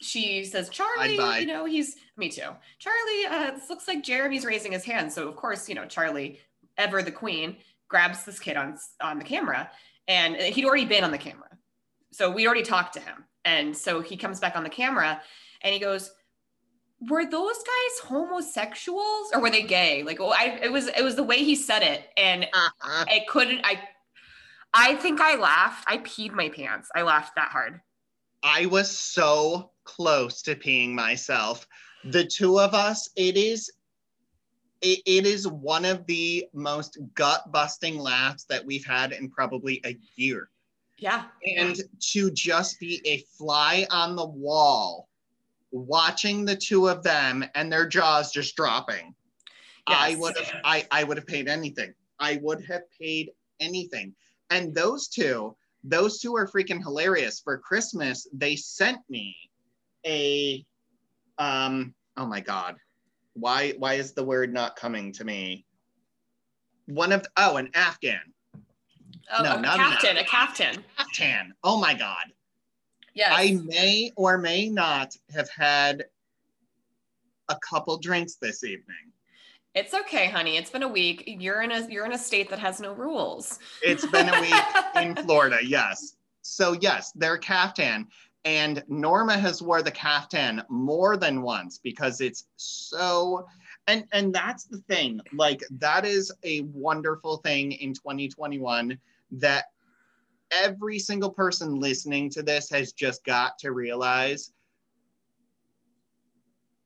she 0.00 0.44
says, 0.44 0.68
Charlie, 0.68 1.14
you 1.40 1.46
know, 1.46 1.64
he's 1.64 1.96
me 2.16 2.28
too. 2.28 2.50
Charlie, 2.78 3.26
uh, 3.28 3.50
this 3.52 3.68
looks 3.68 3.88
like 3.88 4.02
Jeremy's 4.02 4.44
raising 4.44 4.72
his 4.72 4.84
hand. 4.84 5.12
So 5.12 5.28
of 5.28 5.36
course, 5.36 5.68
you 5.68 5.74
know, 5.74 5.86
Charlie, 5.86 6.38
ever 6.76 7.02
the 7.02 7.12
queen, 7.12 7.56
grabs 7.88 8.24
this 8.24 8.38
kid 8.38 8.56
on 8.56 8.78
on 9.00 9.18
the 9.18 9.24
camera 9.24 9.70
and 10.06 10.36
he'd 10.36 10.64
already 10.64 10.84
been 10.84 11.04
on 11.04 11.10
the 11.10 11.18
camera. 11.18 11.48
So 12.12 12.30
we 12.30 12.46
already 12.46 12.62
talked 12.62 12.94
to 12.94 13.00
him. 13.00 13.24
And 13.44 13.76
so 13.76 14.00
he 14.00 14.16
comes 14.16 14.40
back 14.40 14.56
on 14.56 14.62
the 14.62 14.70
camera 14.70 15.20
and 15.62 15.72
he 15.72 15.80
goes 15.80 16.10
were 17.08 17.24
those 17.24 17.56
guys 17.56 18.08
homosexuals 18.08 19.30
or 19.32 19.40
were 19.40 19.50
they 19.50 19.62
gay? 19.62 20.02
Like 20.02 20.18
well, 20.18 20.32
I, 20.32 20.58
it 20.62 20.72
was 20.72 20.88
it 20.88 21.02
was 21.02 21.16
the 21.16 21.22
way 21.22 21.44
he 21.44 21.54
said 21.54 21.82
it 21.82 22.08
and 22.16 22.44
uh-huh. 22.44 23.04
i 23.08 23.24
couldn't 23.28 23.60
i 23.64 23.80
i 24.74 24.94
think 24.96 25.20
i 25.20 25.36
laughed. 25.36 25.84
I 25.88 25.98
peed 25.98 26.32
my 26.32 26.48
pants. 26.48 26.88
I 26.94 27.02
laughed 27.02 27.36
that 27.36 27.50
hard. 27.50 27.80
I 28.42 28.66
was 28.66 28.90
so 28.90 29.72
close 29.96 30.42
to 30.42 30.54
peeing 30.54 30.92
myself 30.92 31.66
the 32.04 32.24
two 32.24 32.60
of 32.60 32.74
us 32.74 33.08
it 33.16 33.36
is 33.36 33.70
it, 34.80 35.00
it 35.06 35.26
is 35.26 35.46
one 35.48 35.84
of 35.84 36.06
the 36.06 36.46
most 36.52 36.98
gut 37.14 37.50
busting 37.50 37.98
laughs 37.98 38.44
that 38.44 38.64
we've 38.64 38.84
had 38.84 39.12
in 39.12 39.30
probably 39.30 39.80
a 39.84 39.96
year. 40.16 40.50
Yeah. 40.98 41.24
And 41.56 41.80
to 42.12 42.30
just 42.30 42.80
be 42.80 43.00
a 43.04 43.18
fly 43.36 43.86
on 43.90 44.16
the 44.16 44.26
wall 44.26 45.08
watching 45.70 46.44
the 46.44 46.56
two 46.56 46.88
of 46.88 47.02
them 47.02 47.44
and 47.54 47.72
their 47.72 47.86
jaws 47.86 48.32
just 48.32 48.56
dropping. 48.56 49.14
Yes. 49.88 49.98
I 49.98 50.14
would 50.16 50.36
have 50.36 50.60
I, 50.64 50.86
I 50.90 51.04
would 51.04 51.16
have 51.16 51.26
paid 51.26 51.48
anything. 51.48 51.94
I 52.18 52.40
would 52.42 52.64
have 52.64 52.82
paid 52.98 53.30
anything. 53.60 54.14
And 54.50 54.74
those 54.74 55.08
two, 55.08 55.56
those 55.84 56.20
two 56.20 56.34
are 56.36 56.48
freaking 56.48 56.82
hilarious. 56.82 57.40
For 57.40 57.58
Christmas, 57.58 58.26
they 58.32 58.56
sent 58.56 58.98
me 59.08 59.36
a 60.06 60.64
um 61.38 61.94
oh 62.16 62.26
my 62.26 62.40
god 62.40 62.76
why 63.38 63.72
why 63.78 63.94
is 63.94 64.12
the 64.12 64.24
word 64.24 64.52
not 64.52 64.76
coming 64.76 65.12
to 65.12 65.24
me? 65.24 65.64
One 66.86 67.12
of 67.12 67.26
oh, 67.36 67.56
an 67.56 67.70
Afghan. 67.74 68.20
Oh, 69.32 69.42
no, 69.42 69.56
a 69.56 69.60
not 69.60 69.76
captain, 69.76 70.16
a 70.16 70.24
captain. 70.24 70.84
Captain. 70.96 71.54
Oh 71.62 71.78
my 71.78 71.94
god. 71.94 72.32
Yes. 73.14 73.32
I 73.32 73.58
may 73.64 74.10
or 74.16 74.38
may 74.38 74.68
not 74.68 75.14
have 75.34 75.48
had 75.50 76.04
a 77.48 77.56
couple 77.56 77.98
drinks 77.98 78.36
this 78.36 78.64
evening. 78.64 78.96
It's 79.74 79.92
okay, 79.94 80.28
honey. 80.28 80.56
It's 80.56 80.70
been 80.70 80.82
a 80.82 80.88
week. 80.88 81.24
You're 81.26 81.62
in 81.62 81.70
a 81.70 81.86
you're 81.88 82.06
in 82.06 82.12
a 82.12 82.18
state 82.18 82.48
that 82.50 82.58
has 82.58 82.80
no 82.80 82.92
rules. 82.92 83.58
It's 83.82 84.06
been 84.06 84.28
a 84.28 84.40
week 84.40 84.54
in 85.02 85.14
Florida, 85.24 85.58
yes. 85.62 86.16
So 86.42 86.72
yes, 86.72 87.12
they're 87.14 87.38
caftan. 87.38 88.06
And 88.48 88.82
Norma 88.88 89.36
has 89.36 89.60
wore 89.60 89.82
the 89.82 89.90
caftan 89.90 90.62
more 90.70 91.18
than 91.18 91.42
once 91.42 91.76
because 91.76 92.22
it's 92.22 92.46
so 92.56 93.46
and 93.86 94.06
and 94.12 94.34
that's 94.34 94.64
the 94.64 94.78
thing. 94.88 95.20
Like 95.34 95.62
that 95.72 96.06
is 96.06 96.32
a 96.44 96.62
wonderful 96.62 97.36
thing 97.44 97.72
in 97.72 97.92
2021 97.92 98.98
that 99.32 99.66
every 100.50 100.98
single 100.98 101.28
person 101.28 101.78
listening 101.78 102.30
to 102.30 102.42
this 102.42 102.70
has 102.70 102.92
just 102.92 103.22
got 103.26 103.58
to 103.58 103.72
realize 103.72 104.50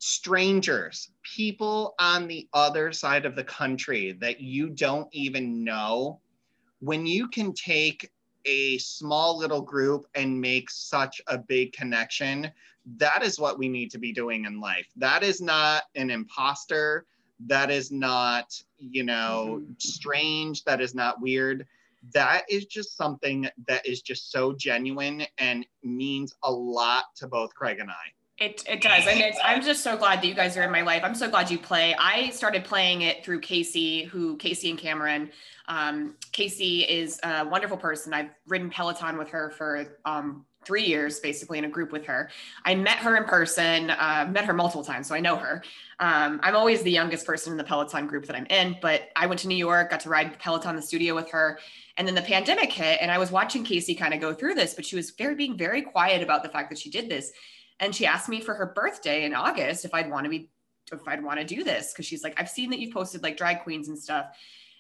strangers, 0.00 1.12
people 1.22 1.94
on 2.00 2.26
the 2.26 2.48
other 2.52 2.90
side 2.90 3.24
of 3.24 3.36
the 3.36 3.44
country 3.44 4.18
that 4.20 4.40
you 4.40 4.68
don't 4.68 5.06
even 5.12 5.62
know, 5.62 6.20
when 6.80 7.06
you 7.06 7.28
can 7.28 7.52
take 7.52 8.10
a 8.45 8.78
small 8.78 9.38
little 9.38 9.62
group 9.62 10.07
and 10.14 10.40
make 10.40 10.70
such 10.70 11.20
a 11.26 11.38
big 11.38 11.72
connection, 11.72 12.51
that 12.97 13.22
is 13.22 13.38
what 13.38 13.59
we 13.59 13.68
need 13.68 13.90
to 13.90 13.99
be 13.99 14.12
doing 14.12 14.45
in 14.45 14.61
life. 14.61 14.86
That 14.97 15.22
is 15.22 15.40
not 15.40 15.84
an 15.95 16.11
imposter. 16.11 17.07
That 17.47 17.70
is 17.70 17.90
not, 17.90 18.61
you 18.78 19.05
know, 19.05 19.61
mm-hmm. 19.61 19.72
strange. 19.78 20.64
That 20.64 20.80
is 20.80 20.95
not 20.95 21.20
weird. 21.20 21.66
That 22.12 22.45
is 22.51 22.66
just 22.66 22.97
something 22.97 23.49
that 23.68 23.86
is 23.86 24.03
just 24.03 24.32
so 24.32 24.53
genuine 24.53 25.24
and 25.38 25.64
means 25.84 26.34
a 26.43 26.51
lot 26.51 27.05
to 27.16 27.28
both 27.28 27.55
Craig 27.55 27.78
and 27.78 27.90
I. 27.90 28.12
It, 28.39 28.64
it 28.68 28.80
does. 28.80 29.07
And 29.07 29.20
it's, 29.20 29.39
I'm 29.45 29.62
just 29.62 29.85
so 29.85 29.97
glad 29.97 30.20
that 30.20 30.26
you 30.26 30.35
guys 30.35 30.57
are 30.57 30.62
in 30.62 30.70
my 30.72 30.80
life. 30.80 31.03
I'm 31.05 31.14
so 31.14 31.30
glad 31.30 31.51
you 31.51 31.59
play. 31.59 31.95
I 31.95 32.30
started 32.30 32.64
playing 32.64 33.03
it 33.03 33.24
through 33.24 33.41
Casey, 33.41 34.05
who 34.05 34.37
Casey 34.37 34.70
and 34.70 34.78
Cameron. 34.78 35.30
Um, 35.68 36.16
Casey 36.33 36.80
is 36.80 37.20
a 37.22 37.47
wonderful 37.47 37.76
person. 37.76 38.12
I've 38.12 38.30
ridden 38.49 38.70
Peloton 38.70 39.16
with 39.16 39.28
her 39.28 39.51
for 39.51 39.99
um, 40.05 40.45
three 40.64 40.85
years 40.85 41.20
basically 41.20 41.59
in 41.59 41.64
a 41.64 41.68
group 41.68 41.93
with 41.93 42.05
her. 42.07 42.30
I 42.64 42.74
met 42.74 42.99
her 42.99 43.16
in 43.16 43.24
person, 43.24 43.91
uh, 43.91 44.28
met 44.30 44.45
her 44.45 44.53
multiple 44.53 44.85
times, 44.85 45.09
so 45.09 45.14
I 45.14 45.20
know 45.20 45.37
her. 45.37 45.62
Um, 46.01 46.41
I'm 46.43 46.57
always 46.57 46.83
the 46.83 46.91
youngest 46.91 47.26
person 47.26 47.53
in 47.53 47.59
the 47.59 47.64
Peloton 47.64 48.07
group 48.07 48.26
that 48.26 48.37
I'm 48.37 48.47
in, 48.47 48.76
but 48.80 49.11
I 49.14 49.26
went 49.26 49.41
to 49.41 49.49
New 49.49 49.57
York, 49.57 49.91
got 49.91 50.01
to 50.01 50.09
ride 50.09 50.39
Peloton 50.39 50.76
the 50.76 50.83
studio 50.83 51.14
with 51.14 51.30
her. 51.30 51.59
And 51.97 52.09
then 52.09 52.14
the 52.14 52.22
pandemic 52.22 52.72
hit, 52.72 52.99
and 53.01 53.11
I 53.11 53.18
was 53.18 53.30
watching 53.30 53.64
Casey 53.64 53.95
kind 53.95 54.14
of 54.14 54.20
go 54.20 54.33
through 54.33 54.55
this, 54.55 54.74
but 54.74 54.85
she 54.85 54.97
was 54.97 55.11
very 55.11 55.35
being 55.35 55.57
very 55.57 55.83
quiet 55.83 56.22
about 56.22 56.43
the 56.43 56.49
fact 56.49 56.70
that 56.70 56.78
she 56.78 56.91
did 56.91 57.09
this. 57.09 57.33
And 57.80 57.94
she 57.94 58.06
asked 58.06 58.28
me 58.28 58.40
for 58.40 58.54
her 58.54 58.66
birthday 58.66 59.24
in 59.24 59.34
August 59.34 59.84
if 59.84 59.94
I'd 59.94 60.10
want 60.10 60.24
to 60.24 60.30
be, 60.30 60.50
if 60.92 61.06
I'd 61.06 61.24
want 61.24 61.40
to 61.40 61.46
do 61.46 61.64
this, 61.64 61.92
because 61.92 62.06
she's 62.06 62.22
like, 62.22 62.40
I've 62.40 62.50
seen 62.50 62.70
that 62.70 62.78
you've 62.78 62.94
posted 62.94 63.22
like 63.22 63.36
drag 63.36 63.62
queens 63.62 63.88
and 63.88 63.98
stuff. 63.98 64.26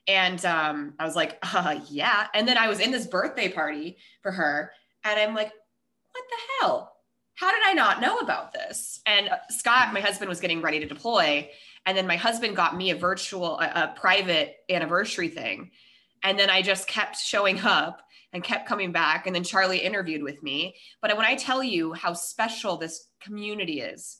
And 0.08 0.44
um, 0.44 0.94
I 0.98 1.04
was 1.04 1.16
like, 1.16 1.38
uh, 1.42 1.80
yeah. 1.88 2.26
And 2.34 2.46
then 2.46 2.58
I 2.58 2.68
was 2.68 2.80
in 2.80 2.90
this 2.90 3.06
birthday 3.06 3.48
party 3.48 3.96
for 4.22 4.32
her, 4.32 4.72
and 5.04 5.18
I'm 5.18 5.34
like, 5.34 5.52
what 6.12 6.24
the 6.28 6.66
hell? 6.66 6.92
How 7.34 7.50
did 7.50 7.62
I 7.64 7.72
not 7.72 8.00
know 8.00 8.18
about 8.18 8.52
this? 8.52 9.00
And 9.06 9.28
uh, 9.28 9.36
Scott, 9.48 9.92
my 9.92 10.00
husband, 10.00 10.28
was 10.28 10.40
getting 10.40 10.60
ready 10.60 10.80
to 10.80 10.86
deploy. 10.86 11.48
And 11.86 11.96
then 11.96 12.06
my 12.06 12.16
husband 12.16 12.54
got 12.54 12.76
me 12.76 12.90
a 12.90 12.96
virtual, 12.96 13.58
a, 13.58 13.64
a 13.64 13.94
private 13.96 14.56
anniversary 14.70 15.28
thing. 15.28 15.70
And 16.22 16.38
then 16.38 16.50
I 16.50 16.62
just 16.62 16.86
kept 16.86 17.16
showing 17.16 17.60
up 17.60 18.02
and 18.32 18.42
kept 18.42 18.68
coming 18.68 18.92
back. 18.92 19.26
And 19.26 19.34
then 19.34 19.44
Charlie 19.44 19.78
interviewed 19.78 20.22
with 20.22 20.42
me. 20.42 20.76
But 21.00 21.16
when 21.16 21.26
I 21.26 21.34
tell 21.34 21.62
you 21.62 21.92
how 21.92 22.14
special 22.14 22.76
this 22.76 23.08
community 23.20 23.80
is, 23.80 24.18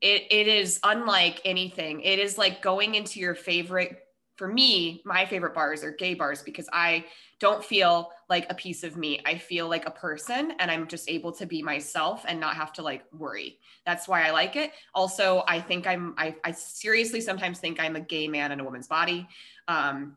it, 0.00 0.24
it 0.30 0.48
is 0.48 0.80
unlike 0.82 1.40
anything. 1.44 2.00
It 2.02 2.18
is 2.18 2.38
like 2.38 2.62
going 2.62 2.94
into 2.94 3.20
your 3.20 3.34
favorite 3.34 3.98
for 4.36 4.48
me, 4.48 5.00
my 5.04 5.26
favorite 5.26 5.54
bars 5.54 5.84
are 5.84 5.92
gay 5.92 6.14
bars 6.14 6.42
because 6.42 6.68
I 6.72 7.04
don't 7.38 7.64
feel 7.64 8.10
like 8.28 8.46
a 8.50 8.54
piece 8.54 8.82
of 8.82 8.96
me. 8.96 9.20
I 9.24 9.38
feel 9.38 9.68
like 9.68 9.86
a 9.86 9.92
person 9.92 10.52
and 10.58 10.70
I'm 10.70 10.88
just 10.88 11.08
able 11.08 11.30
to 11.32 11.46
be 11.46 11.62
myself 11.62 12.24
and 12.26 12.40
not 12.40 12.56
have 12.56 12.72
to 12.74 12.82
like 12.82 13.04
worry. 13.12 13.58
That's 13.86 14.08
why 14.08 14.26
I 14.26 14.30
like 14.30 14.56
it. 14.56 14.72
Also, 14.94 15.44
I 15.46 15.60
think 15.60 15.86
I'm, 15.86 16.14
I, 16.18 16.34
I 16.42 16.50
seriously 16.50 17.20
sometimes 17.20 17.60
think 17.60 17.78
I'm 17.78 17.96
a 17.96 18.00
gay 18.00 18.26
man 18.26 18.50
in 18.50 18.60
a 18.60 18.64
woman's 18.64 18.88
body. 18.88 19.28
Um, 19.68 20.16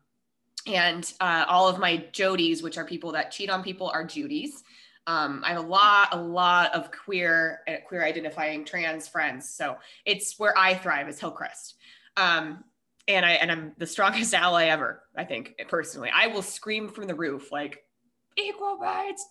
and 0.68 1.12
uh, 1.20 1.44
all 1.48 1.68
of 1.68 1.78
my 1.78 2.04
Jodies, 2.12 2.62
which 2.62 2.78
are 2.78 2.84
people 2.84 3.12
that 3.12 3.30
cheat 3.30 3.50
on 3.50 3.62
people, 3.62 3.88
are 3.90 4.04
Judies. 4.04 4.62
Um, 5.06 5.42
I 5.44 5.50
have 5.54 5.64
a 5.64 5.66
lot, 5.66 6.08
a 6.12 6.20
lot 6.20 6.74
of 6.74 6.90
queer, 6.90 7.60
uh, 7.66 7.76
queer 7.86 8.04
identifying 8.04 8.64
trans 8.64 9.08
friends. 9.08 9.48
So 9.48 9.78
it's 10.04 10.38
where 10.38 10.56
I 10.56 10.74
thrive 10.74 11.08
is 11.08 11.18
Hillcrest. 11.18 11.76
Um, 12.16 12.64
and 13.06 13.24
I 13.24 13.32
and 13.32 13.50
I'm 13.50 13.72
the 13.78 13.86
strongest 13.86 14.34
ally 14.34 14.66
ever. 14.66 15.02
I 15.16 15.24
think 15.24 15.54
personally, 15.68 16.10
I 16.14 16.26
will 16.26 16.42
scream 16.42 16.88
from 16.88 17.06
the 17.06 17.14
roof 17.14 17.50
like 17.50 17.84
equal 18.36 18.78
rights. 18.78 19.26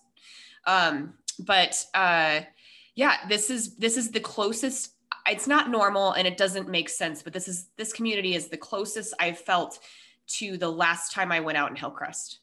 Um, 0.66 1.14
but 1.38 1.84
uh, 1.94 2.40
yeah, 2.94 3.16
this 3.28 3.50
is 3.50 3.76
this 3.76 3.96
is 3.96 4.10
the 4.10 4.20
closest. 4.20 4.94
It's 5.28 5.46
not 5.46 5.70
normal 5.70 6.12
and 6.12 6.26
it 6.26 6.36
doesn't 6.36 6.68
make 6.68 6.88
sense, 6.88 7.22
but 7.22 7.32
this 7.32 7.46
is 7.46 7.68
this 7.76 7.92
community 7.92 8.34
is 8.34 8.48
the 8.48 8.56
closest 8.56 9.14
I've 9.20 9.38
felt 9.38 9.78
to 10.28 10.56
the 10.56 10.70
last 10.70 11.12
time 11.12 11.32
I 11.32 11.40
went 11.40 11.58
out 11.58 11.70
in 11.70 11.76
Hillcrest. 11.76 12.40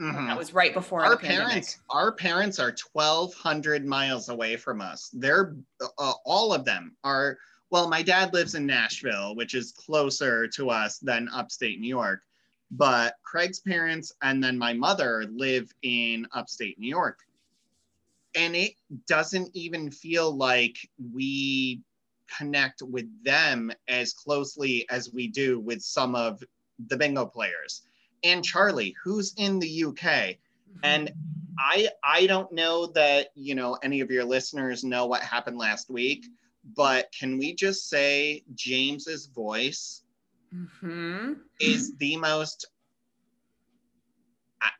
Mm-hmm. 0.00 0.26
That 0.26 0.38
was 0.38 0.52
right 0.52 0.74
before 0.74 1.04
our 1.04 1.16
parents. 1.16 1.78
Our 1.90 2.12
parents 2.12 2.58
are 2.58 2.74
1,200 2.92 3.86
miles 3.86 4.28
away 4.30 4.56
from 4.56 4.80
us. 4.80 5.10
They're 5.12 5.54
uh, 5.98 6.12
all 6.24 6.52
of 6.52 6.64
them 6.64 6.96
are 7.04 7.38
well, 7.70 7.88
my 7.88 8.02
dad 8.02 8.34
lives 8.34 8.54
in 8.54 8.66
Nashville, 8.66 9.34
which 9.34 9.54
is 9.54 9.72
closer 9.72 10.46
to 10.46 10.68
us 10.68 10.98
than 10.98 11.30
upstate 11.32 11.80
New 11.80 11.88
York. 11.88 12.20
But 12.70 13.14
Craig's 13.22 13.60
parents 13.60 14.12
and 14.22 14.44
then 14.44 14.58
my 14.58 14.74
mother 14.74 15.24
live 15.32 15.72
in 15.80 16.26
upstate 16.34 16.78
New 16.78 16.88
York. 16.88 17.20
And 18.34 18.54
it 18.54 18.74
doesn't 19.08 19.50
even 19.54 19.90
feel 19.90 20.36
like 20.36 20.76
we 21.14 21.80
connect 22.36 22.82
with 22.82 23.06
them 23.24 23.72
as 23.88 24.12
closely 24.12 24.86
as 24.90 25.10
we 25.10 25.28
do 25.28 25.58
with 25.58 25.80
some 25.80 26.14
of 26.14 26.42
the 26.88 26.96
bingo 26.96 27.26
players. 27.26 27.82
And 28.24 28.44
Charlie, 28.44 28.94
who's 29.02 29.34
in 29.36 29.58
the 29.58 29.84
UK. 29.84 29.94
Mm-hmm. 29.94 30.80
And 30.84 31.12
I 31.58 31.88
I 32.02 32.26
don't 32.26 32.52
know 32.52 32.86
that, 32.88 33.28
you 33.34 33.54
know, 33.54 33.78
any 33.82 34.00
of 34.00 34.10
your 34.10 34.24
listeners 34.24 34.84
know 34.84 35.06
what 35.06 35.22
happened 35.22 35.58
last 35.58 35.90
week 35.90 36.26
but 36.76 37.12
can 37.18 37.38
we 37.38 37.54
just 37.54 37.88
say 37.88 38.44
James's 38.54 39.26
voice 39.26 40.02
mm-hmm. 40.54 41.34
is 41.60 41.96
the 41.96 42.16
most 42.16 42.66
I, 44.60 44.70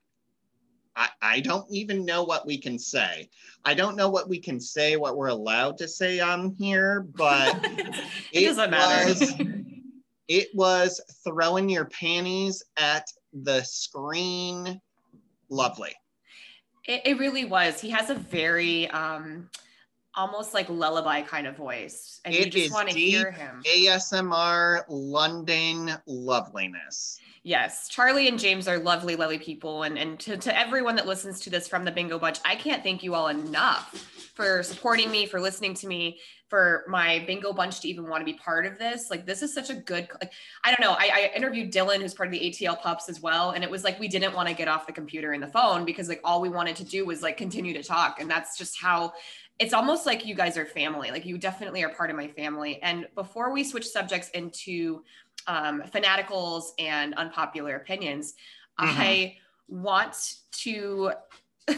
I, 0.94 1.08
I 1.22 1.40
don't 1.40 1.66
even 1.70 2.04
know 2.04 2.22
what 2.22 2.46
we 2.46 2.58
can 2.58 2.78
say. 2.78 3.28
I 3.64 3.74
don't 3.74 3.96
know 3.96 4.10
what 4.10 4.28
we 4.28 4.38
can 4.38 4.60
say, 4.60 4.96
what 4.96 5.16
we're 5.16 5.28
allowed 5.28 5.78
to 5.78 5.88
say 5.88 6.20
on 6.20 6.54
here, 6.58 7.00
but 7.00 7.60
it, 7.64 8.04
it, 8.32 8.44
doesn't 8.46 8.70
matter. 8.70 9.08
Was, 9.08 9.34
it 10.32 10.48
was 10.54 10.98
throwing 11.22 11.68
your 11.68 11.84
panties 11.84 12.62
at 12.78 13.06
the 13.34 13.62
screen. 13.64 14.80
Lovely. 15.50 15.92
It, 16.88 17.02
it 17.04 17.18
really 17.18 17.44
was. 17.44 17.80
He 17.80 17.90
has 17.90 18.08
a 18.08 18.14
very 18.14 18.88
um 18.88 19.50
almost 20.14 20.54
like 20.54 20.68
lullaby 20.70 21.22
kind 21.22 21.46
of 21.46 21.56
voice. 21.56 22.20
And 22.24 22.34
it 22.34 22.46
you 22.46 22.50
just 22.50 22.72
want 22.72 22.88
to 22.88 22.98
hear 22.98 23.30
him. 23.30 23.62
ASMR 23.66 24.84
London 24.88 25.92
loveliness. 26.06 27.18
Yes, 27.44 27.88
Charlie 27.88 28.28
and 28.28 28.38
James 28.38 28.68
are 28.68 28.78
lovely, 28.78 29.16
lovely 29.16 29.38
people. 29.38 29.82
And, 29.82 29.98
and 29.98 30.20
to, 30.20 30.36
to 30.36 30.58
everyone 30.58 30.94
that 30.96 31.06
listens 31.06 31.40
to 31.40 31.50
this 31.50 31.66
from 31.66 31.84
the 31.84 31.90
Bingo 31.90 32.18
Bunch, 32.18 32.38
I 32.44 32.54
can't 32.54 32.84
thank 32.84 33.02
you 33.02 33.14
all 33.14 33.28
enough 33.28 33.90
for 34.34 34.62
supporting 34.62 35.10
me, 35.10 35.26
for 35.26 35.40
listening 35.40 35.74
to 35.74 35.88
me, 35.88 36.20
for 36.52 36.84
my 36.86 37.24
Bingo 37.26 37.50
Bunch 37.50 37.80
to 37.80 37.88
even 37.88 38.06
want 38.06 38.20
to 38.20 38.26
be 38.30 38.34
part 38.34 38.66
of 38.66 38.78
this. 38.78 39.08
Like, 39.08 39.24
this 39.24 39.40
is 39.40 39.54
such 39.54 39.70
a 39.70 39.74
good, 39.74 40.06
like, 40.20 40.34
I 40.62 40.68
don't 40.68 40.82
know. 40.82 40.94
I, 40.98 41.30
I 41.32 41.32
interviewed 41.34 41.72
Dylan, 41.72 42.02
who's 42.02 42.12
part 42.12 42.26
of 42.26 42.32
the 42.34 42.40
ATL 42.40 42.78
Pups 42.78 43.08
as 43.08 43.22
well. 43.22 43.52
And 43.52 43.64
it 43.64 43.70
was 43.70 43.84
like, 43.84 43.98
we 43.98 44.06
didn't 44.06 44.34
want 44.34 44.50
to 44.50 44.54
get 44.54 44.68
off 44.68 44.86
the 44.86 44.92
computer 44.92 45.32
and 45.32 45.42
the 45.42 45.46
phone 45.46 45.86
because, 45.86 46.10
like, 46.10 46.20
all 46.24 46.42
we 46.42 46.50
wanted 46.50 46.76
to 46.76 46.84
do 46.84 47.06
was 47.06 47.22
like 47.22 47.38
continue 47.38 47.72
to 47.72 47.82
talk. 47.82 48.20
And 48.20 48.30
that's 48.30 48.58
just 48.58 48.78
how 48.78 49.14
it's 49.58 49.72
almost 49.72 50.04
like 50.04 50.26
you 50.26 50.34
guys 50.34 50.58
are 50.58 50.66
family. 50.66 51.10
Like 51.10 51.24
you 51.24 51.38
definitely 51.38 51.82
are 51.84 51.88
part 51.88 52.10
of 52.10 52.16
my 52.16 52.28
family. 52.28 52.82
And 52.82 53.06
before 53.14 53.50
we 53.50 53.64
switch 53.64 53.88
subjects 53.88 54.28
into 54.34 55.04
um, 55.46 55.82
fanaticals 55.90 56.72
and 56.78 57.14
unpopular 57.14 57.76
opinions, 57.76 58.34
mm-hmm. 58.78 59.00
I 59.00 59.36
want 59.68 60.34
to. 60.64 61.12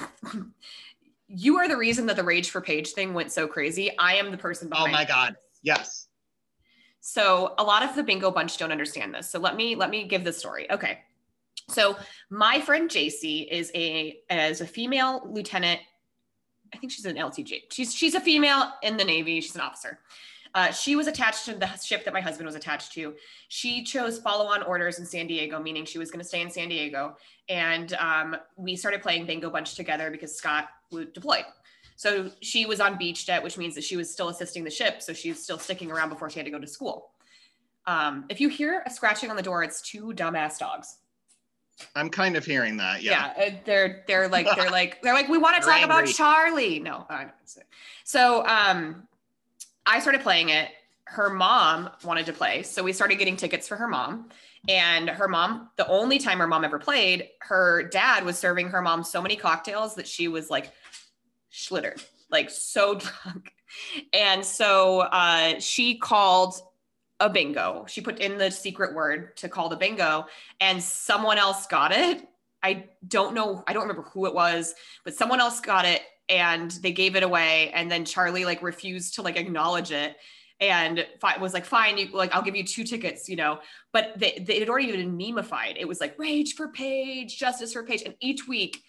you 1.35 1.57
are 1.57 1.69
the 1.69 1.77
reason 1.77 2.07
that 2.07 2.17
the 2.17 2.25
rage 2.25 2.51
for 2.51 2.61
page 2.61 2.93
thing 2.93 3.15
went 3.15 3.33
so 3.33 3.47
crazy. 3.47 3.97
I 3.99 4.15
am 4.15 4.31
the 4.31 4.39
person 4.39 4.69
behind. 4.69 4.89
Oh 4.89 4.93
my 4.93 5.05
god! 5.05 5.37
Yes. 5.63 6.09
So 7.01 7.55
a 7.59 7.65
lot 7.65 7.83
of 7.83 7.95
the 7.95 8.03
bingo 8.03 8.31
bunch 8.31 8.57
don't 8.57 8.73
understand 8.73 9.15
this. 9.15 9.31
So 9.31 9.39
let 9.39 9.57
me 9.57 9.75
let 9.75 9.91
me 9.91 10.05
give 10.05 10.25
the 10.25 10.33
story. 10.33 10.71
Okay. 10.71 11.01
So 11.69 11.97
my 12.31 12.61
friend 12.61 12.91
JC 12.91 13.49
is 13.51 13.71
a 13.75 14.19
as 14.31 14.61
a 14.61 14.67
female 14.67 15.23
lieutenant 15.31 15.81
I 16.75 16.79
think 16.79 16.93
she's 16.93 17.05
an 17.05 17.17
LTJ. 17.17 17.73
She's 17.73 17.95
she's 17.95 18.15
a 18.15 18.21
female 18.21 18.73
in 18.83 18.97
the 18.97 19.05
Navy. 19.05 19.41
She's 19.41 19.55
an 19.55 19.61
officer. 19.61 20.01
Uh, 20.55 20.71
she 20.71 20.95
was 20.95 21.09
attached 21.09 21.47
to 21.47 21.55
the 21.55 21.69
ship 21.79 22.05
that 22.05 22.15
my 22.15 22.21
husband 22.21 22.47
was 22.47 22.55
attached 22.55 22.93
to. 22.93 23.15
She 23.49 23.83
chose 23.83 24.19
follow-on 24.21 24.63
orders 24.63 25.01
in 25.01 25.07
San 25.07 25.27
Diego, 25.27 25.61
meaning 25.61 25.85
she 25.85 25.99
was 25.99 26.13
going 26.13 26.21
to 26.21 26.25
stay 26.25 26.43
in 26.43 26.51
San 26.51 26.69
Diego. 26.69 27.17
And 27.49 27.93
um, 27.95 28.37
we 28.57 28.77
started 28.77 29.03
playing 29.03 29.27
Bingo 29.27 29.51
Bunch 29.51 29.75
together 29.75 30.13
because 30.13 30.37
Scott 30.37 30.69
deployed. 31.13 31.45
So 31.97 32.31
she 32.41 32.67
was 32.67 32.81
on 32.81 32.99
beach 32.99 33.27
det, 33.27 33.43
which 33.43 33.57
means 33.57 33.75
that 33.77 33.85
she 33.85 33.97
was 33.97 34.11
still 34.11 34.29
assisting 34.29 34.65
the 34.65 34.71
ship. 34.71 35.01
So 35.01 35.13
she's 35.13 35.43
still 35.43 35.59
sticking 35.59 35.91
around 35.91 36.09
before 36.09 36.29
she 36.29 36.39
had 36.39 36.47
to 36.47 36.51
go 36.51 36.59
to 36.59 36.67
school. 36.67 37.11
Um, 37.87 38.25
if 38.29 38.41
you 38.41 38.49
hear 38.49 38.83
a 38.87 38.91
scratching 38.91 39.31
on 39.31 39.37
the 39.37 39.43
door, 39.43 39.63
it's 39.63 39.81
two 39.83 40.13
dumbass 40.15 40.59
dogs. 40.59 40.99
I'm 41.95 42.09
kind 42.09 42.37
of 42.37 42.45
hearing 42.45 42.77
that. 42.79 43.03
Yeah. 43.03 43.33
Yeah. 43.37 43.45
Uh, 43.45 43.51
they're 43.65 44.05
they're 44.07 44.29
like 44.29 44.47
they're 44.57 44.71
like 44.81 45.03
they're 45.03 45.15
like 45.15 45.29
we 45.29 45.39
want 45.39 45.57
to 45.57 45.63
talk 45.63 45.81
angry. 45.81 45.85
about 45.85 46.07
Charlie. 46.07 46.79
No. 46.79 47.07
So 48.05 48.47
um, 48.47 49.07
I 49.87 50.01
started 50.01 50.23
playing 50.23 50.51
it. 50.51 50.71
Her 51.15 51.31
mom 51.31 51.91
wanted 52.03 52.27
to 52.27 52.33
play, 52.33 52.65
so 52.65 52.83
we 52.83 52.93
started 52.93 53.19
getting 53.19 53.37
tickets 53.37 53.69
for 53.69 53.77
her 53.77 53.87
mom. 53.87 54.31
And 54.69 55.09
her 55.09 55.29
mom, 55.29 55.71
the 55.77 55.87
only 55.87 56.19
time 56.19 56.39
her 56.39 56.49
mom 56.49 56.65
ever 56.65 56.81
played, 56.81 57.29
her 57.41 57.85
dad 57.85 58.25
was 58.25 58.37
serving 58.37 58.69
her 58.71 58.83
mom 58.83 59.05
so 59.05 59.23
many 59.23 59.37
cocktails 59.37 59.95
that 59.95 60.09
she 60.09 60.27
was 60.27 60.51
like 60.51 60.73
schlittered, 61.53 62.05
like 62.31 62.51
so 62.51 62.95
drunk. 63.23 63.53
And 64.13 64.45
so 64.45 65.01
uh, 65.03 65.61
she 65.61 65.99
called 65.99 66.55
a 67.21 67.31
bingo. 67.31 67.85
She 67.87 68.01
put 68.01 68.19
in 68.19 68.37
the 68.37 68.51
secret 68.51 68.93
word 68.93 69.37
to 69.37 69.49
call 69.49 69.69
the 69.69 69.77
bingo, 69.77 70.27
and 70.61 70.83
someone 70.83 71.39
else 71.39 71.69
got 71.69 71.93
it. 71.93 72.27
I 72.61 72.87
don't 73.07 73.35
know, 73.35 73.63
I 73.69 73.73
don't 73.73 73.83
remember 73.83 74.09
who 74.11 74.27
it 74.27 74.35
was, 74.35 74.75
but 75.05 75.15
someone 75.15 75.39
else 75.39 75.61
got 75.61 75.85
it 75.85 76.03
and 76.29 76.73
they 76.73 76.91
gave 76.91 77.15
it 77.15 77.23
away. 77.23 77.71
And 77.71 77.89
then 77.89 78.05
Charlie 78.05 78.45
like 78.45 78.63
refused 78.63 79.15
to 79.15 79.23
like 79.23 79.37
acknowledge 79.37 79.93
it 79.93 80.17
and 80.71 81.07
was 81.41 81.55
like, 81.55 81.65
fine, 81.65 81.99
you 81.99 82.09
like, 82.13 82.35
I'll 82.35 82.43
give 82.43 82.57
you 82.57 82.65
two 82.65 82.85
tickets, 82.85 83.29
you 83.29 83.37
know, 83.37 83.61
but 83.93 84.13
they, 84.17 84.43
they, 84.45 84.57
it 84.57 84.61
had 84.61 84.69
already 84.69 84.93
been 84.93 85.17
memeified. 85.17 85.77
It 85.79 85.87
was 85.87 86.01
like 86.01 86.19
rage 86.19 86.55
for 86.55 86.69
Paige, 86.69 87.39
justice 87.39 87.73
for 87.73 87.83
Paige. 87.83 88.03
And 88.03 88.15
each 88.21 88.47
week, 88.47 88.83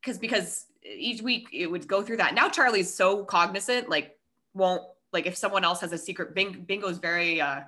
because, 0.00 0.18
because 0.18 0.66
each 0.84 1.22
week 1.22 1.48
it 1.52 1.66
would 1.66 1.86
go 1.86 2.02
through 2.02 2.18
that. 2.18 2.34
Now 2.34 2.48
Charlie's 2.48 2.92
so 2.92 3.24
cognizant, 3.24 3.88
like 3.88 4.16
won't 4.54 4.82
like 5.12 5.26
if 5.26 5.36
someone 5.36 5.64
else 5.64 5.80
has 5.80 5.92
a 5.92 5.98
secret 5.98 6.34
bing, 6.34 6.64
bingo's 6.66 6.98
very 6.98 7.40
uh 7.40 7.60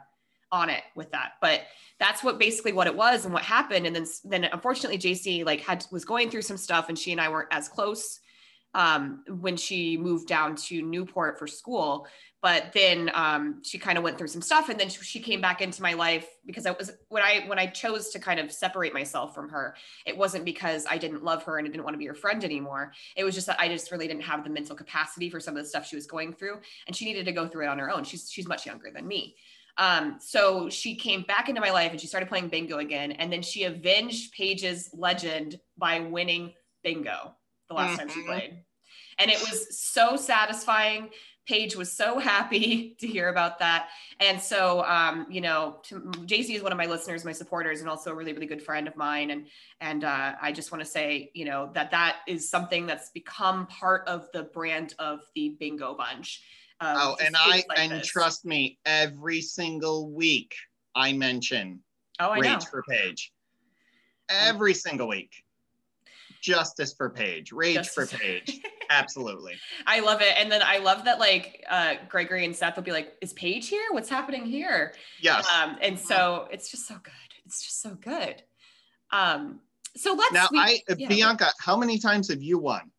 on 0.50 0.68
it 0.68 0.82
with 0.94 1.11
that. 1.12 1.32
But 1.40 1.62
that's 1.98 2.22
what 2.22 2.38
basically 2.38 2.72
what 2.72 2.86
it 2.86 2.94
was 2.94 3.24
and 3.24 3.32
what 3.32 3.42
happened. 3.42 3.86
And 3.86 3.96
then 3.96 4.07
then 4.24 4.44
unfortunately 4.44 4.98
JC 4.98 5.44
like 5.44 5.61
had 5.61 5.84
was 5.90 6.05
going 6.05 6.30
through 6.30 6.42
some 6.42 6.57
stuff 6.57 6.88
and 6.88 6.98
she 6.98 7.12
and 7.12 7.20
I 7.20 7.28
weren't 7.28 7.48
as 7.50 7.68
close 7.68 8.20
um, 8.74 9.24
when 9.28 9.57
she 9.57 9.96
moved 9.96 10.28
down 10.28 10.57
to 10.57 10.82
Newport 10.82 11.38
for 11.38 11.46
school. 11.46 12.07
But 12.43 12.72
then 12.72 13.11
um, 13.14 13.62
she 13.62 13.78
kind 13.78 13.97
of 13.97 14.03
went 14.03 14.18
through 14.18 14.28
some 14.28 14.43
stuff, 14.43 14.68
and 14.68 14.78
then 14.78 14.88
she 14.88 15.20
came 15.20 15.40
back 15.40 15.62
into 15.62 15.80
my 15.80 15.93
life 15.93 16.26
because 16.45 16.66
I 16.66 16.72
was 16.72 16.90
when 17.09 17.22
I 17.22 17.45
when 17.47 17.59
I 17.59 17.66
chose 17.66 18.11
to 18.11 18.18
kind 18.18 18.40
of 18.40 18.51
separate 18.51 18.93
myself 18.93 19.32
from 19.32 19.49
her. 19.51 19.76
It 20.05 20.16
wasn't 20.16 20.45
because 20.45 20.84
I 20.90 20.99
didn't 20.99 21.22
love 21.22 21.45
her 21.45 21.59
and 21.59 21.66
I 21.66 21.70
didn't 21.70 21.84
want 21.84 21.95
to 21.95 21.99
be 21.99 22.07
her 22.07 22.14
friend 22.14 22.45
anymore. 22.45 22.93
It 23.16 23.22
was 23.22 23.36
just 23.36 23.47
that 23.47 23.61
I 23.61 23.68
just 23.68 23.93
really 23.93 24.09
didn't 24.09 24.24
have 24.24 24.43
the 24.43 24.51
mental 24.51 24.74
capacity 24.74 25.30
for 25.30 25.38
some 25.38 25.57
of 25.57 25.62
the 25.62 25.68
stuff 25.68 25.86
she 25.86 25.95
was 25.95 26.07
going 26.07 26.32
through, 26.32 26.59
and 26.88 26.97
she 26.97 27.05
needed 27.05 27.26
to 27.26 27.32
go 27.32 27.47
through 27.47 27.66
it 27.66 27.68
on 27.68 27.78
her 27.78 27.90
own. 27.90 28.03
She's 28.03 28.28
she's 28.30 28.49
much 28.49 28.66
younger 28.66 28.90
than 28.93 29.07
me. 29.07 29.36
Um, 29.78 30.16
so 30.20 30.68
she 30.68 30.95
came 30.97 31.22
back 31.22 31.49
into 31.49 31.61
my 31.61 31.70
life 31.70 31.93
and 31.93 32.01
she 32.01 32.07
started 32.07 32.28
playing 32.28 32.49
bingo 32.49 32.78
again. 32.78 33.12
And 33.12 33.32
then 33.32 33.43
she 33.43 33.64
avenged 33.64 34.32
Paige's 34.32 34.90
legend 34.93 35.59
by 35.78 36.01
winning 36.01 36.53
bingo 36.82 37.34
the 37.68 37.74
last 37.74 37.90
mm-hmm. 37.90 37.99
time 37.99 38.09
she 38.09 38.20
mm-hmm. 38.20 38.28
played. 38.28 38.64
And 39.18 39.30
it 39.30 39.40
was 39.40 39.78
so 39.78 40.16
satisfying. 40.16 41.11
Paige 41.47 41.74
was 41.76 41.93
so 41.93 42.18
happy 42.18 42.97
to 43.01 43.07
hear 43.07 43.28
about 43.28 43.59
that. 43.59 43.88
And 44.20 44.40
so, 44.40 44.84
um, 44.84 45.26
you 45.28 45.40
know, 45.40 45.78
to, 45.84 46.01
JC 46.01 46.55
is 46.55 46.62
one 46.62 46.72
of 46.72 46.78
my 46.78 46.86
listeners, 46.86 47.24
my 47.24 47.32
supporters, 47.32 47.80
and 47.80 47.88
also 47.88 48.12
a 48.12 48.14
really, 48.14 48.32
really 48.32 48.47
good 48.47 48.62
friend 48.62 48.86
of 48.86 48.97
mine. 48.97 49.30
And, 49.30 49.47
and 49.80 50.05
uh, 50.05 50.34
I 50.40 50.53
just 50.53 50.70
want 50.72 50.84
to 50.84 50.90
say, 50.90 51.30
you 51.34 51.45
know, 51.45 51.70
that 51.74 51.90
that 51.90 52.18
is 52.26 52.49
something 52.49 52.86
that's 52.86 53.11
become 53.11 53.66
part 53.66 54.07
of 54.07 54.28
the 54.32 54.45
brand 54.45 54.95
of 54.99 55.20
the 55.34 55.57
Bingo 55.59 55.95
Bunch. 55.95 56.43
Um, 56.80 56.97
oh, 56.99 57.16
and 57.24 57.36
I, 57.36 57.62
like 57.68 57.78
and 57.78 57.93
this. 57.93 58.07
trust 58.07 58.45
me, 58.45 58.78
every 58.84 59.40
single 59.40 60.11
week 60.11 60.55
I 60.95 61.12
mention 61.12 61.80
oh, 62.18 62.30
I 62.30 62.38
Rage 62.38 62.53
know. 62.53 62.61
for 62.70 62.82
Paige. 62.88 63.32
Every 64.28 64.74
single 64.74 65.09
week 65.09 65.30
justice 66.43 66.93
for 66.93 67.09
Paige, 67.09 67.53
rage 67.53 67.76
justice. 67.76 68.11
for 68.11 68.18
Paige. 68.18 68.61
Absolutely. 68.90 69.55
I 69.86 70.01
love 70.01 70.20
it. 70.20 70.34
And 70.36 70.53
then 70.53 70.61
I 70.62 70.78
love 70.78 71.05
that 71.07 71.18
like 71.18 71.64
uh, 71.70 71.95
Gregory 72.09 72.45
and 72.45 72.55
Seth 72.55 72.76
will 72.76 72.82
be 72.82 72.93
like, 72.93 73.14
is 73.22 73.32
Paige 73.32 73.68
here? 73.68 73.84
What's 73.93 74.11
happening 74.11 74.45
here? 74.45 74.93
Yes. 75.20 75.49
Um, 75.51 75.78
and 75.80 75.99
so 75.99 76.49
it's 76.51 76.70
just 76.70 76.86
so 76.86 76.97
good. 77.03 77.12
It's 77.47 77.64
just 77.64 77.80
so 77.80 77.95
good. 77.95 78.43
Um, 79.11 79.61
so 79.97 80.12
let's 80.14 80.32
now 80.32 80.49
we, 80.51 80.59
I 80.59 80.80
yeah. 80.97 81.09
Bianca, 81.09 81.53
how 81.59 81.76
many 81.76 81.99
times 81.99 82.28
have 82.28 82.43
you 82.43 82.59
won? 82.59 82.90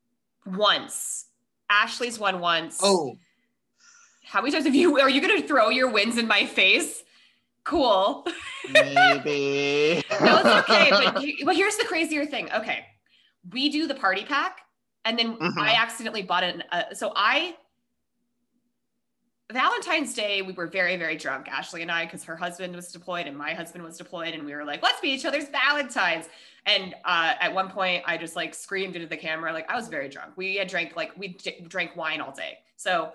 Once. 0.45 1.25
Ashley's 1.69 2.17
won 2.17 2.39
once. 2.39 2.79
Oh. 2.81 3.17
How 4.23 4.41
many 4.41 4.51
times 4.51 4.65
have 4.65 4.75
you 4.75 4.99
are 4.99 5.09
you 5.09 5.21
gonna 5.21 5.41
throw 5.41 5.69
your 5.69 5.89
wins 5.89 6.17
in 6.17 6.27
my 6.27 6.45
face? 6.45 7.03
Cool. 7.63 8.25
Maybe. 8.71 10.03
no, 10.21 10.37
it's 10.39 10.69
okay. 10.69 10.89
But, 10.89 11.23
but 11.45 11.55
here's 11.55 11.77
the 11.77 11.85
crazier 11.85 12.25
thing. 12.25 12.51
Okay 12.51 12.85
we 13.51 13.69
do 13.69 13.87
the 13.87 13.95
party 13.95 14.23
pack 14.23 14.61
and 15.05 15.17
then 15.19 15.37
mm-hmm. 15.37 15.59
I 15.59 15.73
accidentally 15.73 16.23
bought 16.23 16.43
it. 16.43 16.63
Uh, 16.71 16.93
so 16.93 17.11
I, 17.15 17.55
Valentine's 19.51 20.13
Day, 20.13 20.41
we 20.41 20.53
were 20.53 20.67
very, 20.67 20.95
very 20.95 21.17
drunk, 21.17 21.47
Ashley 21.49 21.81
and 21.81 21.91
I, 21.91 22.05
because 22.05 22.23
her 22.23 22.35
husband 22.35 22.75
was 22.75 22.91
deployed 22.91 23.27
and 23.27 23.37
my 23.37 23.53
husband 23.53 23.83
was 23.83 23.97
deployed. 23.97 24.33
And 24.33 24.45
we 24.45 24.55
were 24.55 24.63
like, 24.63 24.81
let's 24.81 25.01
be 25.01 25.09
each 25.09 25.25
other's 25.25 25.49
Valentines. 25.49 26.29
And 26.65 26.95
uh, 27.03 27.33
at 27.39 27.53
one 27.53 27.69
point, 27.69 28.03
I 28.07 28.17
just 28.17 28.35
like 28.35 28.55
screamed 28.55 28.95
into 28.95 29.07
the 29.07 29.17
camera. 29.17 29.51
Like 29.51 29.69
I 29.69 29.75
was 29.75 29.89
very 29.89 30.07
drunk. 30.07 30.37
We 30.37 30.55
had 30.55 30.69
drank, 30.69 30.95
like, 30.95 31.11
we 31.17 31.29
d- 31.29 31.65
drank 31.67 31.95
wine 31.95 32.21
all 32.21 32.31
day. 32.31 32.59
So, 32.77 33.11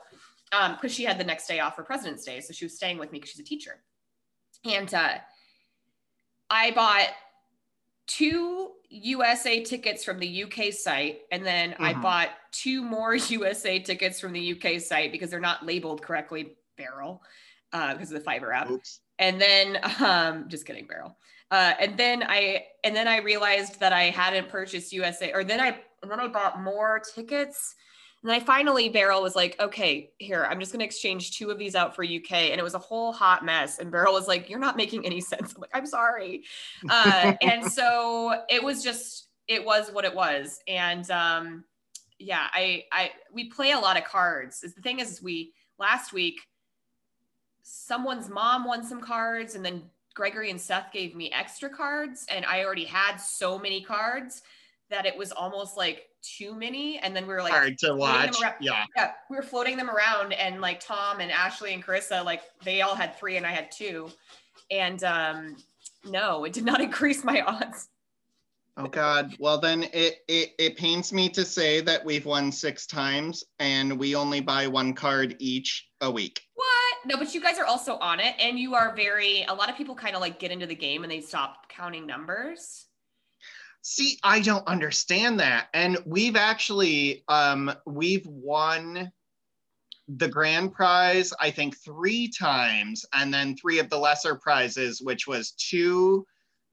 um, 0.53 0.75
because 0.75 0.95
she 0.95 1.05
had 1.05 1.19
the 1.19 1.25
next 1.25 1.47
day 1.47 1.61
off 1.61 1.77
for 1.77 1.83
President's 1.83 2.25
Day. 2.25 2.41
So 2.41 2.53
she 2.53 2.67
was 2.67 2.77
staying 2.77 2.99
with 2.99 3.11
me 3.13 3.19
because 3.19 3.31
she's 3.31 3.41
a 3.41 3.45
teacher. 3.45 3.81
And 4.65 4.93
uh, 4.93 5.15
I 6.51 6.71
bought 6.73 7.09
two 8.07 8.73
USA 8.91 9.63
tickets 9.63 10.05
from 10.05 10.19
the 10.19 10.45
UK 10.45 10.73
site, 10.73 11.21
and 11.31 11.45
then 11.45 11.73
mm-hmm. 11.73 11.85
I 11.85 11.93
bought 11.95 12.31
two 12.53 12.83
more 12.83 13.15
USA 13.17 13.79
tickets 13.79 14.21
from 14.21 14.33
the 14.33 14.53
UK 14.53 14.81
site 14.81 15.13
because 15.13 15.31
they're 15.31 15.41
not 15.41 15.65
labeled 15.65 16.03
correctly 16.03 16.57
Beryl 16.77 17.23
uh, 17.73 17.95
because 17.95 18.13
of 18.13 18.23
the 18.23 18.31
Fiverr 18.31 18.55
app. 18.55 18.71
Oops. 18.71 19.01
And 19.19 19.41
then, 19.41 19.79
um, 20.05 20.49
just 20.49 20.67
kidding, 20.67 20.87
Beryl. 20.87 21.17
Uh, 21.51 21.73
and 21.81 21.97
then 21.97 22.23
I 22.23 22.67
and 22.85 22.95
then 22.95 23.09
I 23.09 23.19
realized 23.19 23.81
that 23.81 23.93
I 23.93 24.05
hadn't 24.05 24.49
purchased 24.49 24.93
USA, 24.93 25.33
or 25.33 25.45
then 25.45 25.61
I 25.61 25.79
and 26.03 26.11
then 26.11 26.21
I 26.21 26.29
bought 26.29 26.63
more 26.63 27.01
tickets 27.01 27.75
and 28.29 28.37
I 28.37 28.45
finally, 28.45 28.91
Beryl 28.91 29.23
was 29.23 29.35
like, 29.35 29.59
okay, 29.59 30.11
here, 30.19 30.47
I'm 30.51 30.61
just 30.61 30.75
to 30.75 30.85
exchange 30.85 31.39
two 31.39 31.51
of 31.51 31.59
these 31.59 31.75
out 31.75 31.97
for 31.97 32.05
UK. 32.05 32.33
And 32.33 32.61
it 32.61 32.63
was 32.63 32.75
a 32.75 32.79
whole 32.79 33.11
hot 33.11 33.43
mess. 33.43 33.79
And 33.79 33.91
Beryl 33.91 34.13
was 34.13 34.29
like, 34.29 34.51
you're 34.51 34.59
not 34.59 34.77
making 34.77 35.07
any 35.07 35.21
sense. 35.23 35.55
I'm 35.55 35.63
like, 35.63 35.71
I'm 35.73 35.87
sorry. 35.87 36.45
Uh, 36.91 37.33
and 37.41 37.65
so 37.65 38.43
it 38.51 38.63
was 38.63 38.85
just, 38.85 39.29
it 39.47 39.65
was 39.65 39.91
what 39.91 40.05
it 40.05 40.15
was. 40.15 40.61
And 40.69 41.11
um, 41.11 41.65
yeah, 42.19 42.49
I, 42.53 42.85
I, 42.93 43.13
we 43.33 43.49
play 43.49 43.71
a 43.71 43.79
lot 43.79 43.97
of 43.97 44.05
cards. 44.05 44.61
The 44.61 44.83
thing 44.83 45.01
is, 45.01 45.23
we, 45.23 45.55
last 45.79 46.13
week, 46.13 46.39
someone's 47.63 48.29
mom 48.29 48.67
won 48.67 48.85
some 48.85 49.01
cards 49.01 49.55
and 49.55 49.65
then 49.65 49.85
Gregory 50.15 50.51
and 50.51 50.61
Seth 50.61 50.93
gave 50.93 51.17
me 51.17 51.33
extra 51.33 51.71
cards. 51.71 52.27
And 52.31 52.45
I 52.45 52.63
already 52.63 52.85
had 52.85 53.17
so 53.17 53.59
many 53.59 53.81
cards 53.81 54.43
that 54.91 55.07
it 55.07 55.17
was 55.17 55.33
almost 55.33 55.79
like 55.79 56.08
too 56.37 56.55
many 56.55 56.99
and 56.99 57.15
then 57.15 57.27
we 57.27 57.33
were 57.33 57.43
like 57.43 57.53
hard 57.53 57.79
to 57.79 57.95
watch 57.95 58.37
yeah. 58.61 58.85
Yeah 58.97 59.13
we 59.31 59.37
were 59.37 59.43
floating 59.43 59.77
them 59.77 59.91
around 59.91 60.33
and 60.33 60.61
like 60.61 60.81
tom 60.81 61.21
and 61.21 61.31
ashley 61.31 61.73
and 61.73 61.85
carissa 61.85 62.25
like 62.25 62.43
they 62.65 62.83
all 62.83 62.95
had 62.95 63.17
three 63.19 63.37
and 63.37 63.47
i 63.47 63.51
had 63.51 63.71
two. 63.71 64.11
And 64.71 65.03
um 65.05 65.57
no 66.05 66.45
it 66.45 66.53
did 66.53 66.65
not 66.65 66.81
increase 66.89 67.25
my 67.25 67.41
odds. 67.43 67.89
Oh 68.77 68.87
god. 68.87 69.35
Well 69.39 69.59
then 69.59 69.85
it 69.93 70.19
it, 70.29 70.55
it 70.59 70.77
pains 70.77 71.13
me 71.13 71.29
to 71.31 71.45
say 71.45 71.81
that 71.81 72.05
we've 72.05 72.27
won 72.27 72.53
six 72.53 72.87
times 72.87 73.45
and 73.59 73.99
we 73.99 74.15
only 74.15 74.41
buy 74.41 74.67
one 74.67 74.93
card 74.93 75.37
each 75.39 75.89
a 76.01 76.11
week. 76.11 76.41
What? 76.55 76.97
No 77.07 77.17
but 77.17 77.35
you 77.35 77.41
guys 77.41 77.59
are 77.59 77.67
also 77.67 77.97
on 77.99 78.21
it 78.21 78.35
and 78.39 78.59
you 78.59 78.75
are 78.75 78.95
very 78.95 79.45
a 79.49 79.55
lot 79.55 79.71
of 79.71 79.77
people 79.77 79.95
kind 79.95 80.15
of 80.15 80.21
like 80.21 80.39
get 80.39 80.51
into 80.51 80.67
the 80.67 80.75
game 80.75 81.03
and 81.03 81.11
they 81.11 81.21
stop 81.21 81.69
counting 81.69 82.07
numbers 82.07 82.88
See, 83.83 84.19
I 84.23 84.41
don't 84.41 84.67
understand 84.67 85.41
that. 85.41 85.69
And 85.73 85.99
we've 86.05 86.37
actually 86.37 87.25
um 87.29 87.73
we've 87.87 88.27
won 88.27 89.11
the 90.09 90.29
grand 90.29 90.73
prize 90.73 91.33
I 91.41 91.51
think 91.51 91.77
3 91.79 92.29
times 92.29 93.05
and 93.13 93.33
then 93.33 93.57
3 93.57 93.79
of 93.79 93.91
the 93.91 93.99
lesser 93.99 94.37
prizes 94.37 95.03
which 95.03 95.27
was 95.27 95.53
two 95.53 96.27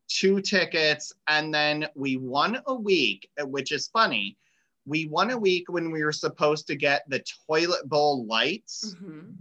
two 0.07 0.39
tickets 0.39 1.13
and 1.27 1.53
then 1.53 1.87
we 1.95 2.17
won 2.17 2.61
a 2.67 2.73
week 2.73 3.29
which 3.43 3.71
is 3.71 3.87
funny. 3.87 4.37
We 4.85 5.07
won 5.07 5.31
a 5.31 5.37
week 5.37 5.65
when 5.67 5.91
we 5.91 6.03
were 6.03 6.11
supposed 6.11 6.67
to 6.67 6.75
get 6.75 7.09
the 7.09 7.23
toilet 7.47 7.87
bowl 7.89 8.25
lights. 8.25 8.95
Mm-hmm. 8.95 9.31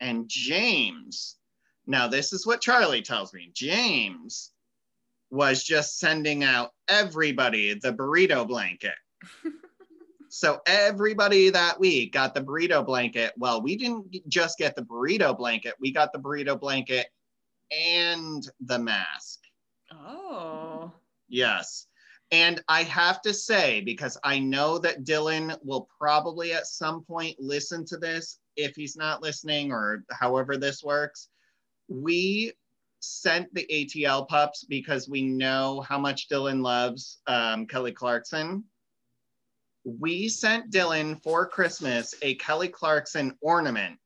And 0.00 0.28
James, 0.28 1.36
now 1.86 2.08
this 2.08 2.32
is 2.32 2.46
what 2.46 2.60
Charlie 2.60 3.02
tells 3.02 3.32
me. 3.32 3.50
James 3.54 4.51
was 5.32 5.64
just 5.64 5.98
sending 5.98 6.44
out 6.44 6.72
everybody 6.88 7.72
the 7.74 7.92
burrito 7.92 8.46
blanket. 8.46 8.94
so 10.28 10.60
everybody 10.66 11.48
that 11.48 11.80
week 11.80 12.12
got 12.12 12.34
the 12.34 12.42
burrito 12.42 12.84
blanket. 12.84 13.32
Well, 13.38 13.62
we 13.62 13.76
didn't 13.76 14.28
just 14.28 14.58
get 14.58 14.76
the 14.76 14.82
burrito 14.82 15.36
blanket, 15.36 15.74
we 15.80 15.90
got 15.90 16.12
the 16.12 16.18
burrito 16.18 16.60
blanket 16.60 17.06
and 17.70 18.46
the 18.60 18.78
mask. 18.78 19.40
Oh. 19.90 20.92
Yes. 21.28 21.86
And 22.30 22.62
I 22.68 22.82
have 22.84 23.22
to 23.22 23.32
say, 23.32 23.80
because 23.80 24.18
I 24.24 24.38
know 24.38 24.78
that 24.78 25.04
Dylan 25.04 25.56
will 25.64 25.88
probably 25.98 26.52
at 26.52 26.66
some 26.66 27.04
point 27.04 27.36
listen 27.38 27.86
to 27.86 27.96
this 27.96 28.38
if 28.56 28.76
he's 28.76 28.96
not 28.96 29.22
listening 29.22 29.72
or 29.72 30.04
however 30.10 30.58
this 30.58 30.82
works, 30.82 31.28
we 31.88 32.52
sent 33.02 33.52
the 33.52 33.66
ATL 33.70 34.28
pups 34.28 34.64
because 34.64 35.08
we 35.08 35.22
know 35.22 35.84
how 35.88 35.98
much 35.98 36.28
Dylan 36.28 36.62
loves 36.62 37.18
um, 37.26 37.66
Kelly 37.66 37.92
Clarkson. 37.92 38.64
We 39.84 40.28
sent 40.28 40.70
Dylan 40.70 41.20
for 41.22 41.46
Christmas 41.46 42.14
a 42.22 42.36
Kelly 42.36 42.68
Clarkson 42.68 43.36
ornament 43.40 43.98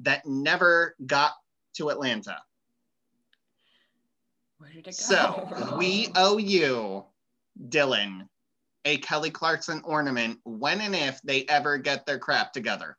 that 0.00 0.26
never 0.26 0.94
got 1.06 1.32
to 1.76 1.88
Atlanta. 1.88 2.36
Where 4.58 4.70
did 4.70 4.80
it 4.80 4.84
go? 4.84 4.90
So 4.90 5.76
we 5.78 6.08
owe 6.14 6.36
you, 6.36 7.04
Dylan, 7.68 8.28
a 8.84 8.98
Kelly 8.98 9.30
Clarkson 9.30 9.80
ornament 9.84 10.38
when 10.44 10.82
and 10.82 10.94
if 10.94 11.22
they 11.22 11.44
ever 11.46 11.78
get 11.78 12.04
their 12.04 12.18
crap 12.18 12.52
together. 12.52 12.96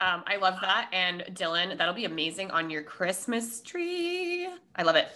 Um, 0.00 0.24
I 0.26 0.36
love 0.36 0.58
that. 0.62 0.88
And 0.92 1.22
Dylan, 1.32 1.76
that'll 1.76 1.94
be 1.94 2.06
amazing 2.06 2.50
on 2.50 2.70
your 2.70 2.82
Christmas 2.82 3.60
tree. 3.60 4.48
I 4.74 4.82
love 4.82 4.96
it. 4.96 5.08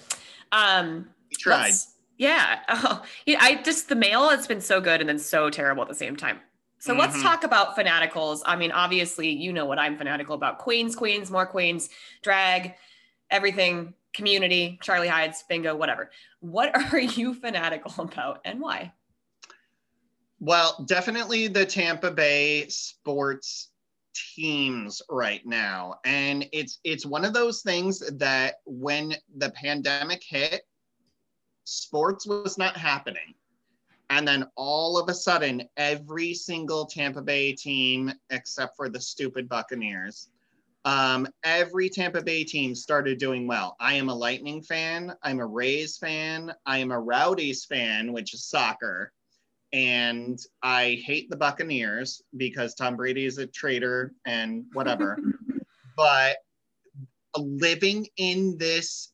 Um, 0.53 1.09
we 1.31 1.37
tried. 1.37 1.73
Yeah. 2.19 2.61
Oh, 2.69 3.03
yeah. 3.27 3.39
I 3.41 3.57
just 3.63 3.89
the 3.89 3.97
mail 3.97 4.29
has 4.29 4.47
been 4.47 4.61
so 4.61 4.81
good 4.81 5.01
and 5.01 5.09
then 5.09 5.19
so 5.19 5.51
terrible 5.51 5.83
at 5.83 5.89
the 5.89 5.95
same 5.95 6.17
time. 6.17 6.41
So 6.79 6.93
mm-hmm. 6.93 7.01
let's 7.01 7.23
talk 7.23 7.45
about 7.45 7.77
fanaticals. 7.77 8.43
I 8.45 8.57
mean, 8.57 8.71
obviously, 8.71 9.31
you 9.31 9.53
know 9.53 9.65
what 9.65 9.79
I'm 9.79 9.97
fanatical 9.97 10.35
about: 10.35 10.59
queens, 10.59 10.95
queens, 10.95 11.31
more 11.31 11.47
queens, 11.47 11.89
drag, 12.23 12.75
everything, 13.31 13.95
community, 14.13 14.79
Charlie 14.83 15.09
Hides, 15.09 15.45
bingo, 15.49 15.75
whatever. 15.75 16.11
What 16.41 16.77
are 16.93 17.01
you 17.01 17.35
fanatical 17.35 18.05
about 18.05 18.41
and 18.45 18.61
why? 18.61 18.93
Well, 20.41 20.85
definitely 20.87 21.49
the 21.49 21.65
Tampa 21.65 22.11
Bay 22.11 22.69
sports 22.69 23.71
teams 24.15 25.03
right 25.09 25.45
now. 25.45 25.97
And 26.05 26.47
it's 26.53 26.79
it's 26.85 27.07
one 27.07 27.25
of 27.25 27.35
those 27.35 27.63
things 27.63 27.99
that 28.19 28.57
when 28.65 29.15
the 29.37 29.51
pandemic 29.51 30.23
hit 30.23 30.63
sports 31.65 32.27
was 32.27 32.59
not 32.59 32.77
happening. 32.77 33.35
And 34.11 34.29
then 34.29 34.47
all 34.55 34.99
of 34.99 35.09
a 35.09 35.15
sudden 35.15 35.69
every 35.77 36.35
single 36.35 36.87
tampa 36.87 37.23
bay 37.23 37.53
team 37.53 38.13
except 38.31 38.77
for 38.77 38.89
the 38.89 39.01
stupid 39.01 39.49
buccaneers 39.49 40.29
um, 40.85 41.27
every 41.45 41.89
tampa 41.89 42.23
bay 42.23 42.45
team 42.45 42.75
started 42.75 43.19
doing 43.19 43.47
well. 43.47 43.77
I 43.81 43.95
am 43.95 44.09
a 44.09 44.15
lightning 44.15 44.63
fan. 44.63 45.15
I'm 45.23 45.41
a 45.41 45.47
rays 45.47 45.97
fan. 45.97 46.53
I 46.67 46.79
am 46.79 46.91
a 46.91 47.01
rowdies 47.01 47.65
fan 47.65 48.13
which 48.13 48.35
is 48.35 48.45
soccer 48.45 49.13
and 49.75 50.39
I 50.63 51.03
hate 51.05 51.29
the 51.29 51.37
Buccaneers 51.37 52.23
because 52.37 52.77
Tom 52.77 52.95
Brady 52.95 53.27
is 53.27 53.39
a 53.39 53.47
traitor 53.49 54.15
and 54.25 54.65
whatever. 54.73 55.19
but 55.97 56.37
living 57.37 58.07
in 58.17 58.57
this 58.57 59.13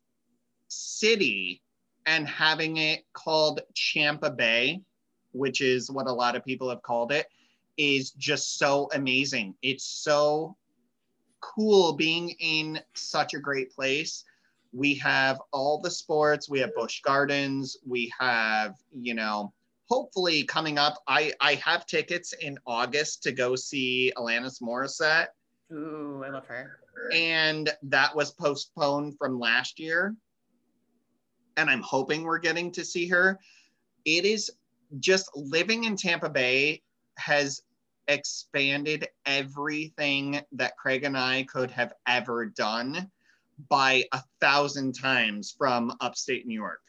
city 0.68 1.62
and 2.04 2.28
having 2.28 2.76
it 2.76 3.04
called 3.14 3.62
Champa 3.74 4.30
Bay, 4.30 4.82
which 5.32 5.62
is 5.62 5.90
what 5.90 6.06
a 6.06 6.12
lot 6.12 6.36
of 6.36 6.44
people 6.44 6.68
have 6.68 6.82
called 6.82 7.10
it, 7.10 7.26
is 7.78 8.10
just 8.10 8.58
so 8.58 8.90
amazing. 8.92 9.54
It's 9.62 9.86
so 9.86 10.58
cool 11.40 11.94
being 11.94 12.34
in 12.38 12.78
such 12.92 13.32
a 13.32 13.40
great 13.40 13.72
place. 13.72 14.24
We 14.74 14.94
have 14.96 15.40
all 15.52 15.80
the 15.80 15.90
sports, 15.90 16.50
we 16.50 16.60
have 16.60 16.74
Busch 16.74 17.00
Gardens, 17.00 17.78
we 17.86 18.12
have, 18.18 18.74
you 18.92 19.14
know, 19.14 19.54
hopefully 19.90 20.44
coming 20.44 20.78
up, 20.78 21.02
I, 21.08 21.32
I 21.40 21.54
have 21.56 21.84
tickets 21.84 22.32
in 22.32 22.58
August 22.66 23.24
to 23.24 23.32
go 23.32 23.56
see 23.56 24.12
Alanis 24.16 24.62
Morissette. 24.62 25.28
Ooh, 25.72 26.22
I 26.24 26.30
love 26.30 26.46
her. 26.46 26.80
And 27.12 27.70
that 27.82 28.14
was 28.14 28.30
postponed 28.30 29.16
from 29.18 29.38
last 29.38 29.80
year. 29.80 30.14
And 31.56 31.68
I'm 31.68 31.82
hoping 31.82 32.22
we're 32.22 32.38
getting 32.38 32.70
to 32.72 32.84
see 32.84 33.08
her. 33.08 33.38
It 34.04 34.24
is 34.24 34.50
just 35.00 35.28
living 35.34 35.84
in 35.84 35.96
Tampa 35.96 36.28
Bay 36.28 36.82
has 37.18 37.62
expanded 38.08 39.08
everything 39.26 40.40
that 40.52 40.76
Craig 40.76 41.04
and 41.04 41.16
I 41.16 41.44
could 41.44 41.70
have 41.70 41.92
ever 42.06 42.46
done 42.46 43.10
by 43.68 44.04
a 44.12 44.22
thousand 44.40 44.94
times 44.94 45.54
from 45.56 45.96
upstate 46.00 46.46
New 46.46 46.54
York 46.54 46.80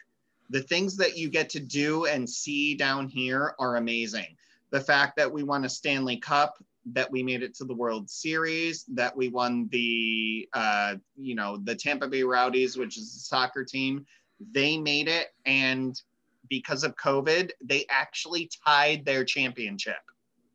the 0.52 0.62
things 0.62 0.98
that 0.98 1.18
you 1.18 1.30
get 1.30 1.50
to 1.50 1.60
do 1.60 2.06
and 2.06 2.30
see 2.30 2.76
down 2.76 3.08
here 3.08 3.56
are 3.58 3.78
amazing. 3.78 4.36
The 4.70 4.82
fact 4.82 5.16
that 5.16 5.32
we 5.32 5.44
won 5.44 5.64
a 5.64 5.70
Stanley 5.70 6.18
Cup, 6.18 6.62
that 6.88 7.10
we 7.10 7.24
made 7.24 7.42
it 7.42 7.56
to 7.56 7.64
the 7.64 7.74
World 7.74 8.10
Series, 8.10 8.84
that 8.90 9.16
we 9.16 9.30
won 9.30 9.70
the, 9.72 10.50
uh, 10.54 10.96
you 11.16 11.36
know, 11.36 11.58
the 11.64 11.74
Tampa 11.74 12.08
Bay 12.08 12.24
Rowdies, 12.24 12.78
which 12.78 12.98
is 12.98 13.16
a 13.16 13.20
soccer 13.20 13.64
team, 13.64 14.06
they 14.52 14.78
made 14.78 15.08
it. 15.08 15.28
And 15.46 16.00
because 16.50 16.84
of 16.84 16.98
COVID, 16.98 17.52
they 17.64 17.86
actually 17.90 18.50
tied 18.66 19.06
their 19.06 19.24
championship. 19.24 20.02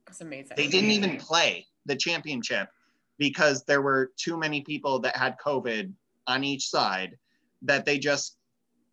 That's 0.07 0.21
amazing. 0.21 0.57
They 0.57 0.69
didn't 0.69 0.91
even 0.91 1.17
play 1.17 1.67
the 1.87 1.97
championship 1.97 2.69
because 3.17 3.65
there 3.65 3.81
were 3.81 4.13
too 4.19 4.37
many 4.37 4.61
people 4.61 4.99
that 5.01 5.17
had 5.17 5.39
COVID 5.39 5.91
on 6.27 6.45
each 6.45 6.69
side 6.69 7.17
that 7.63 7.87
they 7.87 7.99
just 7.99 8.37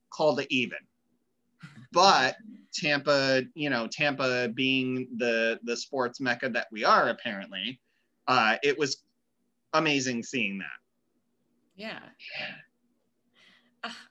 called 0.10 0.40
it 0.40 0.48
even 0.50 0.78
but 1.94 2.36
Tampa, 2.74 3.44
you 3.54 3.70
know, 3.70 3.88
Tampa 3.88 4.50
being 4.54 5.08
the 5.18 5.60
the 5.64 5.78
sports 5.78 6.20
mecca 6.20 6.50
that 6.50 6.68
we 6.72 6.84
are 6.84 7.10
apparently, 7.10 7.80
uh, 8.28 8.58
it 8.64 8.78
was 8.78 9.04
amazing 9.74 10.24
seeing 10.24 10.58
that. 10.58 10.68
Yeah. 11.76 12.00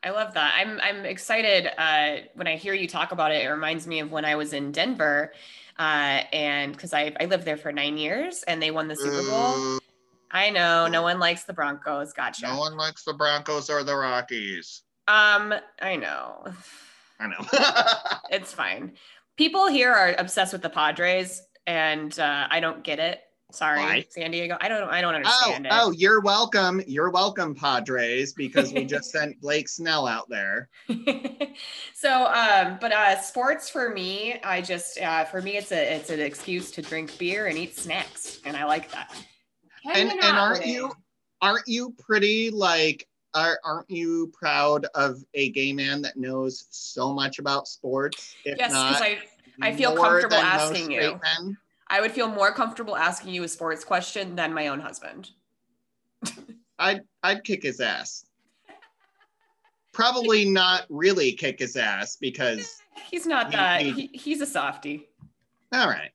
I 0.04 0.10
love 0.10 0.34
that. 0.34 0.54
I'm 0.56 0.80
I'm 0.80 1.04
excited 1.04 1.70
uh, 1.78 2.26
when 2.34 2.46
I 2.46 2.56
hear 2.56 2.74
you 2.74 2.86
talk 2.86 3.12
about 3.12 3.32
it. 3.32 3.44
It 3.44 3.48
reminds 3.48 3.86
me 3.86 4.00
of 4.00 4.12
when 4.12 4.24
I 4.24 4.36
was 4.36 4.52
in 4.52 4.70
Denver, 4.70 5.32
uh, 5.78 6.22
and 6.32 6.72
because 6.72 6.92
I 6.92 7.14
I 7.18 7.24
lived 7.24 7.44
there 7.44 7.56
for 7.56 7.72
nine 7.72 7.96
years, 7.96 8.42
and 8.46 8.62
they 8.62 8.70
won 8.70 8.88
the 8.88 8.96
Super 8.96 9.22
Bowl. 9.22 9.78
I 10.30 10.50
know 10.50 10.88
no 10.88 11.02
one 11.02 11.18
likes 11.18 11.44
the 11.44 11.54
Broncos. 11.54 12.12
Gotcha. 12.12 12.46
No 12.46 12.58
one 12.58 12.76
likes 12.76 13.04
the 13.04 13.14
Broncos 13.14 13.70
or 13.70 13.82
the 13.82 13.96
Rockies. 13.96 14.82
Um, 15.08 15.54
I 15.80 15.96
know. 15.96 16.44
I 17.22 17.26
know. 17.28 18.18
it's 18.36 18.52
fine. 18.52 18.92
People 19.36 19.68
here 19.68 19.92
are 19.92 20.14
obsessed 20.18 20.52
with 20.52 20.62
the 20.62 20.70
Padres, 20.70 21.42
and 21.66 22.18
uh, 22.18 22.46
I 22.50 22.60
don't 22.60 22.82
get 22.82 22.98
it. 22.98 23.20
Sorry, 23.52 23.80
Why? 23.80 24.06
San 24.08 24.30
Diego. 24.30 24.56
I 24.60 24.68
don't. 24.68 24.88
I 24.88 25.02
don't 25.02 25.14
understand 25.14 25.66
oh, 25.70 25.76
it. 25.76 25.80
Oh, 25.80 25.90
you're 25.92 26.20
welcome. 26.20 26.82
You're 26.86 27.10
welcome, 27.10 27.54
Padres, 27.54 28.32
because 28.32 28.72
we 28.72 28.84
just 28.84 29.10
sent 29.10 29.40
Blake 29.40 29.68
Snell 29.68 30.06
out 30.06 30.28
there. 30.30 30.70
so, 31.94 32.26
um, 32.26 32.78
but 32.80 32.92
uh, 32.92 33.20
sports 33.20 33.68
for 33.68 33.90
me, 33.90 34.40
I 34.42 34.62
just 34.62 34.98
uh, 34.98 35.24
for 35.24 35.42
me, 35.42 35.58
it's 35.58 35.70
a 35.70 35.94
it's 35.96 36.08
an 36.08 36.20
excuse 36.20 36.70
to 36.72 36.82
drink 36.82 37.16
beer 37.18 37.46
and 37.46 37.58
eat 37.58 37.76
snacks, 37.76 38.40
and 38.46 38.56
I 38.56 38.64
like 38.64 38.90
that. 38.92 39.14
and 39.94 40.10
and 40.10 40.22
aren't 40.22 40.66
you 40.66 40.90
aren't 41.42 41.68
you 41.68 41.94
pretty 41.98 42.50
like 42.50 43.06
are, 43.34 43.58
aren't 43.64 43.90
you 43.90 44.28
proud 44.32 44.86
of 44.94 45.24
a 45.34 45.50
gay 45.50 45.72
man 45.72 46.02
that 46.02 46.16
knows 46.16 46.66
so 46.70 47.12
much 47.12 47.38
about 47.38 47.68
sports? 47.68 48.34
yes, 48.44 48.56
because 48.56 49.00
I, 49.00 49.18
I 49.60 49.72
feel 49.72 49.96
comfortable 49.96 50.36
asking 50.36 50.90
you. 50.90 51.20
Men? 51.22 51.56
I 51.88 52.00
would 52.00 52.12
feel 52.12 52.28
more 52.28 52.52
comfortable 52.52 52.96
asking 52.96 53.34
you 53.34 53.42
a 53.42 53.48
sports 53.48 53.84
question 53.84 54.34
than 54.34 54.54
my 54.54 54.68
own 54.68 54.80
husband. 54.80 55.30
I'd 56.78 57.02
I'd 57.22 57.44
kick 57.44 57.62
his 57.62 57.80
ass. 57.80 58.24
Probably 59.92 60.46
not 60.46 60.86
really 60.88 61.32
kick 61.32 61.58
his 61.58 61.76
ass 61.76 62.16
because 62.16 62.80
he's 63.10 63.26
not 63.26 63.50
he, 63.50 63.56
that. 63.56 63.82
He, 63.82 64.10
he's 64.14 64.40
a 64.40 64.46
softie. 64.46 65.08
All 65.72 65.88
right. 65.88 66.10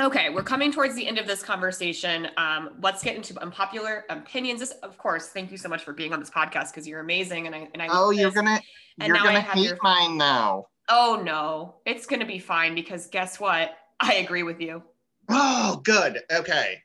Okay, 0.00 0.30
we're 0.30 0.42
coming 0.42 0.72
towards 0.72 0.94
the 0.94 1.06
end 1.06 1.18
of 1.18 1.26
this 1.26 1.42
conversation. 1.42 2.28
Um, 2.38 2.70
let's 2.80 3.02
get 3.02 3.16
into 3.16 3.38
unpopular 3.42 4.06
opinions. 4.08 4.60
This, 4.60 4.70
of 4.82 4.96
course, 4.96 5.28
thank 5.28 5.50
you 5.50 5.58
so 5.58 5.68
much 5.68 5.84
for 5.84 5.92
being 5.92 6.14
on 6.14 6.20
this 6.20 6.30
podcast 6.30 6.70
because 6.70 6.88
you're 6.88 7.00
amazing, 7.00 7.46
and 7.46 7.54
I 7.54 7.68
and 7.74 7.82
I. 7.82 7.88
Oh, 7.90 8.10
you're 8.10 8.30
gonna 8.30 8.60
you're 8.96 9.18
gonna 9.18 9.42
hate 9.42 9.66
your, 9.66 9.78
mine 9.82 10.16
now. 10.16 10.68
Oh 10.88 11.20
no, 11.22 11.76
it's 11.84 12.06
gonna 12.06 12.24
be 12.24 12.38
fine 12.38 12.74
because 12.74 13.08
guess 13.08 13.38
what? 13.38 13.76
I 14.00 14.14
agree 14.14 14.42
with 14.42 14.58
you. 14.58 14.82
Oh, 15.28 15.82
good. 15.84 16.20
Okay. 16.32 16.78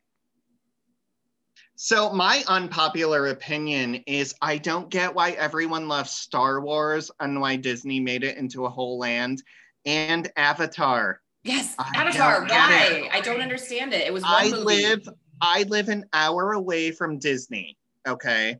So 1.77 2.11
my 2.11 2.43
unpopular 2.47 3.27
opinion 3.27 3.95
is 4.07 4.35
I 4.41 4.57
don't 4.57 4.89
get 4.89 5.15
why 5.15 5.31
everyone 5.31 5.87
loves 5.87 6.11
Star 6.11 6.59
Wars 6.59 7.11
and 7.21 7.39
why 7.39 7.55
Disney 7.55 8.01
made 8.01 8.25
it 8.25 8.37
into 8.37 8.65
a 8.65 8.69
whole 8.69 8.97
land 8.97 9.41
and 9.85 10.29
Avatar. 10.35 11.21
Yes, 11.45 11.75
I 11.77 11.91
Avatar. 11.95 12.41
Why? 12.47 13.07
I 13.13 13.21
don't 13.21 13.39
understand 13.39 13.93
it. 13.93 14.07
It 14.07 14.11
was. 14.11 14.23
I 14.25 14.49
movie. 14.49 14.63
live. 14.63 15.07
I 15.41 15.63
live 15.63 15.89
an 15.89 16.05
hour 16.11 16.53
away 16.53 16.91
from 16.91 17.19
Disney. 17.19 17.77
Okay, 18.07 18.57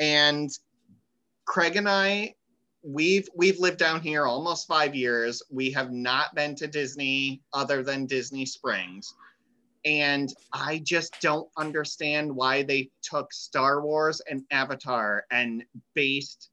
and 0.00 0.50
Craig 1.46 1.76
and 1.76 1.86
I, 1.86 2.34
we've 2.82 3.28
we've 3.36 3.58
lived 3.58 3.76
down 3.76 4.00
here 4.00 4.24
almost 4.24 4.66
five 4.66 4.94
years. 4.94 5.42
We 5.50 5.70
have 5.72 5.92
not 5.92 6.34
been 6.34 6.54
to 6.56 6.66
Disney 6.66 7.42
other 7.52 7.82
than 7.82 8.06
Disney 8.06 8.46
Springs. 8.46 9.14
And 9.84 10.32
I 10.50 10.80
just 10.82 11.14
don't 11.20 11.46
understand 11.58 12.34
why 12.34 12.62
they 12.62 12.88
took 13.02 13.34
Star 13.34 13.82
Wars 13.82 14.22
and 14.30 14.42
Avatar 14.50 15.26
and 15.30 15.62
based 15.94 16.48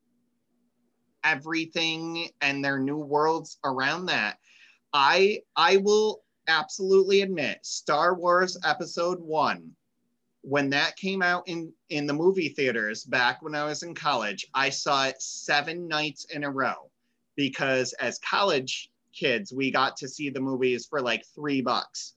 everything 1.23 2.27
and 2.41 2.65
their 2.65 2.77
new 2.77 2.97
worlds 2.97 3.57
around 3.63 4.07
that 4.07 4.37
I 4.93 5.41
I 5.55 5.77
will 5.77 6.23
absolutely 6.47 7.21
admit 7.21 7.65
Star 7.65 8.13
Wars 8.15 8.57
Episode 8.63 9.19
One, 9.19 9.71
when 10.41 10.69
that 10.71 10.97
came 10.97 11.21
out 11.21 11.43
in 11.47 11.71
in 11.89 12.07
the 12.07 12.13
movie 12.13 12.49
theaters 12.49 13.03
back 13.03 13.41
when 13.41 13.55
I 13.55 13.65
was 13.65 13.83
in 13.83 13.95
college, 13.95 14.47
I 14.53 14.69
saw 14.69 15.05
it 15.05 15.21
seven 15.21 15.87
nights 15.87 16.25
in 16.25 16.43
a 16.43 16.51
row. 16.51 16.89
Because 17.35 17.93
as 17.93 18.19
college 18.19 18.91
kids 19.13 19.53
we 19.53 19.71
got 19.71 19.97
to 19.97 20.07
see 20.07 20.29
the 20.29 20.39
movies 20.39 20.85
for 20.85 21.01
like 21.01 21.25
three 21.35 21.61
bucks, 21.61 22.15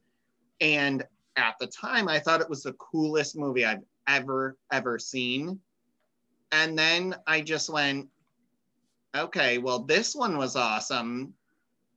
and 0.60 1.04
at 1.36 1.54
the 1.60 1.66
time 1.66 2.08
I 2.08 2.18
thought 2.18 2.40
it 2.40 2.50
was 2.50 2.62
the 2.62 2.72
coolest 2.74 3.36
movie 3.36 3.64
I've 3.64 3.84
ever 4.08 4.56
ever 4.72 4.98
seen, 4.98 5.60
and 6.50 6.76
then 6.78 7.14
I 7.26 7.40
just 7.40 7.70
went, 7.70 8.08
Okay, 9.14 9.58
well, 9.58 9.78
this 9.78 10.14
one 10.14 10.36
was 10.38 10.56
awesome. 10.56 11.34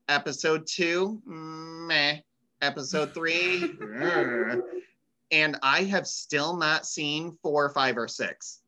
Episode 0.10 0.66
two, 0.68 1.22
meh. 1.26 2.20
Episode 2.62 3.14
three, 3.14 3.72
and 5.32 5.60
I 5.62 5.84
have 5.84 6.08
still 6.08 6.58
not 6.58 6.88
seen 6.88 7.38
four, 7.44 7.70
five, 7.70 7.98
or 7.98 8.08
six, 8.08 8.62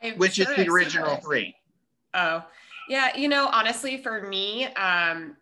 I'm 0.00 0.16
which 0.16 0.34
sure 0.34 0.48
is 0.48 0.56
the 0.56 0.62
seen 0.62 0.70
original 0.70 1.14
it. 1.14 1.24
three. 1.24 1.56
Oh, 2.14 2.44
yeah. 2.88 3.16
You 3.16 3.26
know, 3.26 3.48
honestly, 3.48 3.96
for 3.96 4.22
me, 4.22 4.66
um, 4.66 5.36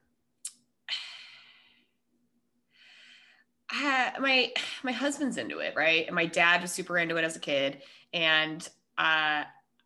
I, 3.71 4.13
my 4.21 4.53
my 4.83 4.93
husband's 4.93 5.37
into 5.37 5.59
it, 5.59 5.75
right? 5.77 6.07
And 6.07 6.15
my 6.15 6.25
dad 6.25 6.63
was 6.63 6.73
super 6.73 6.97
into 6.97 7.17
it 7.17 7.25
as 7.25 7.37
a 7.37 7.41
kid, 7.41 7.83
and 8.15 8.67
uh, 8.97 9.45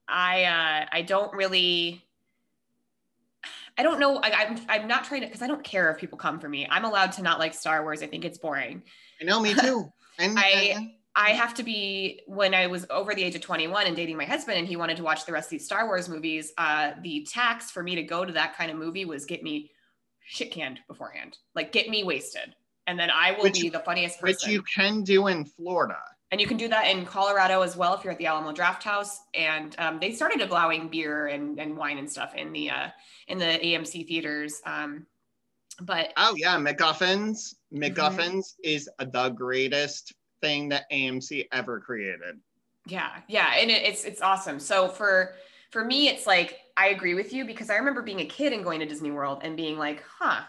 I 0.09 0.44
uh, 0.44 0.86
I 0.92 1.02
don't 1.02 1.32
really. 1.32 2.03
I 3.76 3.82
don't 3.82 3.98
know. 3.98 4.18
I, 4.22 4.30
I'm 4.32 4.58
I'm 4.68 4.88
not 4.88 5.04
trying 5.04 5.22
to 5.22 5.26
because 5.26 5.42
I 5.42 5.46
don't 5.46 5.64
care 5.64 5.90
if 5.90 5.98
people 5.98 6.16
come 6.18 6.38
for 6.38 6.48
me. 6.48 6.66
I'm 6.70 6.84
allowed 6.84 7.12
to 7.12 7.22
not 7.22 7.38
like 7.38 7.54
Star 7.54 7.82
Wars. 7.82 8.02
I 8.02 8.06
think 8.06 8.24
it's 8.24 8.38
boring. 8.38 8.82
I 9.20 9.24
know, 9.24 9.40
me 9.40 9.54
too. 9.54 9.90
And 10.18 10.38
I- 10.38 10.94
I 11.16 11.30
have 11.30 11.54
to 11.54 11.62
be 11.62 12.22
when 12.26 12.54
I 12.54 12.66
was 12.66 12.86
over 12.90 13.14
the 13.14 13.22
age 13.22 13.36
of 13.36 13.40
21 13.40 13.86
and 13.86 13.94
dating 13.94 14.16
my 14.16 14.24
husband, 14.24 14.58
and 14.58 14.66
he 14.66 14.74
wanted 14.74 14.96
to 14.96 15.04
watch 15.04 15.26
the 15.26 15.32
rest 15.32 15.46
of 15.46 15.50
these 15.50 15.64
Star 15.64 15.86
Wars 15.86 16.08
movies. 16.08 16.52
Uh, 16.58 16.90
the 17.02 17.24
tax 17.30 17.70
for 17.70 17.84
me 17.84 17.94
to 17.96 18.02
go 18.02 18.24
to 18.24 18.32
that 18.32 18.56
kind 18.56 18.68
of 18.70 18.76
movie 18.76 19.04
was 19.04 19.24
get 19.24 19.42
me 19.42 19.70
shit 20.26 20.50
canned 20.50 20.80
beforehand, 20.88 21.38
like 21.54 21.70
get 21.72 21.88
me 21.88 22.02
wasted, 22.02 22.54
and 22.88 22.98
then 22.98 23.10
I 23.10 23.30
will 23.32 23.44
Which- 23.44 23.60
be 23.60 23.68
the 23.68 23.78
funniest 23.80 24.20
person. 24.20 24.34
which 24.34 24.46
you 24.52 24.62
can 24.62 25.02
do 25.04 25.28
in 25.28 25.44
Florida. 25.44 25.98
And 26.35 26.41
you 26.41 26.49
can 26.49 26.57
do 26.57 26.66
that 26.66 26.89
in 26.89 27.07
Colorado 27.07 27.62
as 27.62 27.76
well 27.76 27.95
if 27.95 28.03
you're 28.03 28.12
at 28.12 28.18
the 28.18 28.26
Alamo 28.26 28.51
Draft 28.51 28.82
House. 28.82 29.20
And 29.35 29.72
um, 29.78 30.01
they 30.01 30.11
started 30.11 30.41
allowing 30.41 30.89
beer 30.89 31.28
and, 31.28 31.61
and 31.61 31.76
wine 31.76 31.97
and 31.97 32.11
stuff 32.11 32.35
in 32.35 32.53
the 32.53 32.70
uh, 32.70 32.89
in 33.28 33.39
the 33.39 33.45
AMC 33.45 34.09
theaters. 34.09 34.61
Um, 34.66 35.07
but 35.82 36.12
Oh 36.16 36.35
yeah, 36.37 36.57
MacGuffins. 36.57 37.55
Mm-hmm. 37.72 37.85
MacGuffins 37.85 38.55
is 38.64 38.91
the 38.99 39.28
greatest 39.28 40.12
thing 40.41 40.68
that 40.70 40.91
AMC 40.91 41.47
ever 41.53 41.78
created. 41.78 42.41
Yeah, 42.85 43.12
yeah, 43.28 43.55
and 43.57 43.70
it, 43.70 43.85
it's 43.85 44.03
it's 44.03 44.20
awesome. 44.20 44.59
So 44.59 44.89
for 44.89 45.37
for 45.70 45.85
me, 45.85 46.09
it's 46.09 46.26
like 46.26 46.59
I 46.76 46.89
agree 46.89 47.14
with 47.14 47.32
you 47.32 47.45
because 47.45 47.70
I 47.70 47.76
remember 47.76 48.03
being 48.03 48.22
a 48.22 48.26
kid 48.26 48.53
and 48.53 48.64
going 48.64 48.80
to 48.80 48.87
Disney 48.87 49.12
World 49.12 49.43
and 49.45 49.57
being 49.57 49.78
like, 49.78 50.03
huh, 50.18 50.43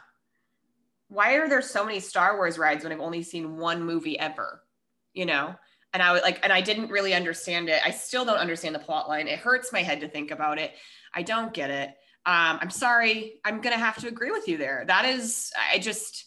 why 1.09 1.35
are 1.35 1.47
there 1.47 1.61
so 1.61 1.85
many 1.85 1.99
Star 1.99 2.37
Wars 2.37 2.57
rides 2.57 2.83
when 2.83 2.91
I've 2.91 2.99
only 3.01 3.21
seen 3.21 3.57
one 3.57 3.83
movie 3.83 4.17
ever? 4.17 4.63
You 5.13 5.27
know? 5.27 5.55
And 5.95 6.03
I 6.03 6.11
would 6.11 6.23
like, 6.23 6.41
and 6.43 6.51
I 6.51 6.59
didn't 6.59 6.89
really 6.89 7.13
understand 7.13 7.69
it. 7.69 7.79
I 7.85 7.91
still 7.91 8.25
don't 8.25 8.35
understand 8.37 8.75
the 8.75 8.79
plot 8.79 9.07
line. 9.07 9.29
It 9.29 9.39
hurts 9.39 9.71
my 9.71 9.81
head 9.81 10.01
to 10.01 10.09
think 10.09 10.29
about 10.29 10.59
it. 10.59 10.73
I 11.13 11.21
don't 11.21 11.53
get 11.53 11.69
it. 11.69 11.87
Um, 12.25 12.59
I'm 12.59 12.69
sorry. 12.69 13.39
I'm 13.45 13.61
gonna 13.61 13.77
have 13.77 13.95
to 14.01 14.09
agree 14.09 14.29
with 14.29 14.49
you 14.49 14.57
there. 14.57 14.83
That 14.85 15.05
is, 15.05 15.53
I 15.71 15.79
just, 15.79 16.25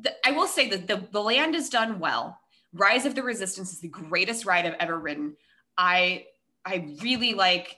the, 0.00 0.12
I 0.26 0.32
will 0.32 0.48
say 0.48 0.68
that 0.70 0.88
the, 0.88 1.06
the 1.12 1.22
land 1.22 1.54
is 1.54 1.70
done 1.70 2.00
well. 2.00 2.40
Rise 2.72 3.06
of 3.06 3.14
the 3.14 3.22
Resistance 3.22 3.72
is 3.72 3.78
the 3.78 3.86
greatest 3.86 4.46
ride 4.46 4.66
I've 4.66 4.74
ever 4.80 4.98
ridden. 4.98 5.36
I 5.78 6.24
I 6.64 6.96
really 7.00 7.34
like 7.34 7.76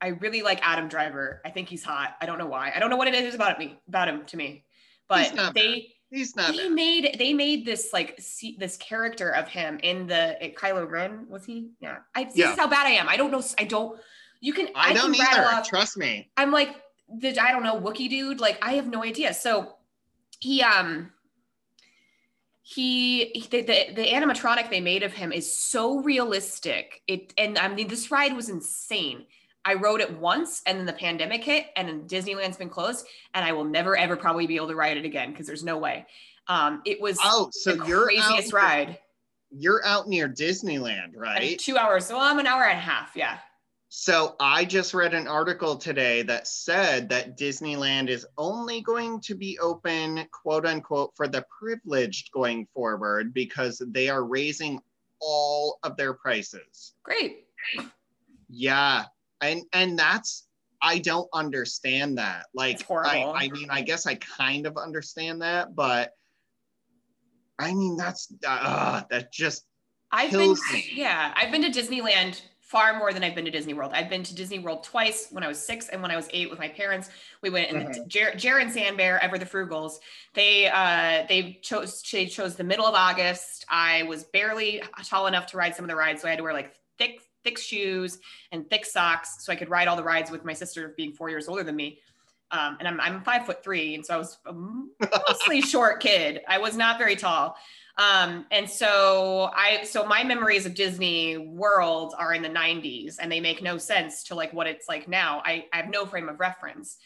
I 0.00 0.08
really 0.08 0.42
like 0.42 0.60
Adam 0.62 0.86
Driver. 0.86 1.42
I 1.44 1.50
think 1.50 1.68
he's 1.68 1.82
hot. 1.82 2.14
I 2.20 2.26
don't 2.26 2.38
know 2.38 2.46
why. 2.46 2.72
I 2.72 2.78
don't 2.78 2.90
know 2.90 2.96
what 2.96 3.08
it 3.08 3.14
is 3.14 3.34
about 3.34 3.58
me 3.58 3.76
about 3.88 4.08
him 4.08 4.24
to 4.26 4.36
me. 4.36 4.64
But 5.08 5.34
they 5.52 5.94
He's 6.10 6.34
not 6.34 6.52
he 6.52 6.68
made 6.68 7.14
they 7.18 7.32
made 7.32 7.64
this 7.64 7.90
like 7.92 8.16
see, 8.20 8.56
this 8.58 8.76
character 8.76 9.30
of 9.30 9.46
him 9.46 9.78
in 9.82 10.08
the 10.08 10.44
it, 10.44 10.56
Kylo 10.56 10.90
Ren 10.90 11.26
was 11.28 11.44
he? 11.44 11.70
Yeah. 11.80 11.98
I 12.16 12.24
this 12.24 12.36
Yeah. 12.36 12.52
is 12.52 12.58
how 12.58 12.66
bad 12.66 12.86
I 12.86 12.90
am. 12.90 13.08
I 13.08 13.16
don't 13.16 13.30
know. 13.30 13.42
I 13.58 13.64
don't. 13.64 13.98
You 14.40 14.52
can. 14.52 14.68
I 14.74 14.92
don't 14.92 15.14
can 15.14 15.24
either. 15.26 15.44
off- 15.44 15.68
Trust 15.68 15.96
me. 15.96 16.30
I'm 16.36 16.50
like 16.50 16.74
the 17.08 17.38
I 17.38 17.52
don't 17.52 17.62
know 17.62 17.80
Wookie 17.80 18.08
dude. 18.08 18.40
Like 18.40 18.58
I 18.60 18.72
have 18.72 18.88
no 18.88 19.04
idea. 19.04 19.32
So 19.34 19.76
he 20.40 20.62
um 20.62 21.12
he 22.62 23.26
he- 23.26 23.48
the, 23.48 23.62
the 23.62 23.94
the 23.94 24.06
animatronic 24.06 24.70
they 24.70 24.80
made 24.80 25.02
of 25.02 25.12
him 25.12 25.32
is 25.32 25.52
so 25.56 26.00
realistic. 26.00 27.02
It 27.06 27.32
and 27.38 27.58
I 27.58 27.68
mean 27.68 27.88
this 27.88 28.10
ride 28.10 28.34
was 28.34 28.48
insane. 28.48 29.26
I 29.64 29.74
rode 29.74 30.00
it 30.00 30.18
once 30.18 30.62
and 30.66 30.78
then 30.78 30.86
the 30.86 30.92
pandemic 30.92 31.44
hit 31.44 31.66
and 31.76 31.88
then 31.88 32.02
Disneyland's 32.06 32.56
been 32.56 32.70
closed 32.70 33.06
and 33.34 33.44
I 33.44 33.52
will 33.52 33.64
never 33.64 33.96
ever 33.96 34.16
probably 34.16 34.46
be 34.46 34.56
able 34.56 34.68
to 34.68 34.74
ride 34.74 34.96
it 34.96 35.04
again 35.04 35.30
because 35.32 35.46
there's 35.46 35.64
no 35.64 35.78
way. 35.78 36.06
Um 36.48 36.82
it 36.86 37.00
was 37.00 37.18
Oh, 37.22 37.50
so 37.52 37.74
the 37.74 37.86
you're 37.86 38.04
craziest 38.04 38.52
out, 38.54 38.62
ride. 38.62 38.98
You're 39.50 39.84
out 39.84 40.08
near 40.08 40.28
Disneyland, 40.28 41.12
And 41.12 41.16
right? 41.16 41.58
two 41.58 41.76
hours. 41.76 42.06
So 42.06 42.18
I'm 42.18 42.38
an 42.38 42.46
hour 42.46 42.64
and 42.64 42.78
a 42.78 42.80
half. 42.80 43.12
Yeah. 43.14 43.38
So 43.92 44.36
I 44.38 44.64
just 44.64 44.94
read 44.94 45.14
an 45.14 45.26
article 45.26 45.76
today 45.76 46.22
that 46.22 46.46
said 46.46 47.08
that 47.08 47.36
Disneyland 47.36 48.08
is 48.08 48.24
only 48.38 48.82
going 48.82 49.20
to 49.22 49.34
be 49.34 49.58
open, 49.58 50.24
quote 50.30 50.64
unquote, 50.64 51.10
for 51.16 51.26
the 51.26 51.44
privileged 51.58 52.30
going 52.30 52.68
forward 52.72 53.34
because 53.34 53.82
they 53.88 54.08
are 54.08 54.24
raising 54.24 54.80
all 55.20 55.80
of 55.82 55.96
their 55.96 56.14
prices. 56.14 56.94
Great. 57.02 57.46
Yeah. 58.48 59.06
And 59.40 59.62
and 59.72 59.98
that's 59.98 60.46
I 60.82 60.98
don't 60.98 61.28
understand 61.34 62.18
that. 62.18 62.46
Like 62.54 62.84
I, 62.90 63.24
I 63.24 63.48
mean, 63.48 63.68
I 63.70 63.82
guess 63.82 64.06
I 64.06 64.14
kind 64.16 64.66
of 64.66 64.76
understand 64.76 65.42
that, 65.42 65.74
but 65.74 66.12
I 67.58 67.74
mean 67.74 67.96
that's 67.96 68.32
uh 68.46 69.02
that 69.10 69.32
just 69.32 69.64
I've 70.12 70.32
been, 70.32 70.52
me. 70.72 70.90
yeah, 70.94 71.32
I've 71.36 71.52
been 71.52 71.62
to 71.62 71.70
Disneyland 71.70 72.40
far 72.60 72.98
more 72.98 73.12
than 73.12 73.22
I've 73.24 73.34
been 73.34 73.44
to 73.44 73.50
Disney 73.50 73.74
World. 73.74 73.92
I've 73.94 74.08
been 74.08 74.22
to 74.22 74.34
Disney 74.34 74.58
World 74.60 74.84
twice 74.84 75.28
when 75.30 75.42
I 75.44 75.48
was 75.48 75.58
six 75.64 75.88
and 75.88 76.02
when 76.02 76.10
I 76.10 76.16
was 76.16 76.28
eight 76.32 76.50
with 76.50 76.58
my 76.58 76.68
parents. 76.68 77.10
We 77.42 77.50
went 77.50 77.70
and 77.70 77.88
Mhm. 77.88 78.06
Jer- 78.08 78.34
Jer 78.36 78.58
and 78.58 78.70
Sandbear, 78.72 79.18
ever 79.22 79.38
the 79.38 79.44
Frugals. 79.46 79.94
They 80.34 80.68
uh, 80.68 81.26
they 81.28 81.58
chose 81.62 82.02
they 82.10 82.26
chose 82.26 82.56
the 82.56 82.64
middle 82.64 82.86
of 82.86 82.94
August. 82.94 83.64
I 83.68 84.04
was 84.04 84.24
barely 84.24 84.82
tall 85.04 85.26
enough 85.26 85.46
to 85.48 85.56
ride 85.56 85.74
some 85.76 85.84
of 85.84 85.88
the 85.88 85.96
rides, 85.96 86.22
so 86.22 86.28
I 86.28 86.30
had 86.30 86.38
to 86.38 86.42
wear 86.44 86.52
like 86.54 86.74
thick 86.98 87.20
thick 87.44 87.58
shoes 87.58 88.18
and 88.52 88.68
thick 88.68 88.84
socks 88.84 89.36
so 89.44 89.52
I 89.52 89.56
could 89.56 89.70
ride 89.70 89.88
all 89.88 89.96
the 89.96 90.02
rides 90.04 90.30
with 90.30 90.44
my 90.44 90.52
sister 90.52 90.94
being 90.96 91.12
four 91.12 91.30
years 91.30 91.48
older 91.48 91.62
than 91.62 91.76
me. 91.76 92.00
Um, 92.52 92.76
and 92.80 92.88
I'm, 92.88 93.00
I'm 93.00 93.22
five 93.22 93.46
foot 93.46 93.62
three, 93.62 93.94
and 93.94 94.04
so 94.04 94.14
I 94.14 94.16
was 94.18 94.38
a 94.46 94.52
mostly 94.52 95.60
short 95.60 96.00
kid. 96.00 96.40
I 96.48 96.58
was 96.58 96.76
not 96.76 96.98
very 96.98 97.14
tall. 97.14 97.56
Um, 97.96 98.46
and 98.50 98.68
so 98.68 99.50
I, 99.54 99.84
so 99.84 100.04
my 100.06 100.24
memories 100.24 100.66
of 100.66 100.74
Disney 100.74 101.36
World 101.36 102.14
are 102.18 102.32
in 102.34 102.42
the 102.42 102.48
90s, 102.48 103.16
and 103.20 103.30
they 103.30 103.40
make 103.40 103.62
no 103.62 103.78
sense 103.78 104.24
to 104.24 104.34
like 104.34 104.52
what 104.52 104.66
it's 104.66 104.88
like 104.88 105.06
now. 105.06 105.42
I, 105.44 105.66
I 105.72 105.76
have 105.76 105.90
no 105.90 106.06
frame 106.06 106.28
of 106.28 106.40
reference. 106.40 106.96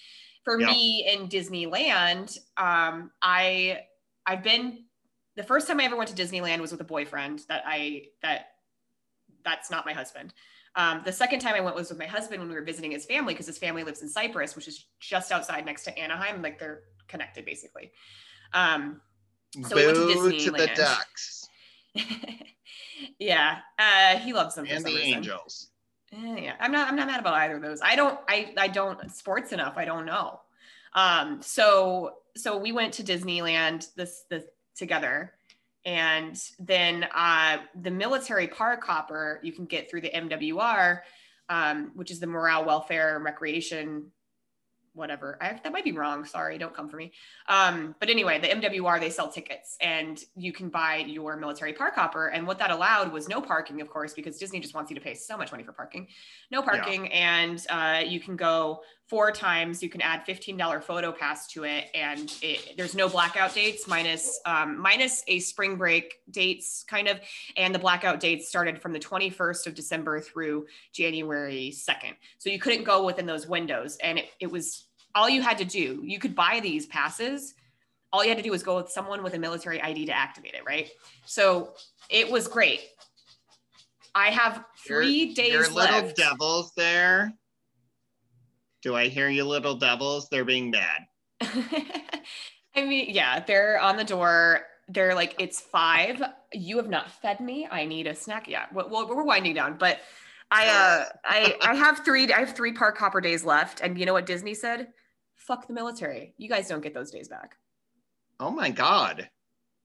For 0.45 0.59
Yeah. 0.61 0.66
me 0.66 1.07
in 1.12 1.28
Disneyland, 1.28 2.39
um, 2.57 3.11
I 3.20 3.80
I've 4.26 4.43
been 4.43 4.85
the 5.37 5.43
first 5.43 5.66
time 5.66 5.80
I 5.80 5.85
ever 5.85 5.97
went 5.97 6.09
to 6.14 6.22
Disneyland 6.22 6.61
was 6.61 6.70
with 6.70 6.80
a 6.80 6.85
boyfriend 6.85 7.41
that 7.49 7.64
I 7.66 8.05
that 8.22 8.47
that's 9.45 9.70
not 9.70 9.86
my 9.86 9.92
husband. 9.92 10.32
Um, 10.76 11.03
the 11.05 11.12
second 11.12 11.38
time 11.40 11.55
I 11.55 11.61
went 11.61 11.76
was 11.76 11.88
with 11.88 11.99
my 11.99 12.07
husband 12.07 12.40
when 12.40 12.49
we 12.49 12.55
were 12.55 12.62
visiting 12.64 12.90
his 12.90 13.05
family 13.05 13.34
because 13.34 13.47
his 13.47 13.59
family 13.59 13.84
lives 13.84 14.03
in 14.03 14.09
Cypress, 14.09 14.57
which 14.57 14.66
is 14.66 14.86
just 15.01 15.30
outside 15.30 15.64
next 15.64 15.84
to 15.84 15.97
Anaheim. 15.99 16.42
Like 16.42 16.59
they're 16.59 16.82
connected 17.07 17.45
basically. 17.45 17.92
Um, 18.53 19.01
So 19.68 19.76
we 19.76 19.86
went 19.86 19.97
to 19.97 20.05
boo 20.14 20.38
to 20.38 20.51
the 20.51 20.70
ducks 20.74 21.49
yeah, 23.18 23.59
uh, 23.78 24.18
he 24.18 24.32
loves 24.32 24.55
them 24.55 24.66
for 24.66 24.72
and 24.72 24.82
some 24.82 24.92
the 24.92 24.99
reason. 24.99 25.14
angels. 25.18 25.68
Eh, 26.12 26.36
yeah, 26.42 26.55
I'm 26.61 26.72
not. 26.72 26.88
I'm 26.88 26.97
not 26.97 27.07
mad 27.07 27.20
about 27.20 27.34
either 27.34 27.57
of 27.57 27.62
those. 27.62 27.80
I 27.82 27.97
don't. 27.97 28.18
I. 28.28 28.53
I 28.57 28.68
don't 28.68 29.11
sports 29.11 29.53
enough. 29.53 29.74
I 29.76 29.84
don't 29.84 30.07
know. 30.07 30.40
Um. 30.95 31.40
So. 31.42 32.16
So 32.36 32.59
we 32.59 32.72
went 32.72 32.92
to 32.95 33.05
Disneyland 33.05 33.95
this 33.95 34.24
this 34.28 34.42
together, 34.74 35.34
and 35.85 36.41
then 36.59 37.07
uh, 37.14 37.59
the 37.82 37.91
military 37.91 38.49
park 38.49 38.82
hopper 38.85 39.41
you 39.43 39.53
can 39.53 39.66
get 39.66 39.91
through 39.91 40.01
the 40.01 40.11
MWR, 40.11 41.01
um, 41.49 41.93
which 41.95 42.11
is 42.11 42.20
the 42.20 42.26
Morale, 42.26 42.64
Welfare, 42.64 43.16
and 43.16 43.24
Recreation. 43.24 44.11
Whatever. 44.95 45.37
I, 45.41 45.59
that 45.64 45.72
might 45.72 45.82
be 45.82 45.91
wrong. 45.91 46.24
Sorry, 46.24 46.57
don't 46.57 46.72
come 46.72 46.89
for 46.89 46.97
me. 46.97 47.12
Um, 47.49 47.97
but 47.99 48.09
anyway, 48.09 48.39
the 48.39 48.47
MWR 48.47 49.01
they 49.01 49.11
sell 49.11 49.28
tickets, 49.28 49.76
and 49.80 50.22
you 50.37 50.53
can 50.53 50.68
buy 50.68 50.99
your 50.99 51.37
military 51.37 51.72
park 51.72 51.97
hopper. 51.97 52.28
And 52.28 52.47
what 52.47 52.61
that 52.61 52.70
allowed 52.70 53.12
was 53.12 53.28
no 53.28 53.41
parking, 53.41 53.80
of 53.80 53.91
course, 53.91 54.14
because 54.14 54.39
Disney 54.39 54.61
just 54.61 54.72
wants 54.72 54.93
you 54.93 54.95
to 54.95 55.03
pay 55.03 55.14
so 55.14 55.37
much 55.37 55.51
money 55.51 55.64
for 55.64 55.72
parking 55.72 56.07
no 56.53 56.62
parking 56.62 57.11
and 57.12 57.66
uh, 57.70 58.03
you 58.07 58.20
can 58.20 58.37
go 58.37 58.82
four 59.07 59.31
times 59.31 59.83
you 59.83 59.89
can 59.91 60.01
add 60.01 60.25
$15 60.27 60.83
photo 60.83 61.13
pass 61.13 61.47
to 61.49 61.65
it 61.65 61.87
and 61.95 62.33
it, 62.41 62.75
there's 62.77 62.95
no 62.95 63.09
blackout 63.09 63.55
dates 63.55 63.87
minus 63.87 64.41
um, 64.47 64.81
minus 64.81 65.23
a 65.29 65.39
spring 65.41 65.77
break 65.77 66.15
dates 66.31 66.85
kind 66.89 67.07
of 67.09 67.21
and 67.57 67.75
the 67.75 67.79
blackout 67.79 68.19
dates 68.19 68.49
started 68.49 68.81
from 68.81 68.93
the 68.93 68.99
21st 68.99 69.67
of 69.67 69.75
december 69.75 70.21
through 70.21 70.65
january 70.93 71.71
2nd 71.75 72.15
so 72.39 72.49
you 72.49 72.59
couldn't 72.59 72.85
go 72.85 73.05
within 73.05 73.27
those 73.27 73.47
windows 73.47 73.99
and 74.03 74.19
it, 74.19 74.31
it 74.41 74.51
was 74.51 74.87
all 75.15 75.29
you 75.29 75.43
had 75.43 75.59
to 75.59 75.65
do 75.67 76.01
you 76.03 76.19
could 76.19 76.35
buy 76.35 76.59
these 76.63 76.87
passes 76.87 77.55
all 78.11 78.23
you 78.23 78.31
had 78.31 78.39
to 78.39 78.45
do 78.45 78.53
was 78.53 78.63
go 78.63 78.77
with 78.77 78.89
someone 78.89 79.23
with 79.23 79.35
a 79.35 79.39
military 79.39 79.83
id 79.83 80.07
to 80.07 80.13
activate 80.17 80.55
it 80.55 80.63
right? 80.67 80.89
So 81.27 81.75
it 82.11 82.31
was 82.31 82.47
great. 82.47 82.81
I 84.15 84.29
have 84.29 84.65
3 84.87 85.09
Your- 85.11 85.35
days 85.35 85.53
Your 85.53 85.63
little 85.69 86.03
left. 86.03 86.17
devils 86.17 86.73
there. 86.77 87.33
Do 88.85 88.95
I 88.95 89.09
hear 89.09 89.30
you, 89.30 89.47
little 89.47 89.76
devils? 89.76 90.28
They're 90.28 90.45
being 90.45 90.70
bad. 90.70 91.07
I 92.76 92.85
mean, 92.85 93.07
yeah, 93.09 93.41
they're 93.41 93.80
on 93.80 93.97
the 93.97 94.05
door. 94.05 94.61
They're 94.89 95.14
like, 95.14 95.35
it's 95.39 95.59
five. 95.59 96.22
You 96.53 96.76
have 96.76 96.91
not 96.91 97.11
fed 97.11 97.41
me. 97.41 97.66
I 97.70 97.87
need 97.87 98.07
a 98.07 98.14
snack. 98.14 98.47
Yeah, 98.47 98.66
well, 98.74 99.09
we're 99.09 99.24
winding 99.24 99.55
down, 99.55 99.78
but 99.78 100.01
I, 100.51 100.68
uh, 100.68 101.05
I, 101.24 101.57
I 101.62 101.74
have 101.74 102.05
three. 102.05 102.30
I 102.30 102.41
have 102.41 102.55
three 102.55 102.74
park 102.74 102.99
hopper 102.99 103.22
days 103.22 103.43
left, 103.43 103.80
and 103.80 103.99
you 103.99 104.05
know 104.05 104.12
what 104.12 104.26
Disney 104.26 104.53
said? 104.53 104.89
Fuck 105.35 105.66
the 105.66 105.72
military. 105.72 106.35
You 106.37 106.51
guys 106.51 106.68
don't 106.68 106.82
get 106.82 106.93
those 106.93 107.11
days 107.11 107.28
back. 107.28 107.57
Oh 108.39 108.51
my 108.51 108.68
god. 108.68 109.30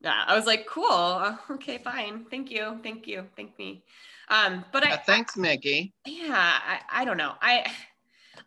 Yeah, 0.02 0.24
I 0.28 0.36
was 0.36 0.46
like, 0.46 0.66
cool. 0.68 1.38
Okay, 1.52 1.78
fine. 1.78 2.26
Thank 2.30 2.52
you. 2.52 2.80
Thank 2.84 3.08
you. 3.08 3.26
Thank 3.38 3.58
me. 3.58 3.84
Um, 4.30 4.66
but 4.72 4.86
I 4.86 4.98
thanks, 4.98 5.38
Mickey. 5.38 5.94
Yeah, 6.06 6.34
I, 6.36 6.80
I 6.92 7.06
don't 7.06 7.18
know. 7.18 7.34
I 7.42 7.66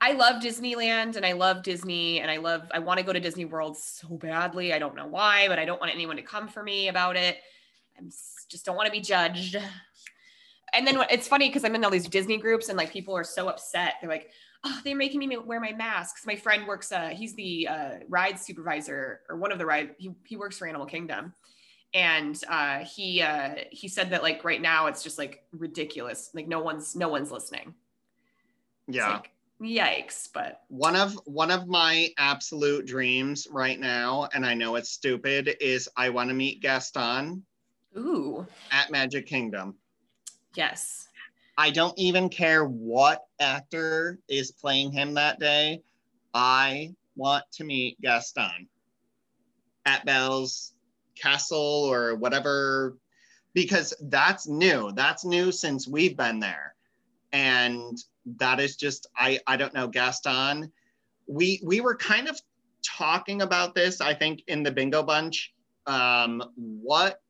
I 0.02 0.14
love 0.14 0.42
Disneyland 0.42 1.14
and 1.14 1.24
I 1.24 1.30
love 1.30 1.62
Disney 1.62 2.18
and 2.18 2.28
I 2.28 2.38
love 2.38 2.68
I 2.74 2.80
want 2.80 2.98
to 2.98 3.06
go 3.06 3.12
to 3.12 3.20
Disney 3.20 3.44
World 3.44 3.78
so 3.78 4.08
badly. 4.08 4.72
I 4.72 4.80
don't 4.80 4.96
know 4.96 5.06
why, 5.06 5.46
but 5.46 5.60
I 5.60 5.64
don't 5.64 5.80
want 5.80 5.94
anyone 5.94 6.16
to 6.16 6.22
come 6.22 6.48
for 6.48 6.60
me 6.60 6.88
about 6.88 7.16
it. 7.16 7.38
I 7.96 8.02
just 8.48 8.66
don't 8.66 8.74
want 8.74 8.86
to 8.86 8.92
be 8.92 9.00
judged. 9.00 9.56
And 10.74 10.86
then 10.86 11.04
it's 11.08 11.28
funny 11.28 11.48
because 11.48 11.64
I'm 11.64 11.74
in 11.76 11.84
all 11.84 11.90
these 11.90 12.08
Disney 12.08 12.38
groups 12.38 12.68
and 12.68 12.78
like 12.78 12.90
people 12.90 13.14
are 13.14 13.22
so 13.22 13.48
upset. 13.48 13.94
They're 14.00 14.08
like, 14.08 14.30
"Oh, 14.64 14.80
they're 14.82 14.96
making 14.96 15.20
me 15.20 15.36
wear 15.36 15.60
my 15.60 15.72
mask." 15.72 16.26
My 16.26 16.34
friend 16.34 16.66
works. 16.66 16.90
Uh, 16.90 17.10
he's 17.10 17.34
the 17.34 17.68
uh, 17.68 17.90
ride 18.08 18.40
supervisor 18.40 19.20
or 19.28 19.36
one 19.36 19.52
of 19.52 19.58
the 19.58 19.66
ride. 19.66 19.94
He 19.98 20.12
he 20.24 20.36
works 20.36 20.56
for 20.56 20.66
Animal 20.66 20.86
Kingdom, 20.86 21.34
and 21.92 22.42
uh, 22.48 22.78
he 22.78 23.20
uh, 23.20 23.56
he 23.70 23.86
said 23.86 24.08
that 24.10 24.22
like 24.22 24.44
right 24.44 24.62
now 24.62 24.86
it's 24.86 25.02
just 25.02 25.18
like 25.18 25.44
ridiculous. 25.52 26.30
Like 26.32 26.48
no 26.48 26.60
one's 26.60 26.96
no 26.96 27.08
one's 27.10 27.30
listening. 27.30 27.74
Yeah. 28.88 29.10
Like, 29.10 29.31
yikes 29.62 30.28
but 30.32 30.62
one 30.68 30.96
of 30.96 31.14
one 31.24 31.50
of 31.50 31.66
my 31.68 32.08
absolute 32.18 32.86
dreams 32.86 33.46
right 33.50 33.78
now 33.78 34.28
and 34.34 34.44
i 34.44 34.54
know 34.54 34.74
it's 34.74 34.90
stupid 34.90 35.56
is 35.60 35.88
i 35.96 36.08
want 36.08 36.28
to 36.28 36.34
meet 36.34 36.60
gaston 36.60 37.42
ooh. 37.96 38.46
at 38.70 38.90
magic 38.90 39.26
kingdom. 39.26 39.76
Yes. 40.54 41.08
I 41.56 41.70
don't 41.70 41.98
even 41.98 42.28
care 42.28 42.64
what 42.64 43.24
actor 43.40 44.18
is 44.28 44.50
playing 44.50 44.92
him 44.92 45.14
that 45.14 45.38
day. 45.38 45.82
I 46.34 46.94
want 47.14 47.44
to 47.52 47.64
meet 47.64 48.00
gaston 48.00 48.68
at 49.84 50.04
belle's 50.06 50.72
castle 51.14 51.58
or 51.58 52.14
whatever 52.14 52.96
because 53.52 53.92
that's 54.02 54.48
new. 54.48 54.92
That's 54.92 55.24
new 55.24 55.52
since 55.52 55.86
we've 55.86 56.16
been 56.16 56.40
there. 56.40 56.74
And 57.32 57.98
that 58.38 58.60
is 58.60 58.76
just 58.76 59.06
I 59.16 59.40
I 59.46 59.56
don't 59.56 59.74
know 59.74 59.88
Gaston. 59.88 60.72
We 61.26 61.60
we 61.64 61.80
were 61.80 61.96
kind 61.96 62.28
of 62.28 62.40
talking 62.84 63.42
about 63.42 63.74
this 63.74 64.00
I 64.00 64.14
think 64.14 64.42
in 64.46 64.62
the 64.62 64.72
Bingo 64.72 65.02
Bunch. 65.02 65.52
Um, 65.86 66.42
what 66.54 67.20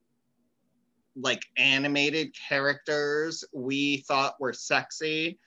like 1.16 1.42
animated 1.56 2.34
characters 2.48 3.44
we 3.52 3.98
thought 3.98 4.40
were 4.40 4.52
sexy, 4.52 5.38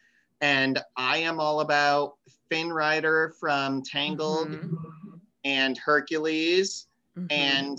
and 0.42 0.80
I 0.98 1.18
am 1.18 1.40
all 1.40 1.62
about 1.62 2.16
Flynn 2.50 2.72
Rider 2.72 3.34
from 3.40 3.84
Tangled 3.84 4.50
mm-hmm. 4.50 4.76
and 5.44 5.78
Hercules, 5.78 6.88
mm-hmm. 7.18 7.28
and 7.30 7.78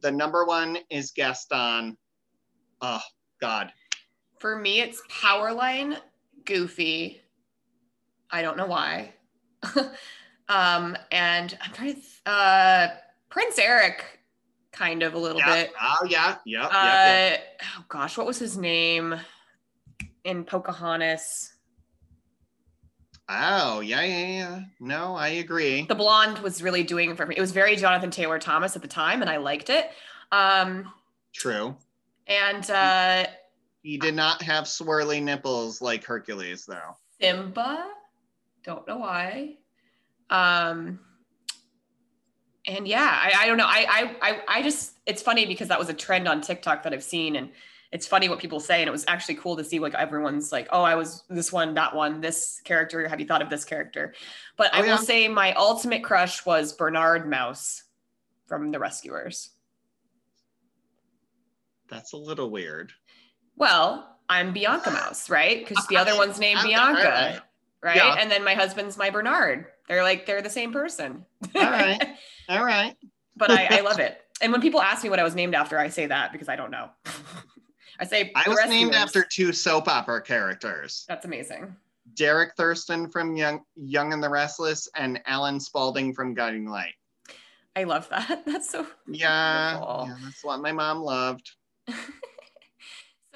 the 0.00 0.10
number 0.10 0.44
one 0.44 0.78
is 0.90 1.10
Gaston. 1.10 1.96
Oh 2.80 3.00
God. 3.40 3.72
For 4.38 4.56
me, 4.56 4.80
it's 4.80 5.02
Powerline 5.10 5.98
goofy. 6.46 7.20
I 8.30 8.42
don't 8.42 8.56
know 8.56 8.66
why. 8.66 9.12
um, 10.48 10.96
and 11.12 11.56
I'm 11.62 11.72
trying 11.72 11.94
to, 11.94 12.30
uh, 12.30 12.88
Prince 13.28 13.58
Eric, 13.58 14.04
kind 14.72 15.02
of 15.02 15.14
a 15.14 15.18
little 15.18 15.38
yeah. 15.38 15.54
bit. 15.54 15.72
Oh 15.80 16.06
yeah, 16.08 16.36
yeah. 16.44 16.66
Uh, 16.66 17.36
Oh 17.76 17.84
gosh, 17.88 18.16
what 18.16 18.26
was 18.26 18.38
his 18.38 18.56
name 18.56 19.14
in 20.24 20.44
Pocahontas? 20.44 21.52
Oh 23.28 23.80
yeah, 23.80 24.02
yeah, 24.02 24.26
yeah. 24.26 24.60
No, 24.80 25.14
I 25.16 25.28
agree. 25.28 25.84
The 25.86 25.94
blonde 25.94 26.38
was 26.38 26.62
really 26.62 26.82
doing 26.82 27.10
it 27.10 27.16
for 27.16 27.26
me. 27.26 27.34
It 27.36 27.40
was 27.40 27.52
very 27.52 27.76
Jonathan 27.76 28.10
Taylor 28.10 28.38
Thomas 28.38 28.76
at 28.76 28.82
the 28.82 28.88
time, 28.88 29.20
and 29.20 29.30
I 29.30 29.38
liked 29.38 29.68
it. 29.68 29.90
Um, 30.32 30.92
True. 31.32 31.76
And 32.28 32.70
uh, 32.70 33.26
he 33.86 33.96
did 33.96 34.16
not 34.16 34.42
have 34.42 34.64
swirly 34.64 35.22
nipples 35.22 35.80
like 35.80 36.02
Hercules, 36.02 36.66
though. 36.66 36.96
Simba, 37.20 37.86
don't 38.64 38.84
know 38.88 38.96
why. 38.96 39.58
Um, 40.28 40.98
and 42.66 42.88
yeah, 42.88 43.08
I, 43.08 43.44
I 43.44 43.46
don't 43.46 43.56
know. 43.56 43.64
I, 43.64 44.16
I, 44.20 44.40
I 44.48 44.62
just, 44.62 44.94
it's 45.06 45.22
funny 45.22 45.46
because 45.46 45.68
that 45.68 45.78
was 45.78 45.88
a 45.88 45.94
trend 45.94 46.26
on 46.26 46.40
TikTok 46.40 46.82
that 46.82 46.92
I've 46.92 47.04
seen, 47.04 47.36
and 47.36 47.50
it's 47.92 48.08
funny 48.08 48.28
what 48.28 48.40
people 48.40 48.58
say, 48.58 48.80
and 48.80 48.88
it 48.88 48.90
was 48.90 49.04
actually 49.06 49.36
cool 49.36 49.56
to 49.56 49.62
see 49.62 49.78
like 49.78 49.94
everyone's 49.94 50.50
like, 50.50 50.66
oh, 50.72 50.82
I 50.82 50.96
was 50.96 51.22
this 51.30 51.52
one, 51.52 51.72
that 51.74 51.94
one, 51.94 52.20
this 52.20 52.60
character. 52.64 53.06
Have 53.06 53.20
you 53.20 53.26
thought 53.26 53.40
of 53.40 53.50
this 53.50 53.64
character? 53.64 54.14
But 54.56 54.72
oh, 54.74 54.78
I 54.78 54.84
yeah. 54.84 54.90
will 54.90 54.98
say 54.98 55.28
my 55.28 55.52
ultimate 55.52 56.02
crush 56.02 56.44
was 56.44 56.72
Bernard 56.72 57.30
Mouse 57.30 57.84
from 58.46 58.72
The 58.72 58.80
Rescuers. 58.80 59.50
That's 61.88 62.14
a 62.14 62.16
little 62.16 62.50
weird. 62.50 62.92
Well, 63.56 64.16
I'm 64.28 64.52
Bianca 64.52 64.90
Mouse, 64.90 65.30
right? 65.30 65.66
Because 65.66 65.86
the 65.86 65.96
other 65.96 66.14
one's 66.16 66.38
named 66.38 66.60
Bianca, 66.62 67.42
right? 67.82 67.96
Yeah. 67.96 68.16
And 68.18 68.30
then 68.30 68.44
my 68.44 68.54
husband's 68.54 68.96
my 68.96 69.10
Bernard. 69.10 69.66
They're 69.88 70.02
like 70.02 70.26
they're 70.26 70.42
the 70.42 70.50
same 70.50 70.72
person. 70.72 71.24
All 71.54 71.62
right, 71.62 72.02
all 72.48 72.64
right. 72.64 72.96
but 73.36 73.50
I, 73.50 73.78
I 73.78 73.80
love 73.80 73.98
it. 74.00 74.20
And 74.42 74.52
when 74.52 74.60
people 74.60 74.82
ask 74.82 75.02
me 75.02 75.10
what 75.10 75.18
I 75.18 75.22
was 75.22 75.34
named 75.34 75.54
after, 75.54 75.78
I 75.78 75.88
say 75.88 76.06
that 76.06 76.32
because 76.32 76.48
I 76.48 76.56
don't 76.56 76.70
know. 76.70 76.90
I 77.98 78.04
say 78.04 78.32
I 78.34 78.48
was 78.48 78.68
named 78.68 78.94
after 78.94 79.24
two 79.24 79.52
soap 79.52 79.88
opera 79.88 80.20
characters. 80.20 81.04
That's 81.08 81.24
amazing. 81.24 81.74
Derek 82.14 82.54
Thurston 82.56 83.08
from 83.08 83.36
Young 83.36 83.62
Young 83.76 84.12
and 84.12 84.22
the 84.22 84.28
Restless 84.28 84.88
and 84.94 85.20
Alan 85.26 85.58
Spaulding 85.60 86.12
from 86.12 86.34
Guiding 86.34 86.66
Light. 86.66 86.94
I 87.74 87.84
love 87.84 88.08
that. 88.10 88.44
That's 88.44 88.68
so 88.68 88.86
yeah, 89.06 89.78
yeah 89.78 90.16
that's 90.22 90.44
what 90.44 90.60
my 90.60 90.72
mom 90.72 91.00
loved. 91.00 91.50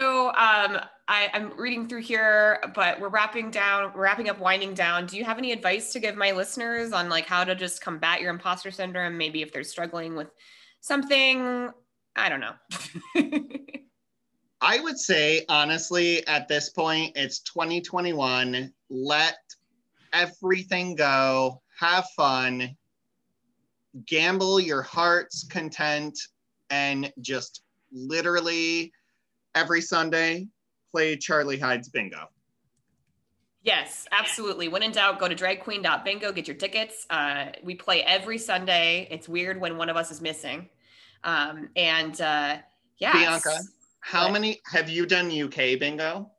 So 0.01 0.29
um, 0.29 0.81
I, 1.09 1.29
am 1.35 1.53
reading 1.59 1.87
through 1.87 2.01
here, 2.01 2.63
but 2.75 2.99
we're 2.99 3.11
wrapping 3.11 3.51
down, 3.51 3.93
we're 3.95 4.03
wrapping 4.03 4.31
up, 4.31 4.39
winding 4.39 4.73
down. 4.73 5.05
Do 5.05 5.19
you 5.19 5.27
have 5.27 5.37
any 5.37 5.53
advice 5.53 5.93
to 5.93 6.01
give 6.01 6.17
my 6.17 6.31
listeners 6.33 6.93
on 6.93 7.11
like 7.11 7.27
how 7.27 7.45
to 7.45 7.55
just 7.55 7.83
combat 7.83 8.23
your 8.23 8.31
imposter 8.31 8.71
syndrome? 8.71 9.19
Maybe 9.19 9.43
if 9.43 9.53
they're 9.53 9.63
struggling 9.63 10.17
with 10.17 10.29
something, 10.81 11.69
I 12.17 12.29
don't 12.31 12.41
know. 12.41 12.55
I 14.63 14.81
would 14.81 14.99
say 14.99 15.45
honestly, 15.51 16.27
at 16.27 16.49
this 16.49 16.71
point, 16.71 17.13
it's 17.15 17.41
2021. 17.41 18.73
Let 18.89 19.37
everything 20.15 20.95
go. 20.95 21.61
Have 21.79 22.07
fun. 22.17 22.75
Gamble 24.07 24.61
your 24.61 24.81
heart's 24.81 25.45
content 25.45 26.19
and 26.71 27.13
just 27.21 27.65
literally 27.93 28.93
every 29.55 29.81
Sunday, 29.81 30.49
play 30.91 31.17
Charlie 31.17 31.59
Hides 31.59 31.89
Bingo. 31.89 32.29
Yes, 33.63 34.07
absolutely. 34.11 34.69
When 34.69 34.83
in 34.83 34.93
doubt, 34.93 35.19
go 35.19 35.29
to 35.29 35.35
dragqueen.bingo, 35.35 36.33
get 36.33 36.49
your 36.49 36.57
tickets. 36.57 37.07
Uh, 37.11 37.47
we 37.63 37.75
play 37.75 38.03
every 38.03 38.39
Sunday. 38.39 39.07
It's 39.11 39.29
weird 39.29 39.61
when 39.61 39.77
one 39.77 39.91
of 39.91 39.97
us 39.97 40.11
is 40.11 40.23
missing. 40.23 40.69
Um, 41.25 41.69
and 41.77 42.19
uh, 42.21 42.57
yeah. 42.99 43.13
Bianca, 43.13 43.59
how 44.01 44.27
but, 44.27 44.33
many 44.33 44.63
have 44.73 44.89
you 44.89 45.05
done 45.05 45.31
UK 45.31 45.79
bingo? 45.79 46.31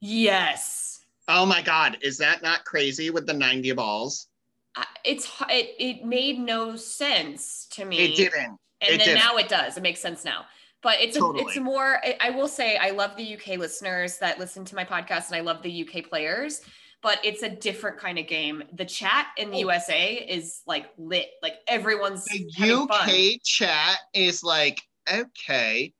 Yes. 0.00 1.00
Oh 1.28 1.46
my 1.46 1.62
God. 1.62 1.96
Is 2.02 2.18
that 2.18 2.42
not 2.42 2.64
crazy 2.64 3.08
with 3.08 3.26
the 3.26 3.32
90 3.32 3.72
balls? 3.72 4.28
Uh, 4.76 4.84
it's 5.02 5.32
it, 5.48 5.74
it 5.78 6.04
made 6.04 6.38
no 6.38 6.76
sense 6.76 7.66
to 7.70 7.86
me. 7.86 7.98
It 8.00 8.16
didn't. 8.16 8.58
And 8.82 8.90
it 8.92 8.98
then 8.98 9.06
didn't. 9.06 9.18
now 9.20 9.36
it 9.38 9.48
does. 9.48 9.78
It 9.78 9.82
makes 9.82 10.00
sense 10.00 10.26
now 10.26 10.44
but 10.82 11.00
it's 11.00 11.18
totally. 11.18 11.44
a, 11.44 11.46
it's 11.46 11.58
more 11.58 12.00
I 12.20 12.30
will 12.30 12.48
say 12.48 12.76
I 12.76 12.90
love 12.90 13.16
the 13.16 13.36
UK 13.36 13.58
listeners 13.58 14.18
that 14.18 14.38
listen 14.38 14.64
to 14.66 14.74
my 14.74 14.84
podcast 14.84 15.28
and 15.28 15.36
I 15.36 15.40
love 15.40 15.62
the 15.62 15.88
UK 15.88 16.08
players 16.08 16.62
but 17.02 17.20
it's 17.22 17.42
a 17.42 17.48
different 17.48 17.98
kind 17.98 18.18
of 18.18 18.26
game. 18.26 18.64
The 18.72 18.84
chat 18.84 19.28
in 19.36 19.50
the 19.50 19.58
oh. 19.58 19.60
USA 19.60 20.14
is 20.14 20.62
like 20.66 20.90
lit. 20.98 21.28
Like 21.42 21.54
everyone's 21.68 22.24
the 22.24 22.50
UK 22.58 23.40
chat 23.44 23.98
is 24.12 24.42
like 24.42 24.82
okay, 25.08 25.92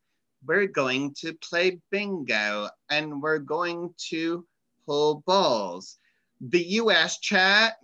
we're 0.45 0.67
going 0.67 1.15
to 1.21 1.33
play 1.35 1.79
bingo 1.93 2.69
and 2.91 3.23
we're 3.23 3.39
going 3.39 3.95
to 4.09 4.45
pull 4.85 5.23
balls. 5.27 5.99
The 6.41 6.65
US 6.81 7.19
chat 7.21 7.75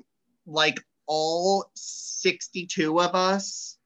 like 0.46 0.82
all 1.06 1.70
62 1.74 3.00
of 3.00 3.14
us 3.14 3.78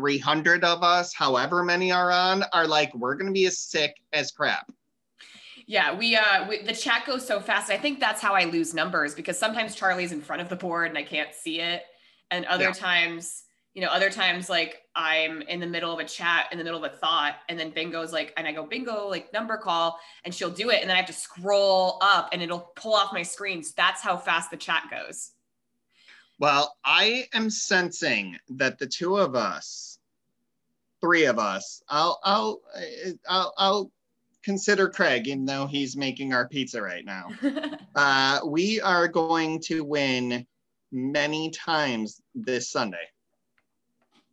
300 0.00 0.64
of 0.64 0.82
us, 0.82 1.12
however 1.12 1.62
many 1.62 1.92
are 1.92 2.10
on, 2.10 2.42
are 2.54 2.66
like, 2.66 2.94
we're 2.94 3.14
going 3.14 3.26
to 3.26 3.32
be 3.32 3.44
as 3.44 3.58
sick 3.58 3.94
as 4.14 4.32
crap. 4.32 4.72
Yeah, 5.66 5.94
we 5.96 6.16
uh 6.16 6.48
we, 6.48 6.62
the 6.62 6.72
chat 6.72 7.06
goes 7.06 7.24
so 7.24 7.38
fast. 7.38 7.70
I 7.70 7.76
think 7.76 8.00
that's 8.00 8.20
how 8.20 8.34
I 8.34 8.44
lose 8.44 8.74
numbers 8.74 9.14
because 9.14 9.38
sometimes 9.38 9.76
Charlie's 9.76 10.10
in 10.10 10.20
front 10.20 10.42
of 10.42 10.48
the 10.48 10.56
board 10.56 10.88
and 10.88 10.98
I 10.98 11.04
can't 11.04 11.32
see 11.32 11.60
it, 11.60 11.82
and 12.32 12.44
other 12.46 12.64
yeah. 12.64 12.72
times, 12.72 13.44
you 13.74 13.82
know, 13.82 13.88
other 13.88 14.10
times 14.10 14.50
like 14.50 14.82
I'm 14.96 15.42
in 15.42 15.60
the 15.60 15.68
middle 15.68 15.92
of 15.92 16.00
a 16.00 16.04
chat, 16.04 16.46
in 16.50 16.58
the 16.58 16.64
middle 16.64 16.82
of 16.82 16.92
a 16.92 16.96
thought, 16.96 17.36
and 17.48 17.56
then 17.56 17.70
Bingo's 17.70 18.12
like, 18.12 18.32
and 18.36 18.48
I 18.48 18.52
go 18.52 18.66
Bingo 18.66 19.06
like 19.06 19.32
number 19.32 19.56
call, 19.58 20.00
and 20.24 20.34
she'll 20.34 20.50
do 20.50 20.70
it, 20.70 20.80
and 20.80 20.90
then 20.90 20.96
I 20.96 21.00
have 21.00 21.06
to 21.06 21.12
scroll 21.12 21.98
up, 22.00 22.30
and 22.32 22.42
it'll 22.42 22.72
pull 22.74 22.94
off 22.94 23.12
my 23.12 23.22
screen. 23.22 23.62
So 23.62 23.72
that's 23.76 24.00
how 24.00 24.16
fast 24.16 24.50
the 24.50 24.56
chat 24.56 24.84
goes. 24.90 25.32
Well, 26.40 26.74
I 26.86 27.28
am 27.34 27.50
sensing 27.50 28.38
that 28.48 28.78
the 28.78 28.86
two 28.86 29.18
of 29.18 29.34
us, 29.36 29.89
three 31.00 31.24
of 31.24 31.38
us, 31.38 31.82
I'll 31.88 32.20
I'll 32.24 32.60
I'll, 33.28 33.54
I'll 33.58 33.90
consider 34.44 34.88
Craig, 34.88 35.28
even 35.28 35.44
though 35.44 35.66
he's 35.66 35.96
making 35.96 36.32
our 36.32 36.48
pizza 36.48 36.80
right 36.80 37.04
now. 37.04 37.28
uh, 37.94 38.40
we 38.46 38.80
are 38.80 39.08
going 39.08 39.60
to 39.60 39.84
win 39.84 40.46
many 40.92 41.50
times 41.50 42.20
this 42.34 42.70
Sunday. 42.70 43.06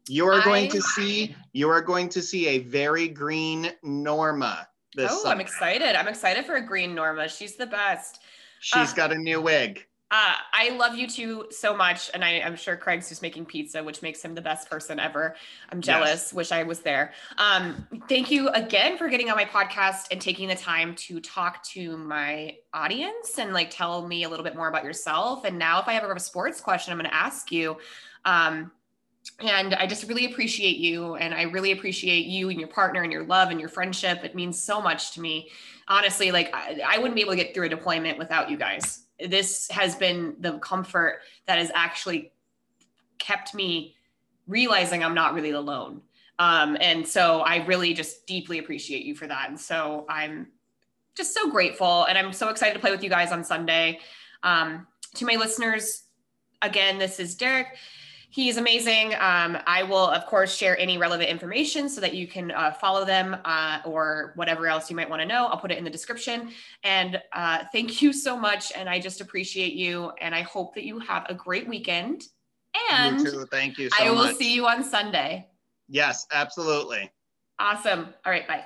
You 0.08 0.28
are 0.28 0.42
I... 0.42 0.44
going 0.44 0.70
to 0.72 0.82
see 0.82 1.36
you 1.54 1.70
are 1.70 1.82
going 1.82 2.10
to 2.10 2.22
see 2.22 2.48
a 2.48 2.60
very 2.60 3.08
green 3.08 3.72
Norma. 3.84 4.68
This 4.96 5.12
oh, 5.12 5.24
Sunday. 5.24 5.32
I'm 5.32 5.42
excited! 5.42 5.96
I'm 5.96 6.08
excited 6.08 6.46
for 6.46 6.56
a 6.56 6.66
green 6.66 6.96
Norma. 6.96 7.28
She's 7.28 7.56
the 7.56 7.68
best. 7.68 8.20
She's 8.60 8.94
uh, 8.94 8.96
got 8.96 9.12
a 9.12 9.18
new 9.18 9.42
wig. 9.42 9.86
Uh, 10.10 10.36
I 10.54 10.70
love 10.70 10.96
you 10.96 11.06
two 11.06 11.48
so 11.52 11.76
much. 11.76 12.10
And 12.14 12.24
I, 12.24 12.40
am 12.40 12.56
sure 12.56 12.78
Craig's 12.78 13.10
just 13.10 13.22
making 13.22 13.46
pizza, 13.46 13.84
which 13.84 14.02
makes 14.02 14.22
him 14.22 14.36
the 14.36 14.42
best 14.42 14.70
person 14.70 15.02
ever. 15.02 15.36
I'm 15.70 15.82
jealous. 15.82 16.10
Yes. 16.10 16.34
Wish 16.34 16.52
I 16.54 16.64
was 16.64 16.80
there. 16.80 17.12
Um, 17.38 17.86
thank 18.08 18.32
you 18.32 18.48
again 18.50 18.98
for 18.98 19.10
getting 19.10 19.30
on 19.30 19.36
my 19.36 19.44
podcast 19.44 20.08
and 20.12 20.22
taking 20.22 20.48
the 20.48 20.56
time 20.56 20.96
to 20.96 21.20
talk 21.20 21.62
to 21.66 21.98
my 21.98 22.56
audience 22.74 23.38
and 23.38 23.54
like 23.54 23.70
tell 23.70 24.08
me 24.08 24.24
a 24.24 24.30
little 24.30 24.46
bit 24.46 24.56
more 24.56 24.70
about 24.70 24.86
yourself. 24.86 25.44
And 25.44 25.60
now, 25.60 25.82
if 25.82 25.90
I 25.90 25.96
ever 25.96 26.08
have 26.08 26.18
a 26.18 26.22
sports 26.22 26.62
question, 26.62 26.94
I'm 26.94 27.00
going 27.00 27.10
to 27.10 27.16
ask 27.16 27.52
you. 27.52 27.76
Um, 28.24 28.72
and 29.42 29.74
I 29.74 29.88
just 29.88 30.08
really 30.08 30.26
appreciate 30.26 30.78
you. 30.78 31.16
And 31.16 31.34
I 31.34 31.44
really 31.44 31.74
appreciate 31.74 32.28
you 32.28 32.50
and 32.50 32.58
your 32.58 32.70
partner 32.70 33.04
and 33.04 33.12
your 33.12 33.26
love 33.26 33.50
and 33.50 33.60
your 33.60 33.68
friendship. 33.68 34.24
It 34.24 34.36
means 34.36 34.58
so 34.64 34.82
much 34.82 35.12
to 35.16 35.22
me. 35.22 35.50
Honestly, 35.90 36.32
like 36.32 36.50
I, 36.54 36.80
I 36.88 36.98
wouldn't 36.98 37.16
be 37.16 37.22
able 37.22 37.34
to 37.34 37.38
get 37.38 37.54
through 37.54 37.66
a 37.66 37.70
deployment 37.70 38.18
without 38.18 38.50
you 38.50 38.56
guys 38.56 39.04
this 39.20 39.68
has 39.70 39.96
been 39.96 40.36
the 40.40 40.60
comfort 40.60 41.22
that 41.46 41.58
has 41.58 41.72
actually 41.74 42.32
kept 43.18 43.54
me 43.54 43.96
realizing 44.48 45.04
I'm 45.04 45.16
not 45.16 45.34
really 45.34 45.52
alone. 45.52 46.02
Um, 46.40 46.78
and 46.80 47.08
so 47.08 47.40
I 47.40 47.66
really 47.66 47.94
just 47.94 48.28
deeply 48.28 48.60
appreciate 48.60 49.04
you 49.04 49.16
for 49.16 49.28
that. 49.28 49.50
And 49.50 49.60
so 49.60 50.06
I'm 50.08 50.48
just 51.16 51.34
so 51.34 51.50
grateful 51.50 52.04
and 52.06 52.18
I'm 52.18 52.32
so 52.32 52.50
excited 52.50 52.76
to 52.76 52.80
play 52.80 52.92
with 52.92 53.04
you 53.04 53.10
guys 53.10 53.32
on 53.32 53.44
Sunday. 53.44 54.00
Um, 54.44 54.86
to 55.16 55.26
my 55.26 55.36
listeners, 55.36 56.04
again, 56.62 57.00
this 57.00 57.20
is 57.20 57.36
Derek. 57.36 57.76
He 58.30 58.50
is 58.50 58.58
amazing. 58.58 59.14
Um, 59.16 59.58
I 59.66 59.84
will, 59.84 60.10
of 60.10 60.26
course, 60.26 60.56
share 60.56 60.78
any 60.78 60.98
relevant 60.98 61.30
information 61.30 61.88
so 61.88 62.02
that 62.02 62.14
you 62.14 62.28
can 62.28 62.52
uh, 62.52 62.72
follow 62.72 63.06
them 63.06 63.38
uh, 63.46 63.80
or 63.86 64.34
whatever 64.36 64.68
else 64.68 64.90
you 64.90 64.96
might 64.96 65.10
want 65.10 65.22
to 65.22 65.26
know. 65.26 65.46
I'll 65.46 65.58
put 65.60 65.72
it 65.72 65.78
in 65.78 65.84
the 65.84 65.90
description. 65.90 66.52
And 66.84 67.22
uh, 67.34 67.64
thank 67.72 68.02
you 68.02 68.12
so 68.12 68.38
much. 68.38 68.72
And 68.76 68.90
I 68.90 69.00
just 69.00 69.22
appreciate 69.22 69.74
you. 69.74 70.12
And 70.20 70.36
I 70.36 70.42
hope 70.42 70.76
that 70.76 70.84
you 70.84 71.00
have 71.00 71.26
a 71.30 71.34
great 71.34 71.68
weekend. 71.68 72.24
And 72.92 73.20
you 73.22 73.32
too. 73.32 73.48
Thank 73.50 73.78
you 73.78 73.90
so 73.90 74.04
I 74.04 74.10
will 74.10 74.26
much. 74.26 74.36
see 74.36 74.54
you 74.54 74.68
on 74.68 74.84
Sunday. 74.84 75.48
Yes, 75.88 76.28
absolutely. 76.34 77.10
Awesome. 77.60 78.14
All 78.26 78.32
right. 78.32 78.48
Bye. 78.48 78.66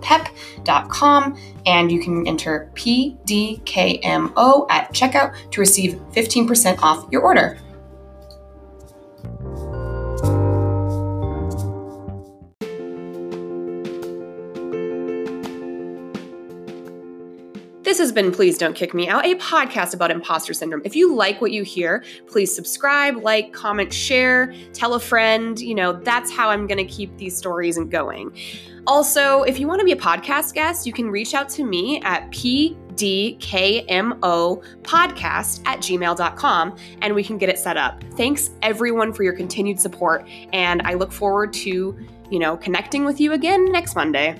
pep.com 0.00 1.36
and 1.66 1.90
you 1.92 2.02
can 2.02 2.26
enter 2.26 2.70
PDKMO 2.74 4.66
at 4.70 4.92
checkout 4.92 5.50
to 5.50 5.60
receive 5.60 5.94
15% 6.12 6.78
off 6.80 7.06
your 7.10 7.22
order. 7.22 7.58
This 17.92 17.98
has 17.98 18.10
been 18.10 18.32
Please 18.32 18.56
Don't 18.56 18.74
Kick 18.74 18.94
Me 18.94 19.06
Out, 19.06 19.26
a 19.26 19.34
podcast 19.34 19.92
about 19.92 20.10
imposter 20.10 20.54
syndrome. 20.54 20.80
If 20.82 20.96
you 20.96 21.14
like 21.14 21.42
what 21.42 21.52
you 21.52 21.62
hear, 21.62 22.02
please 22.26 22.54
subscribe, 22.54 23.16
like, 23.16 23.52
comment, 23.52 23.92
share, 23.92 24.54
tell 24.72 24.94
a 24.94 24.98
friend. 24.98 25.60
You 25.60 25.74
know, 25.74 25.92
that's 25.92 26.32
how 26.32 26.48
I'm 26.48 26.66
going 26.66 26.78
to 26.78 26.90
keep 26.90 27.14
these 27.18 27.36
stories 27.36 27.78
going. 27.90 28.34
Also, 28.86 29.42
if 29.42 29.60
you 29.60 29.68
want 29.68 29.80
to 29.80 29.84
be 29.84 29.92
a 29.92 29.96
podcast 29.96 30.54
guest, 30.54 30.86
you 30.86 30.92
can 30.92 31.10
reach 31.10 31.34
out 31.34 31.48
to 31.50 31.64
me 31.64 32.00
at 32.02 32.30
pdkmo 32.30 32.76
podcast 34.82 35.66
at 35.66 35.78
gmail.com 35.78 36.76
and 37.00 37.14
we 37.14 37.22
can 37.22 37.38
get 37.38 37.48
it 37.48 37.58
set 37.58 37.76
up. 37.76 38.02
Thanks 38.16 38.50
everyone 38.62 39.12
for 39.12 39.22
your 39.22 39.34
continued 39.34 39.80
support. 39.80 40.26
And 40.52 40.82
I 40.82 40.94
look 40.94 41.12
forward 41.12 41.52
to, 41.54 41.96
you 42.30 42.38
know, 42.38 42.56
connecting 42.56 43.04
with 43.04 43.20
you 43.20 43.32
again 43.32 43.70
next 43.70 43.94
Monday. 43.94 44.36